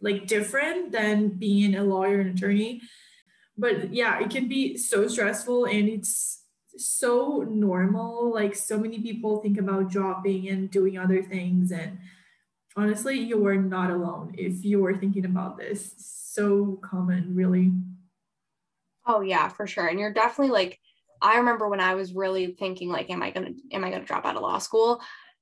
like 0.01 0.28
different 0.28 0.91
than 0.91 1.30
being 1.30 1.76
a 1.76 1.84
lawyer 1.84 2.20
and 2.20 2.38
attorney. 2.38 2.82
But 3.57 3.93
yeah, 3.93 4.20
it 4.20 4.30
can 4.30 4.47
be 4.47 4.78
so 4.78 5.07
stressful 5.07 5.66
and 5.66 5.89
it's 5.89 6.43
so 6.78 7.45
normal. 7.47 8.34
Like 8.34 8.55
so 8.55 8.78
many 8.78 8.99
people 8.99 9.41
think 9.41 9.57
about 9.57 9.89
dropping 9.89 10.47
and 10.47 10.72
doing 10.72 10.97
other 10.97 11.22
things. 11.22 11.72
And 11.72 11.99
honestly, 12.76 13.20
you 13.20 13.45
are 13.45 13.57
not 13.57 13.91
alone 13.91 14.34
if 14.38 14.64
you 14.64 14.84
are 14.86 14.97
thinking 14.97 15.26
about 15.26 15.57
this. 15.57 15.93
So 15.97 16.80
common, 16.82 17.36
really. 17.36 17.72
Oh 19.14 19.20
yeah, 19.20 19.49
for 19.49 19.68
sure. 19.68 19.88
And 19.88 19.99
you're 19.99 20.14
definitely 20.14 20.53
like, 20.53 20.80
I 21.22 21.38
remember 21.38 21.68
when 21.68 21.82
I 21.82 21.95
was 21.95 22.14
really 22.14 22.55
thinking 22.57 22.89
like, 22.89 23.09
am 23.09 23.22
I 23.22 23.32
gonna 23.32 23.51
am 23.72 23.84
I 23.84 23.91
gonna 23.91 24.05
drop 24.05 24.26
out 24.26 24.38
of 24.38 24.41
law 24.41 24.57
school? 24.57 25.01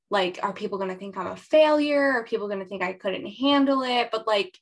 Like, 0.10 0.40
are 0.42 0.54
people 0.54 0.80
gonna 0.80 0.96
think 0.96 1.18
I'm 1.18 1.28
a 1.28 1.36
failure? 1.36 2.14
Are 2.14 2.24
people 2.24 2.48
gonna 2.48 2.66
think 2.66 2.82
I 2.82 2.94
couldn't 2.94 3.28
handle 3.28 3.84
it? 3.84 4.10
But 4.12 4.26
like 4.26 4.58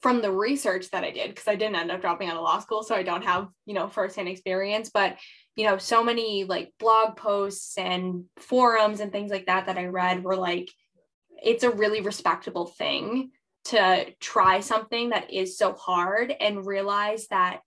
from 0.00 0.22
the 0.22 0.32
research 0.32 0.90
that 0.90 1.04
I 1.04 1.10
did, 1.10 1.28
because 1.30 1.48
I 1.48 1.56
didn't 1.56 1.76
end 1.76 1.90
up 1.90 2.00
dropping 2.00 2.30
out 2.30 2.36
of 2.36 2.42
law 2.42 2.60
school, 2.60 2.82
so 2.82 2.94
I 2.94 3.02
don't 3.02 3.24
have, 3.24 3.48
you 3.66 3.74
know, 3.74 3.88
firsthand 3.88 4.28
experience, 4.28 4.90
but 4.90 5.18
you 5.54 5.66
know, 5.66 5.76
so 5.76 6.02
many 6.02 6.44
like 6.44 6.72
blog 6.78 7.16
posts 7.16 7.76
and 7.76 8.24
forums 8.38 9.00
and 9.00 9.12
things 9.12 9.30
like 9.30 9.46
that 9.46 9.66
that 9.66 9.76
I 9.76 9.86
read 9.86 10.24
were 10.24 10.36
like, 10.36 10.70
it's 11.42 11.64
a 11.64 11.70
really 11.70 12.00
respectable 12.00 12.66
thing 12.66 13.32
to 13.66 14.06
try 14.18 14.60
something 14.60 15.10
that 15.10 15.30
is 15.30 15.58
so 15.58 15.74
hard 15.74 16.32
and 16.40 16.66
realize 16.66 17.26
that 17.28 17.60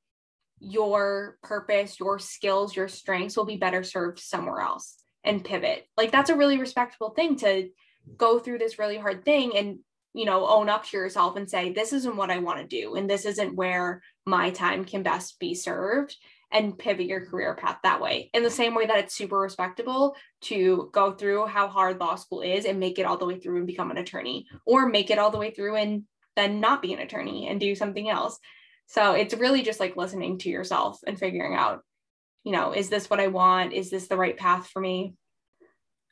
your 0.61 1.37
purpose, 1.41 1.99
your 1.99 2.19
skills, 2.19 2.75
your 2.75 2.87
strengths 2.87 3.35
will 3.35 3.45
be 3.45 3.57
better 3.57 3.83
served 3.83 4.19
somewhere 4.19 4.61
else 4.61 5.03
and 5.23 5.43
pivot. 5.43 5.87
Like 5.97 6.11
that's 6.11 6.29
a 6.29 6.37
really 6.37 6.57
respectable 6.57 7.09
thing 7.09 7.35
to 7.37 7.69
go 8.15 8.39
through 8.39 8.59
this 8.59 8.79
really 8.79 8.97
hard 8.97 9.25
thing 9.25 9.57
and 9.57 9.79
you 10.13 10.25
know 10.25 10.47
own 10.47 10.69
up 10.69 10.85
to 10.85 10.97
yourself 10.97 11.35
and 11.35 11.49
say 11.49 11.71
this 11.71 11.93
isn't 11.93 12.15
what 12.15 12.31
I 12.31 12.39
want 12.39 12.59
to 12.59 12.67
do 12.67 12.95
and 12.95 13.09
this 13.09 13.25
isn't 13.25 13.55
where 13.55 14.01
my 14.25 14.49
time 14.49 14.85
can 14.85 15.03
best 15.03 15.39
be 15.39 15.53
served 15.53 16.15
and 16.51 16.77
pivot 16.77 17.05
your 17.05 17.25
career 17.25 17.55
path 17.55 17.77
that 17.83 18.01
way. 18.01 18.29
In 18.33 18.43
the 18.43 18.49
same 18.49 18.75
way 18.75 18.85
that 18.85 18.97
it's 18.97 19.15
super 19.15 19.39
respectable 19.39 20.15
to 20.41 20.89
go 20.91 21.13
through 21.13 21.45
how 21.47 21.67
hard 21.67 21.99
law 21.99 22.15
school 22.15 22.41
is 22.41 22.65
and 22.65 22.79
make 22.79 22.99
it 22.99 23.05
all 23.05 23.17
the 23.17 23.25
way 23.25 23.39
through 23.39 23.57
and 23.57 23.67
become 23.67 23.89
an 23.89 23.97
attorney, 23.97 24.47
or 24.65 24.87
make 24.87 25.09
it 25.09 25.17
all 25.17 25.31
the 25.31 25.37
way 25.37 25.51
through 25.51 25.75
and 25.75 26.03
then 26.35 26.59
not 26.59 26.81
be 26.81 26.93
an 26.93 26.99
attorney 26.99 27.47
and 27.47 27.59
do 27.59 27.73
something 27.73 28.09
else. 28.09 28.37
So 28.91 29.13
it's 29.13 29.33
really 29.33 29.61
just 29.61 29.79
like 29.79 29.97
listening 29.97 30.37
to 30.39 30.49
yourself 30.49 30.99
and 31.07 31.17
figuring 31.17 31.55
out, 31.55 31.81
you 32.43 32.51
know, 32.51 32.73
is 32.73 32.89
this 32.89 33.09
what 33.09 33.19
I 33.19 33.27
want? 33.27 33.73
Is 33.73 33.89
this 33.89 34.07
the 34.07 34.17
right 34.17 34.37
path 34.37 34.67
for 34.67 34.81
me? 34.81 35.15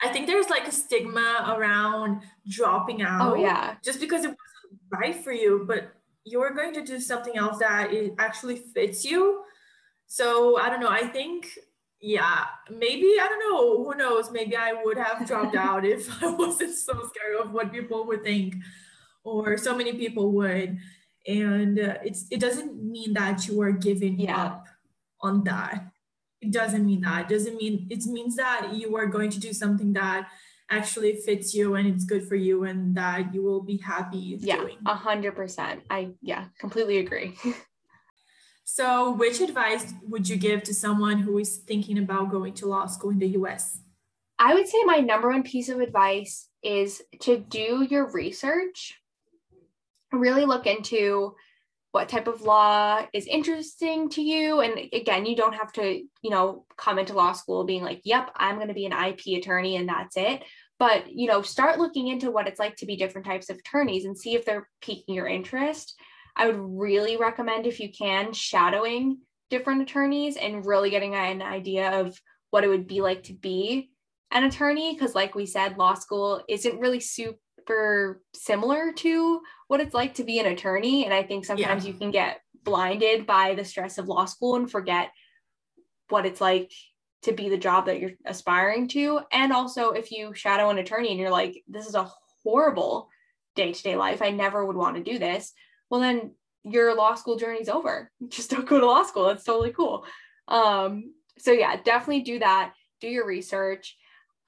I 0.01 0.09
think 0.09 0.27
there's 0.27 0.49
like 0.49 0.67
a 0.67 0.71
stigma 0.71 1.55
around 1.57 2.21
dropping 2.47 3.01
oh, 3.01 3.07
out. 3.07 3.33
Oh, 3.33 3.35
yeah. 3.35 3.75
Just 3.83 3.99
because 3.99 4.23
it 4.23 4.29
wasn't 4.29 4.81
right 4.91 5.15
for 5.15 5.33
you, 5.33 5.65
but 5.67 5.91
you're 6.23 6.53
going 6.53 6.73
to 6.73 6.85
do 6.85 6.99
something 6.99 7.37
else 7.37 7.59
that 7.59 7.93
it 7.93 8.13
actually 8.17 8.55
fits 8.55 9.03
you 9.03 9.43
so 10.09 10.59
I 10.59 10.69
don't 10.69 10.79
know. 10.79 10.89
I 10.89 11.07
think, 11.07 11.47
yeah, 12.01 12.45
maybe, 12.69 13.13
I 13.21 13.27
don't 13.27 13.39
know. 13.39 13.83
Who 13.83 13.95
knows? 13.95 14.31
Maybe 14.31 14.55
I 14.55 14.73
would 14.83 14.97
have 14.97 15.25
dropped 15.25 15.55
out 15.67 15.85
if 15.85 16.09
I 16.23 16.31
wasn't 16.31 16.75
so 16.75 16.93
scared 16.93 17.39
of 17.39 17.53
what 17.53 17.71
people 17.71 18.05
would 18.07 18.23
think 18.23 18.55
or 19.23 19.55
so 19.57 19.75
many 19.75 19.93
people 19.93 20.31
would. 20.33 20.79
And 21.27 21.79
uh, 21.79 21.95
it's 22.03 22.25
it 22.31 22.39
doesn't 22.39 22.83
mean 22.83 23.13
that 23.13 23.47
you 23.47 23.61
are 23.61 23.71
giving 23.71 24.19
yeah. 24.19 24.45
up 24.45 24.67
on 25.21 25.43
that. 25.43 25.91
It 26.41 26.51
doesn't 26.51 26.85
mean 26.85 27.01
that. 27.01 27.29
It 27.29 27.33
doesn't 27.33 27.57
mean 27.57 27.87
it 27.89 28.05
means 28.05 28.35
that 28.37 28.73
you 28.73 28.95
are 28.95 29.07
going 29.07 29.29
to 29.31 29.39
do 29.39 29.53
something 29.53 29.93
that 29.93 30.29
actually 30.71 31.15
fits 31.15 31.55
you 31.55 31.73
and 31.73 31.87
it's 31.87 32.05
good 32.05 32.27
for 32.27 32.35
you 32.35 32.63
and 32.63 32.95
that 32.95 33.33
you 33.33 33.41
will 33.41 33.63
be 33.63 33.77
happy 33.77 34.37
yeah 34.39 34.63
a 34.85 34.93
hundred 34.93 35.35
percent 35.35 35.81
i 35.89 36.11
yeah 36.21 36.45
completely 36.59 36.99
agree 36.99 37.33
So, 38.71 39.13
which 39.13 39.41
advice 39.41 39.95
would 40.03 40.29
you 40.29 40.37
give 40.37 40.61
to 40.63 40.75
someone 40.75 41.17
who 41.17 41.39
is 41.39 41.57
thinking 41.57 41.97
about 41.97 42.29
going 42.29 42.53
to 42.53 42.67
law 42.67 42.85
school 42.85 43.09
in 43.09 43.17
the 43.17 43.29
US? 43.29 43.79
I 44.37 44.53
would 44.53 44.67
say 44.67 44.83
my 44.85 44.97
number 44.97 45.27
one 45.27 45.41
piece 45.41 45.69
of 45.69 45.79
advice 45.79 46.47
is 46.61 47.01
to 47.21 47.39
do 47.39 47.87
your 47.89 48.11
research, 48.11 48.98
really 50.11 50.45
look 50.45 50.65
into 50.65 51.35
what 51.91 52.07
type 52.07 52.27
of 52.27 52.41
law 52.41 53.03
is 53.13 53.25
interesting 53.25 54.09
to 54.09 54.21
you. 54.21 54.61
And 54.61 54.89
again 54.93 55.25
you 55.25 55.35
don't 55.35 55.55
have 55.55 55.71
to 55.73 56.03
you 56.21 56.29
know 56.29 56.65
come 56.77 56.99
into 56.99 57.13
law 57.13 57.31
school 57.33 57.63
being 57.63 57.83
like 57.83 58.01
yep 58.03 58.29
i'm 58.35 58.55
going 58.55 58.67
to 58.67 58.73
be 58.73 58.85
an 58.85 58.93
ip 58.93 59.21
attorney 59.27 59.75
and 59.75 59.89
that's 59.89 60.17
it. 60.17 60.43
But 60.77 61.11
you 61.11 61.27
know 61.27 61.41
start 61.41 61.79
looking 61.79 62.07
into 62.07 62.31
what 62.31 62.47
it's 62.47 62.59
like 62.59 62.75
to 62.77 62.85
be 62.85 62.95
different 62.95 63.25
types 63.25 63.49
of 63.49 63.57
attorneys 63.57 64.05
and 64.05 64.17
see 64.17 64.35
if 64.35 64.45
they're 64.45 64.67
piquing 64.81 65.15
your 65.15 65.27
interest. 65.27 65.95
I 66.35 66.47
would 66.47 66.59
really 66.59 67.17
recommend 67.17 67.65
if 67.65 67.79
you 67.79 67.91
can 67.91 68.33
shadowing 68.33 69.19
different 69.49 69.81
attorneys 69.81 70.37
and 70.37 70.65
really 70.65 70.89
getting 70.89 71.15
an 71.15 71.41
idea 71.41 71.99
of 71.99 72.19
what 72.51 72.63
it 72.63 72.67
would 72.67 72.87
be 72.87 73.01
like 73.01 73.23
to 73.23 73.33
be 73.33 73.89
an 74.31 74.43
attorney. 74.43 74.93
Because 74.93 75.15
like 75.15 75.35
we 75.35 75.45
said 75.45 75.77
law 75.77 75.95
school 75.95 76.43
isn't 76.47 76.79
really 76.79 76.99
super 76.99 78.21
similar 78.33 78.93
to 78.93 79.41
what 79.69 79.79
it's 79.79 79.93
like 79.93 80.15
to 80.15 80.23
be 80.23 80.39
an 80.39 80.47
attorney 80.47 81.05
and 81.05 81.13
I 81.13 81.21
think 81.21 81.45
sometimes 81.45 81.85
yeah. 81.85 81.91
you 81.91 81.97
can 81.97 82.09
get 82.09 82.41
blinded 82.63 83.27
by 83.27 83.53
the 83.53 83.63
stress 83.63 83.99
of 83.99 84.07
law 84.07 84.25
school 84.25 84.55
and 84.55 84.69
forget 84.69 85.11
what 86.09 86.25
it's 86.25 86.41
like 86.41 86.71
to 87.21 87.33
be 87.33 87.49
the 87.49 87.57
job 87.57 87.85
that 87.85 87.99
you're 87.99 88.13
aspiring 88.25 88.87
to. 88.89 89.19
And 89.31 89.53
also 89.53 89.91
if 89.91 90.11
you 90.11 90.33
shadow 90.33 90.71
an 90.71 90.79
attorney 90.79 91.11
and 91.11 91.19
you're 91.19 91.29
like 91.29 91.63
this 91.67 91.85
is 91.85 91.93
a 91.93 92.11
horrible 92.43 93.09
day-to-day 93.55 93.95
life. 93.95 94.23
I 94.23 94.31
never 94.31 94.65
would 94.65 94.75
want 94.75 94.95
to 94.95 95.03
do 95.03 95.19
this 95.19 95.53
well 95.91 96.01
then 96.01 96.33
your 96.63 96.95
law 96.95 97.13
school 97.13 97.37
journey's 97.37 97.69
over. 97.69 98.11
Just 98.27 98.49
don't 98.49 98.67
go 98.67 98.79
to 98.79 98.87
law 98.87 99.03
school. 99.03 99.27
That's 99.27 99.43
totally 99.43 99.71
cool. 99.71 100.03
Um 100.47 101.13
so 101.37 101.51
yeah 101.51 101.75
definitely 101.83 102.21
do 102.21 102.39
that. 102.39 102.73
Do 103.01 103.07
your 103.07 103.27
research 103.27 103.95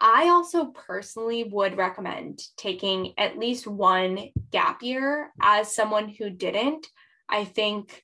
i 0.02 0.28
also 0.30 0.66
personally 0.66 1.44
would 1.46 1.78
recommend 1.78 2.42
taking 2.58 3.14
at 3.18 3.38
least 3.38 3.68
one 3.68 4.30
gap 4.52 4.82
year 4.82 5.32
as 5.42 5.74
someone 5.74 6.10
who 6.10 6.30
didn't 6.30 6.88
i 7.30 7.46
think 7.46 8.04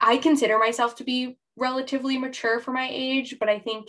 i 0.00 0.16
consider 0.16 0.58
myself 0.58 0.96
to 0.96 1.04
be 1.04 1.38
relatively 1.56 2.18
mature 2.18 2.58
for 2.58 2.72
my 2.72 2.88
age 2.90 3.36
but 3.38 3.48
i 3.48 3.58
think 3.58 3.88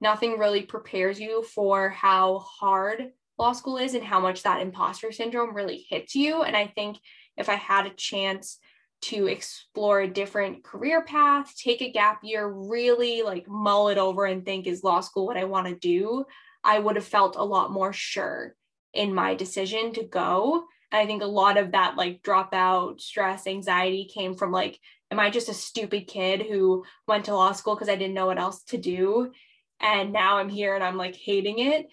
nothing 0.00 0.38
really 0.38 0.62
prepares 0.62 1.20
you 1.20 1.42
for 1.42 1.90
how 1.90 2.38
hard 2.38 3.12
law 3.38 3.52
school 3.52 3.76
is 3.76 3.94
and 3.94 4.04
how 4.04 4.18
much 4.18 4.42
that 4.42 4.60
imposter 4.60 5.12
syndrome 5.12 5.54
really 5.54 5.86
hits 5.88 6.14
you 6.14 6.42
and 6.42 6.56
i 6.56 6.66
think 6.66 6.98
if 7.36 7.48
I 7.48 7.54
had 7.54 7.86
a 7.86 7.90
chance 7.90 8.58
to 9.02 9.26
explore 9.26 10.00
a 10.00 10.08
different 10.08 10.62
career 10.62 11.02
path, 11.02 11.54
take 11.56 11.82
a 11.82 11.90
gap 11.90 12.20
year, 12.22 12.46
really 12.46 13.22
like 13.22 13.48
mull 13.48 13.88
it 13.88 13.98
over 13.98 14.24
and 14.24 14.44
think, 14.44 14.66
is 14.66 14.84
law 14.84 15.00
school 15.00 15.26
what 15.26 15.36
I 15.36 15.44
want 15.44 15.66
to 15.66 15.74
do? 15.74 16.24
I 16.64 16.78
would 16.78 16.96
have 16.96 17.04
felt 17.04 17.36
a 17.36 17.44
lot 17.44 17.72
more 17.72 17.92
sure 17.92 18.54
in 18.94 19.14
my 19.14 19.34
decision 19.34 19.92
to 19.94 20.04
go. 20.04 20.64
And 20.90 21.00
I 21.00 21.06
think 21.06 21.22
a 21.22 21.26
lot 21.26 21.56
of 21.56 21.72
that 21.72 21.96
like 21.96 22.22
dropout, 22.22 23.00
stress, 23.00 23.46
anxiety 23.46 24.04
came 24.12 24.34
from 24.34 24.52
like, 24.52 24.78
am 25.10 25.18
I 25.18 25.30
just 25.30 25.48
a 25.48 25.54
stupid 25.54 26.06
kid 26.06 26.42
who 26.42 26.84
went 27.08 27.26
to 27.26 27.34
law 27.34 27.52
school 27.52 27.74
because 27.74 27.88
I 27.88 27.96
didn't 27.96 28.14
know 28.14 28.26
what 28.26 28.38
else 28.38 28.62
to 28.64 28.78
do? 28.78 29.32
And 29.80 30.12
now 30.12 30.36
I'm 30.38 30.48
here 30.48 30.74
and 30.74 30.84
I'm 30.84 30.96
like 30.96 31.16
hating 31.16 31.58
it. 31.58 31.88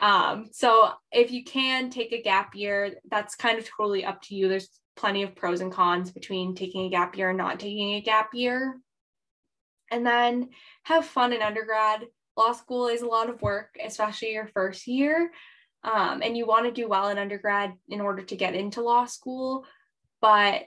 Um, 0.00 0.48
so 0.52 0.90
if 1.12 1.30
you 1.30 1.44
can 1.44 1.90
take 1.90 2.12
a 2.12 2.22
gap 2.22 2.54
year, 2.54 2.96
that's 3.10 3.34
kind 3.34 3.58
of 3.58 3.68
totally 3.68 4.04
up 4.04 4.22
to 4.22 4.34
you. 4.34 4.48
There's 4.48 4.68
plenty 4.96 5.22
of 5.22 5.36
pros 5.36 5.60
and 5.60 5.72
cons 5.72 6.10
between 6.10 6.54
taking 6.54 6.86
a 6.86 6.90
gap 6.90 7.16
year 7.16 7.30
and 7.30 7.38
not 7.38 7.60
taking 7.60 7.94
a 7.94 8.00
gap 8.00 8.30
year. 8.34 8.80
And 9.90 10.04
then 10.04 10.50
have 10.84 11.06
fun 11.06 11.32
in 11.32 11.42
undergrad. 11.42 12.06
Law 12.36 12.52
school 12.52 12.88
is 12.88 13.02
a 13.02 13.06
lot 13.06 13.30
of 13.30 13.40
work, 13.42 13.76
especially 13.84 14.32
your 14.32 14.48
first 14.48 14.86
year. 14.86 15.30
Um, 15.82 16.20
and 16.22 16.36
you 16.36 16.46
want 16.46 16.66
to 16.66 16.72
do 16.72 16.88
well 16.88 17.08
in 17.08 17.18
undergrad 17.18 17.74
in 17.88 18.00
order 18.00 18.22
to 18.22 18.36
get 18.36 18.54
into 18.54 18.82
law 18.82 19.04
school, 19.04 19.64
but 20.20 20.64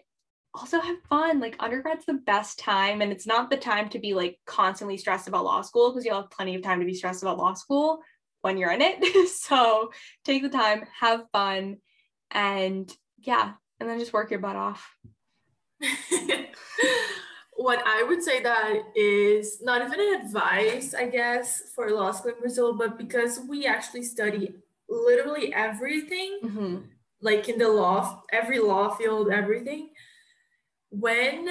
also 0.54 0.80
have 0.80 0.98
fun. 1.10 1.40
Like 1.40 1.58
undergrad's 1.58 2.06
the 2.06 2.14
best 2.14 2.60
time, 2.60 3.02
and 3.02 3.12
it's 3.12 3.28
not 3.28 3.50
the 3.50 3.58
time 3.58 3.90
to 3.90 4.00
be 4.00 4.14
like 4.14 4.40
constantly 4.46 4.98
stressed 4.98 5.28
about 5.28 5.44
law 5.44 5.62
school 5.62 5.92
because 5.92 6.06
you'll 6.06 6.22
have 6.22 6.32
plenty 6.32 6.56
of 6.56 6.62
time 6.62 6.80
to 6.80 6.86
be 6.86 6.94
stressed 6.94 7.22
about 7.22 7.38
law 7.38 7.54
school 7.54 8.00
when 8.42 8.58
you're 8.58 8.72
in 8.72 8.82
it. 8.82 9.30
so 9.42 9.92
take 10.24 10.42
the 10.42 10.50
time, 10.50 10.86
have 11.00 11.26
fun, 11.34 11.78
and 12.32 12.92
yeah, 13.18 13.54
and 13.80 13.90
then 13.90 14.00
just 14.00 14.14
work 14.14 14.32
your 14.32 14.40
butt 14.40 14.56
off. 14.56 14.96
what 17.60 17.84
I 17.86 18.04
would 18.04 18.24
say 18.24 18.42
that 18.42 18.84
is 18.96 19.62
not 19.62 19.82
even 19.86 20.00
an 20.00 20.22
advice, 20.26 20.94
I 20.94 21.08
guess, 21.08 21.62
for 21.76 21.92
law 21.92 22.12
school 22.12 22.32
in 22.32 22.40
Brazil, 22.40 22.74
but 22.74 22.98
because 22.98 23.42
we 23.50 23.66
actually 23.66 24.04
study 24.04 24.56
literally 24.88 25.54
everything, 25.54 26.40
mm-hmm. 26.42 26.78
like 27.20 27.50
in 27.50 27.60
the 27.60 27.68
law, 27.68 28.24
every 28.32 28.60
law 28.60 28.96
field, 28.96 29.30
everything. 29.30 29.90
When 30.90 31.50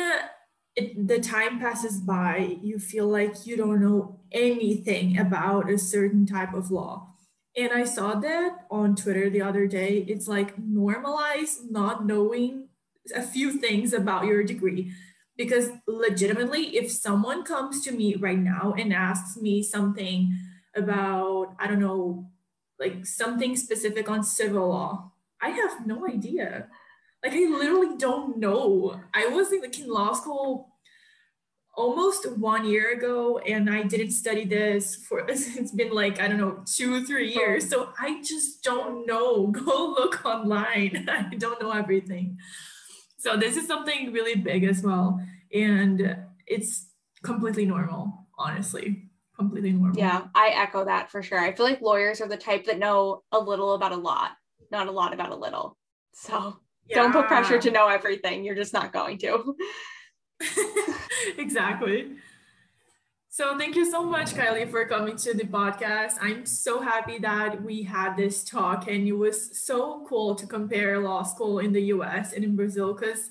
it, 0.77 1.07
the 1.07 1.21
time 1.21 1.61
passes 1.61 2.01
by, 2.01 2.57
you 2.63 2.79
feel 2.79 3.07
like 3.07 3.47
you 3.47 3.59
don't 3.59 3.83
know 3.83 4.21
anything 4.33 5.19
about 5.19 5.71
a 5.71 5.77
certain 5.77 6.25
type 6.25 6.55
of 6.55 6.71
law. 6.71 7.17
And 7.55 7.71
I 7.71 7.85
saw 7.85 8.15
that 8.15 8.61
on 8.71 8.97
Twitter 8.97 9.29
the 9.29 9.43
other 9.43 9.67
day. 9.67 10.07
It's 10.09 10.27
like 10.27 10.57
normalize 10.57 11.71
not 11.71 12.07
knowing 12.07 12.69
a 13.15 13.23
few 13.23 13.59
things 13.59 13.93
about 13.93 14.25
your 14.25 14.43
degree. 14.43 14.95
Because 15.39 15.71
legitimately, 15.87 16.77
if 16.77 16.91
someone 16.91 17.45
comes 17.45 17.83
to 17.85 17.93
me 17.93 18.17
right 18.17 18.39
now 18.39 18.75
and 18.77 18.93
asks 18.93 19.41
me 19.41 19.63
something 19.63 20.37
about, 20.75 21.55
I 21.61 21.69
don't 21.69 21.81
know, 21.81 22.29
like 22.79 23.07
something 23.07 23.57
specific 23.57 24.11
on 24.11 24.25
civil 24.25 24.69
law, 24.69 25.13
I 25.41 25.51
have 25.51 25.87
no 25.87 26.07
idea. 26.09 26.67
Like 27.23 27.33
I 27.33 27.47
literally 27.49 27.97
don't 27.97 28.39
know. 28.39 29.01
I 29.15 29.29
was 29.29 29.53
in, 29.53 29.61
like 29.61 29.79
in 29.79 29.89
law 29.89 30.13
school 30.13 30.75
almost 31.77 32.29
one 32.39 32.67
year 32.67 32.93
ago 32.93 33.39
and 33.39 33.71
I 33.71 33.85
didn't 33.85 34.11
study 34.11 34.45
this 34.45 34.97
for 34.97 35.21
it's 35.29 35.71
been 35.71 35.93
like 35.93 36.21
I 36.21 36.27
don't 36.27 36.39
know 36.39 36.65
two 36.67 37.05
three 37.07 37.35
oh. 37.37 37.41
years. 37.41 37.69
So 37.71 37.93
I 37.99 38.21
just 38.23 38.63
don't 38.65 39.07
know. 39.07 39.47
Go 39.53 39.95
look 39.97 40.25
online. 40.25 41.09
I 41.33 41.35
don't 41.37 41.63
know 41.63 41.71
everything 41.71 42.39
so 43.19 43.37
this 43.37 43.57
is 43.57 43.67
something 43.67 44.13
really 44.13 44.35
big 44.37 44.65
as 44.65 44.83
well. 44.83 45.21
And 45.53 46.17
it's 46.47 46.87
completely 47.23 47.67
normal 47.67 48.27
honestly. 48.39 49.05
Completely 49.37 49.73
normal. 49.73 49.99
Yeah 49.99 50.27
I 50.35 50.49
echo 50.49 50.85
that 50.85 51.11
for 51.11 51.23
sure. 51.23 51.39
I 51.39 51.53
feel 51.53 51.67
like 51.67 51.81
lawyers 51.81 52.21
are 52.21 52.29
the 52.29 52.37
type 52.37 52.67
that 52.67 52.79
know 52.79 53.23
a 53.33 53.39
little 53.39 53.75
about 53.75 53.93
a 53.93 53.97
lot 53.97 54.33
not 54.71 54.87
a 54.87 54.91
lot 54.91 55.15
about 55.15 55.31
a 55.31 55.37
little. 55.37 55.77
So 56.15 56.59
yeah. 56.89 56.97
don't 56.97 57.13
put 57.13 57.27
pressure 57.27 57.59
to 57.59 57.71
know 57.71 57.89
everything. 57.89 58.45
You're 58.45 58.55
just 58.55 58.73
not 58.73 58.93
going 58.93 59.19
to. 59.19 59.57
Exactly. 61.37 62.13
So 63.31 63.59
thank 63.59 63.77
you 63.77 63.89
so 63.89 64.03
much, 64.03 64.33
Kylie, 64.33 64.71
for 64.71 64.87
coming 64.87 65.17
to 65.17 65.35
the 65.35 65.45
podcast. 65.45 66.15
I'm 66.21 66.47
so 66.47 66.81
happy 66.81 67.19
that 67.19 67.63
we 67.63 67.83
had 67.83 68.17
this 68.17 68.43
talk 68.43 68.89
and 68.89 69.07
it 69.07 69.13
was 69.13 69.67
so 69.67 70.07
cool 70.09 70.35
to 70.35 70.47
compare 70.47 70.99
law 70.99 71.23
school 71.23 71.59
in 71.59 71.73
the 71.73 71.83
US 71.95 72.33
and 72.33 72.43
in 72.43 72.57
Brazil 72.57 72.95
because 72.95 73.29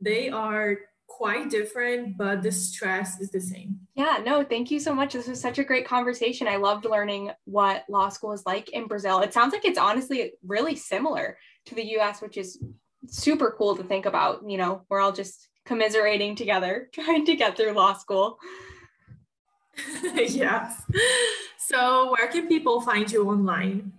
they 0.00 0.30
are 0.30 0.78
quite 1.08 1.50
different, 1.50 2.16
but 2.16 2.42
the 2.42 2.50
stress 2.50 3.20
is 3.20 3.30
the 3.30 3.40
same. 3.40 3.78
Yeah, 3.94 4.18
no, 4.24 4.42
thank 4.44 4.70
you 4.70 4.80
so 4.80 4.94
much. 4.94 5.12
This 5.12 5.28
was 5.28 5.40
such 5.40 5.58
a 5.58 5.64
great 5.64 5.86
conversation. 5.86 6.48
I 6.48 6.56
loved 6.56 6.86
learning 6.86 7.30
what 7.44 7.84
law 7.90 8.08
school 8.08 8.32
is 8.32 8.44
like 8.46 8.70
in 8.70 8.86
Brazil. 8.86 9.20
It 9.20 9.34
sounds 9.34 9.52
like 9.52 9.66
it's 9.66 9.78
honestly 9.78 10.32
really 10.44 10.74
similar 10.74 11.36
to 11.66 11.74
the 11.74 11.84
US, 11.98 12.22
which 12.22 12.38
is 12.38 12.64
super 13.08 13.54
cool 13.56 13.76
to 13.76 13.84
think 13.84 14.06
about. 14.06 14.40
You 14.48 14.56
know, 14.56 14.82
we're 14.88 15.00
all 15.00 15.12
just 15.12 15.48
commiserating 15.66 16.34
together, 16.34 16.88
trying 16.94 17.26
to 17.26 17.36
get 17.36 17.58
through 17.58 17.72
law 17.72 17.92
school. 17.92 18.38
yes. 20.14 20.82
So, 21.58 22.12
where 22.12 22.28
can 22.28 22.48
people 22.48 22.80
find 22.80 23.10
you 23.10 23.28
online? 23.28 23.92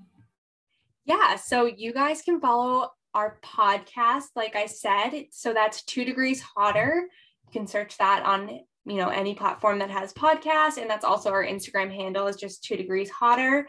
Yeah, 1.06 1.36
so 1.36 1.66
you 1.66 1.94
guys 1.94 2.22
can 2.22 2.40
follow 2.40 2.92
our 3.14 3.40
podcast, 3.44 4.30
like 4.36 4.56
I 4.56 4.66
said. 4.66 5.28
So 5.32 5.54
that's 5.54 5.84
two 5.84 6.04
degrees 6.04 6.42
hotter. 6.42 7.08
You 7.46 7.52
can 7.52 7.68
search 7.68 7.98
that 7.98 8.24
on 8.26 8.60
you 8.86 8.98
know 8.98 9.10
any 9.10 9.34
platform 9.34 9.80
that 9.80 9.90
has 9.90 10.14
podcast, 10.14 10.78
and 10.78 10.90
that's 10.90 11.06
also 11.06 11.32
our 11.32 11.46
Instagram 11.46 11.94
handle 11.94 12.28
is 12.28 12.36
just 12.36 12.64
two 12.64 12.76
degrees 12.76 13.10
hotter. 13.10 13.68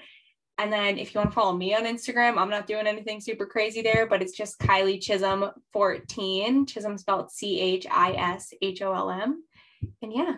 And 0.59 0.73
then 0.73 0.97
if 0.97 1.15
you 1.15 1.19
want 1.19 1.31
to 1.31 1.35
follow 1.35 1.55
me 1.55 1.75
on 1.75 1.85
Instagram, 1.85 2.39
I'm 2.39 2.49
not 2.49 2.67
doing 2.67 2.87
anything 2.87 3.21
super 3.21 3.45
crazy 3.45 3.83
there, 3.83 4.07
but 4.07 4.23
it's 4.23 4.33
just 4.33 4.59
Kylie 4.59 5.01
Chisholm 5.01 5.51
14. 5.75 6.65
Chisholm 6.65 6.97
spelled 6.97 7.31
C 7.31 7.61
H 7.61 7.87
I 7.91 8.13
S 8.13 8.55
H 8.63 8.81
O 8.81 8.95
L 8.95 9.11
M. 9.11 9.43
And 10.01 10.13
yeah. 10.13 10.37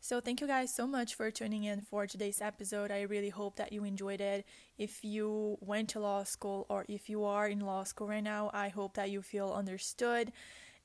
So, 0.00 0.20
thank 0.20 0.40
you 0.40 0.46
guys 0.46 0.72
so 0.72 0.86
much 0.86 1.14
for 1.16 1.30
tuning 1.30 1.64
in 1.64 1.80
for 1.80 2.06
today's 2.06 2.40
episode. 2.40 2.90
I 2.90 3.02
really 3.02 3.30
hope 3.30 3.56
that 3.56 3.72
you 3.72 3.84
enjoyed 3.84 4.20
it. 4.20 4.46
If 4.78 5.04
you 5.04 5.58
went 5.60 5.88
to 5.90 6.00
law 6.00 6.22
school 6.22 6.66
or 6.68 6.84
if 6.88 7.08
you 7.10 7.24
are 7.24 7.48
in 7.48 7.60
law 7.60 7.82
school 7.84 8.06
right 8.08 8.22
now, 8.22 8.50
I 8.54 8.68
hope 8.68 8.94
that 8.94 9.10
you 9.10 9.22
feel 9.22 9.52
understood 9.52 10.32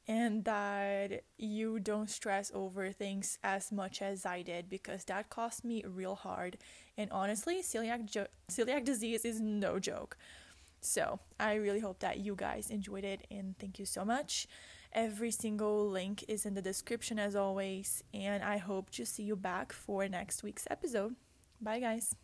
and 0.07 0.43
that 0.45 1.23
you 1.37 1.79
don't 1.79 2.09
stress 2.09 2.51
over 2.53 2.91
things 2.91 3.37
as 3.43 3.71
much 3.71 4.01
as 4.01 4.25
I 4.25 4.41
did 4.41 4.69
because 4.69 5.05
that 5.05 5.29
cost 5.29 5.63
me 5.63 5.83
real 5.87 6.15
hard. 6.15 6.57
And 6.97 7.09
honestly, 7.11 7.61
celiac 7.61 8.05
jo- 8.05 8.27
celiac 8.51 8.83
disease 8.83 9.25
is 9.25 9.39
no 9.39 9.79
joke. 9.79 10.17
So, 10.81 11.19
I 11.39 11.53
really 11.55 11.79
hope 11.79 11.99
that 11.99 12.19
you 12.19 12.35
guys 12.35 12.69
enjoyed 12.69 13.05
it 13.05 13.25
and 13.31 13.57
thank 13.59 13.79
you 13.79 13.85
so 13.85 14.03
much. 14.03 14.47
Every 14.93 15.31
single 15.31 15.89
link 15.89 16.23
is 16.27 16.45
in 16.45 16.53
the 16.53 16.61
description 16.61 17.17
as 17.17 17.35
always, 17.35 18.03
and 18.13 18.43
I 18.43 18.57
hope 18.57 18.91
to 18.91 19.05
see 19.05 19.23
you 19.23 19.35
back 19.35 19.73
for 19.73 20.07
next 20.07 20.43
week's 20.43 20.67
episode. 20.69 21.15
Bye, 21.59 21.79
guys. 21.79 22.15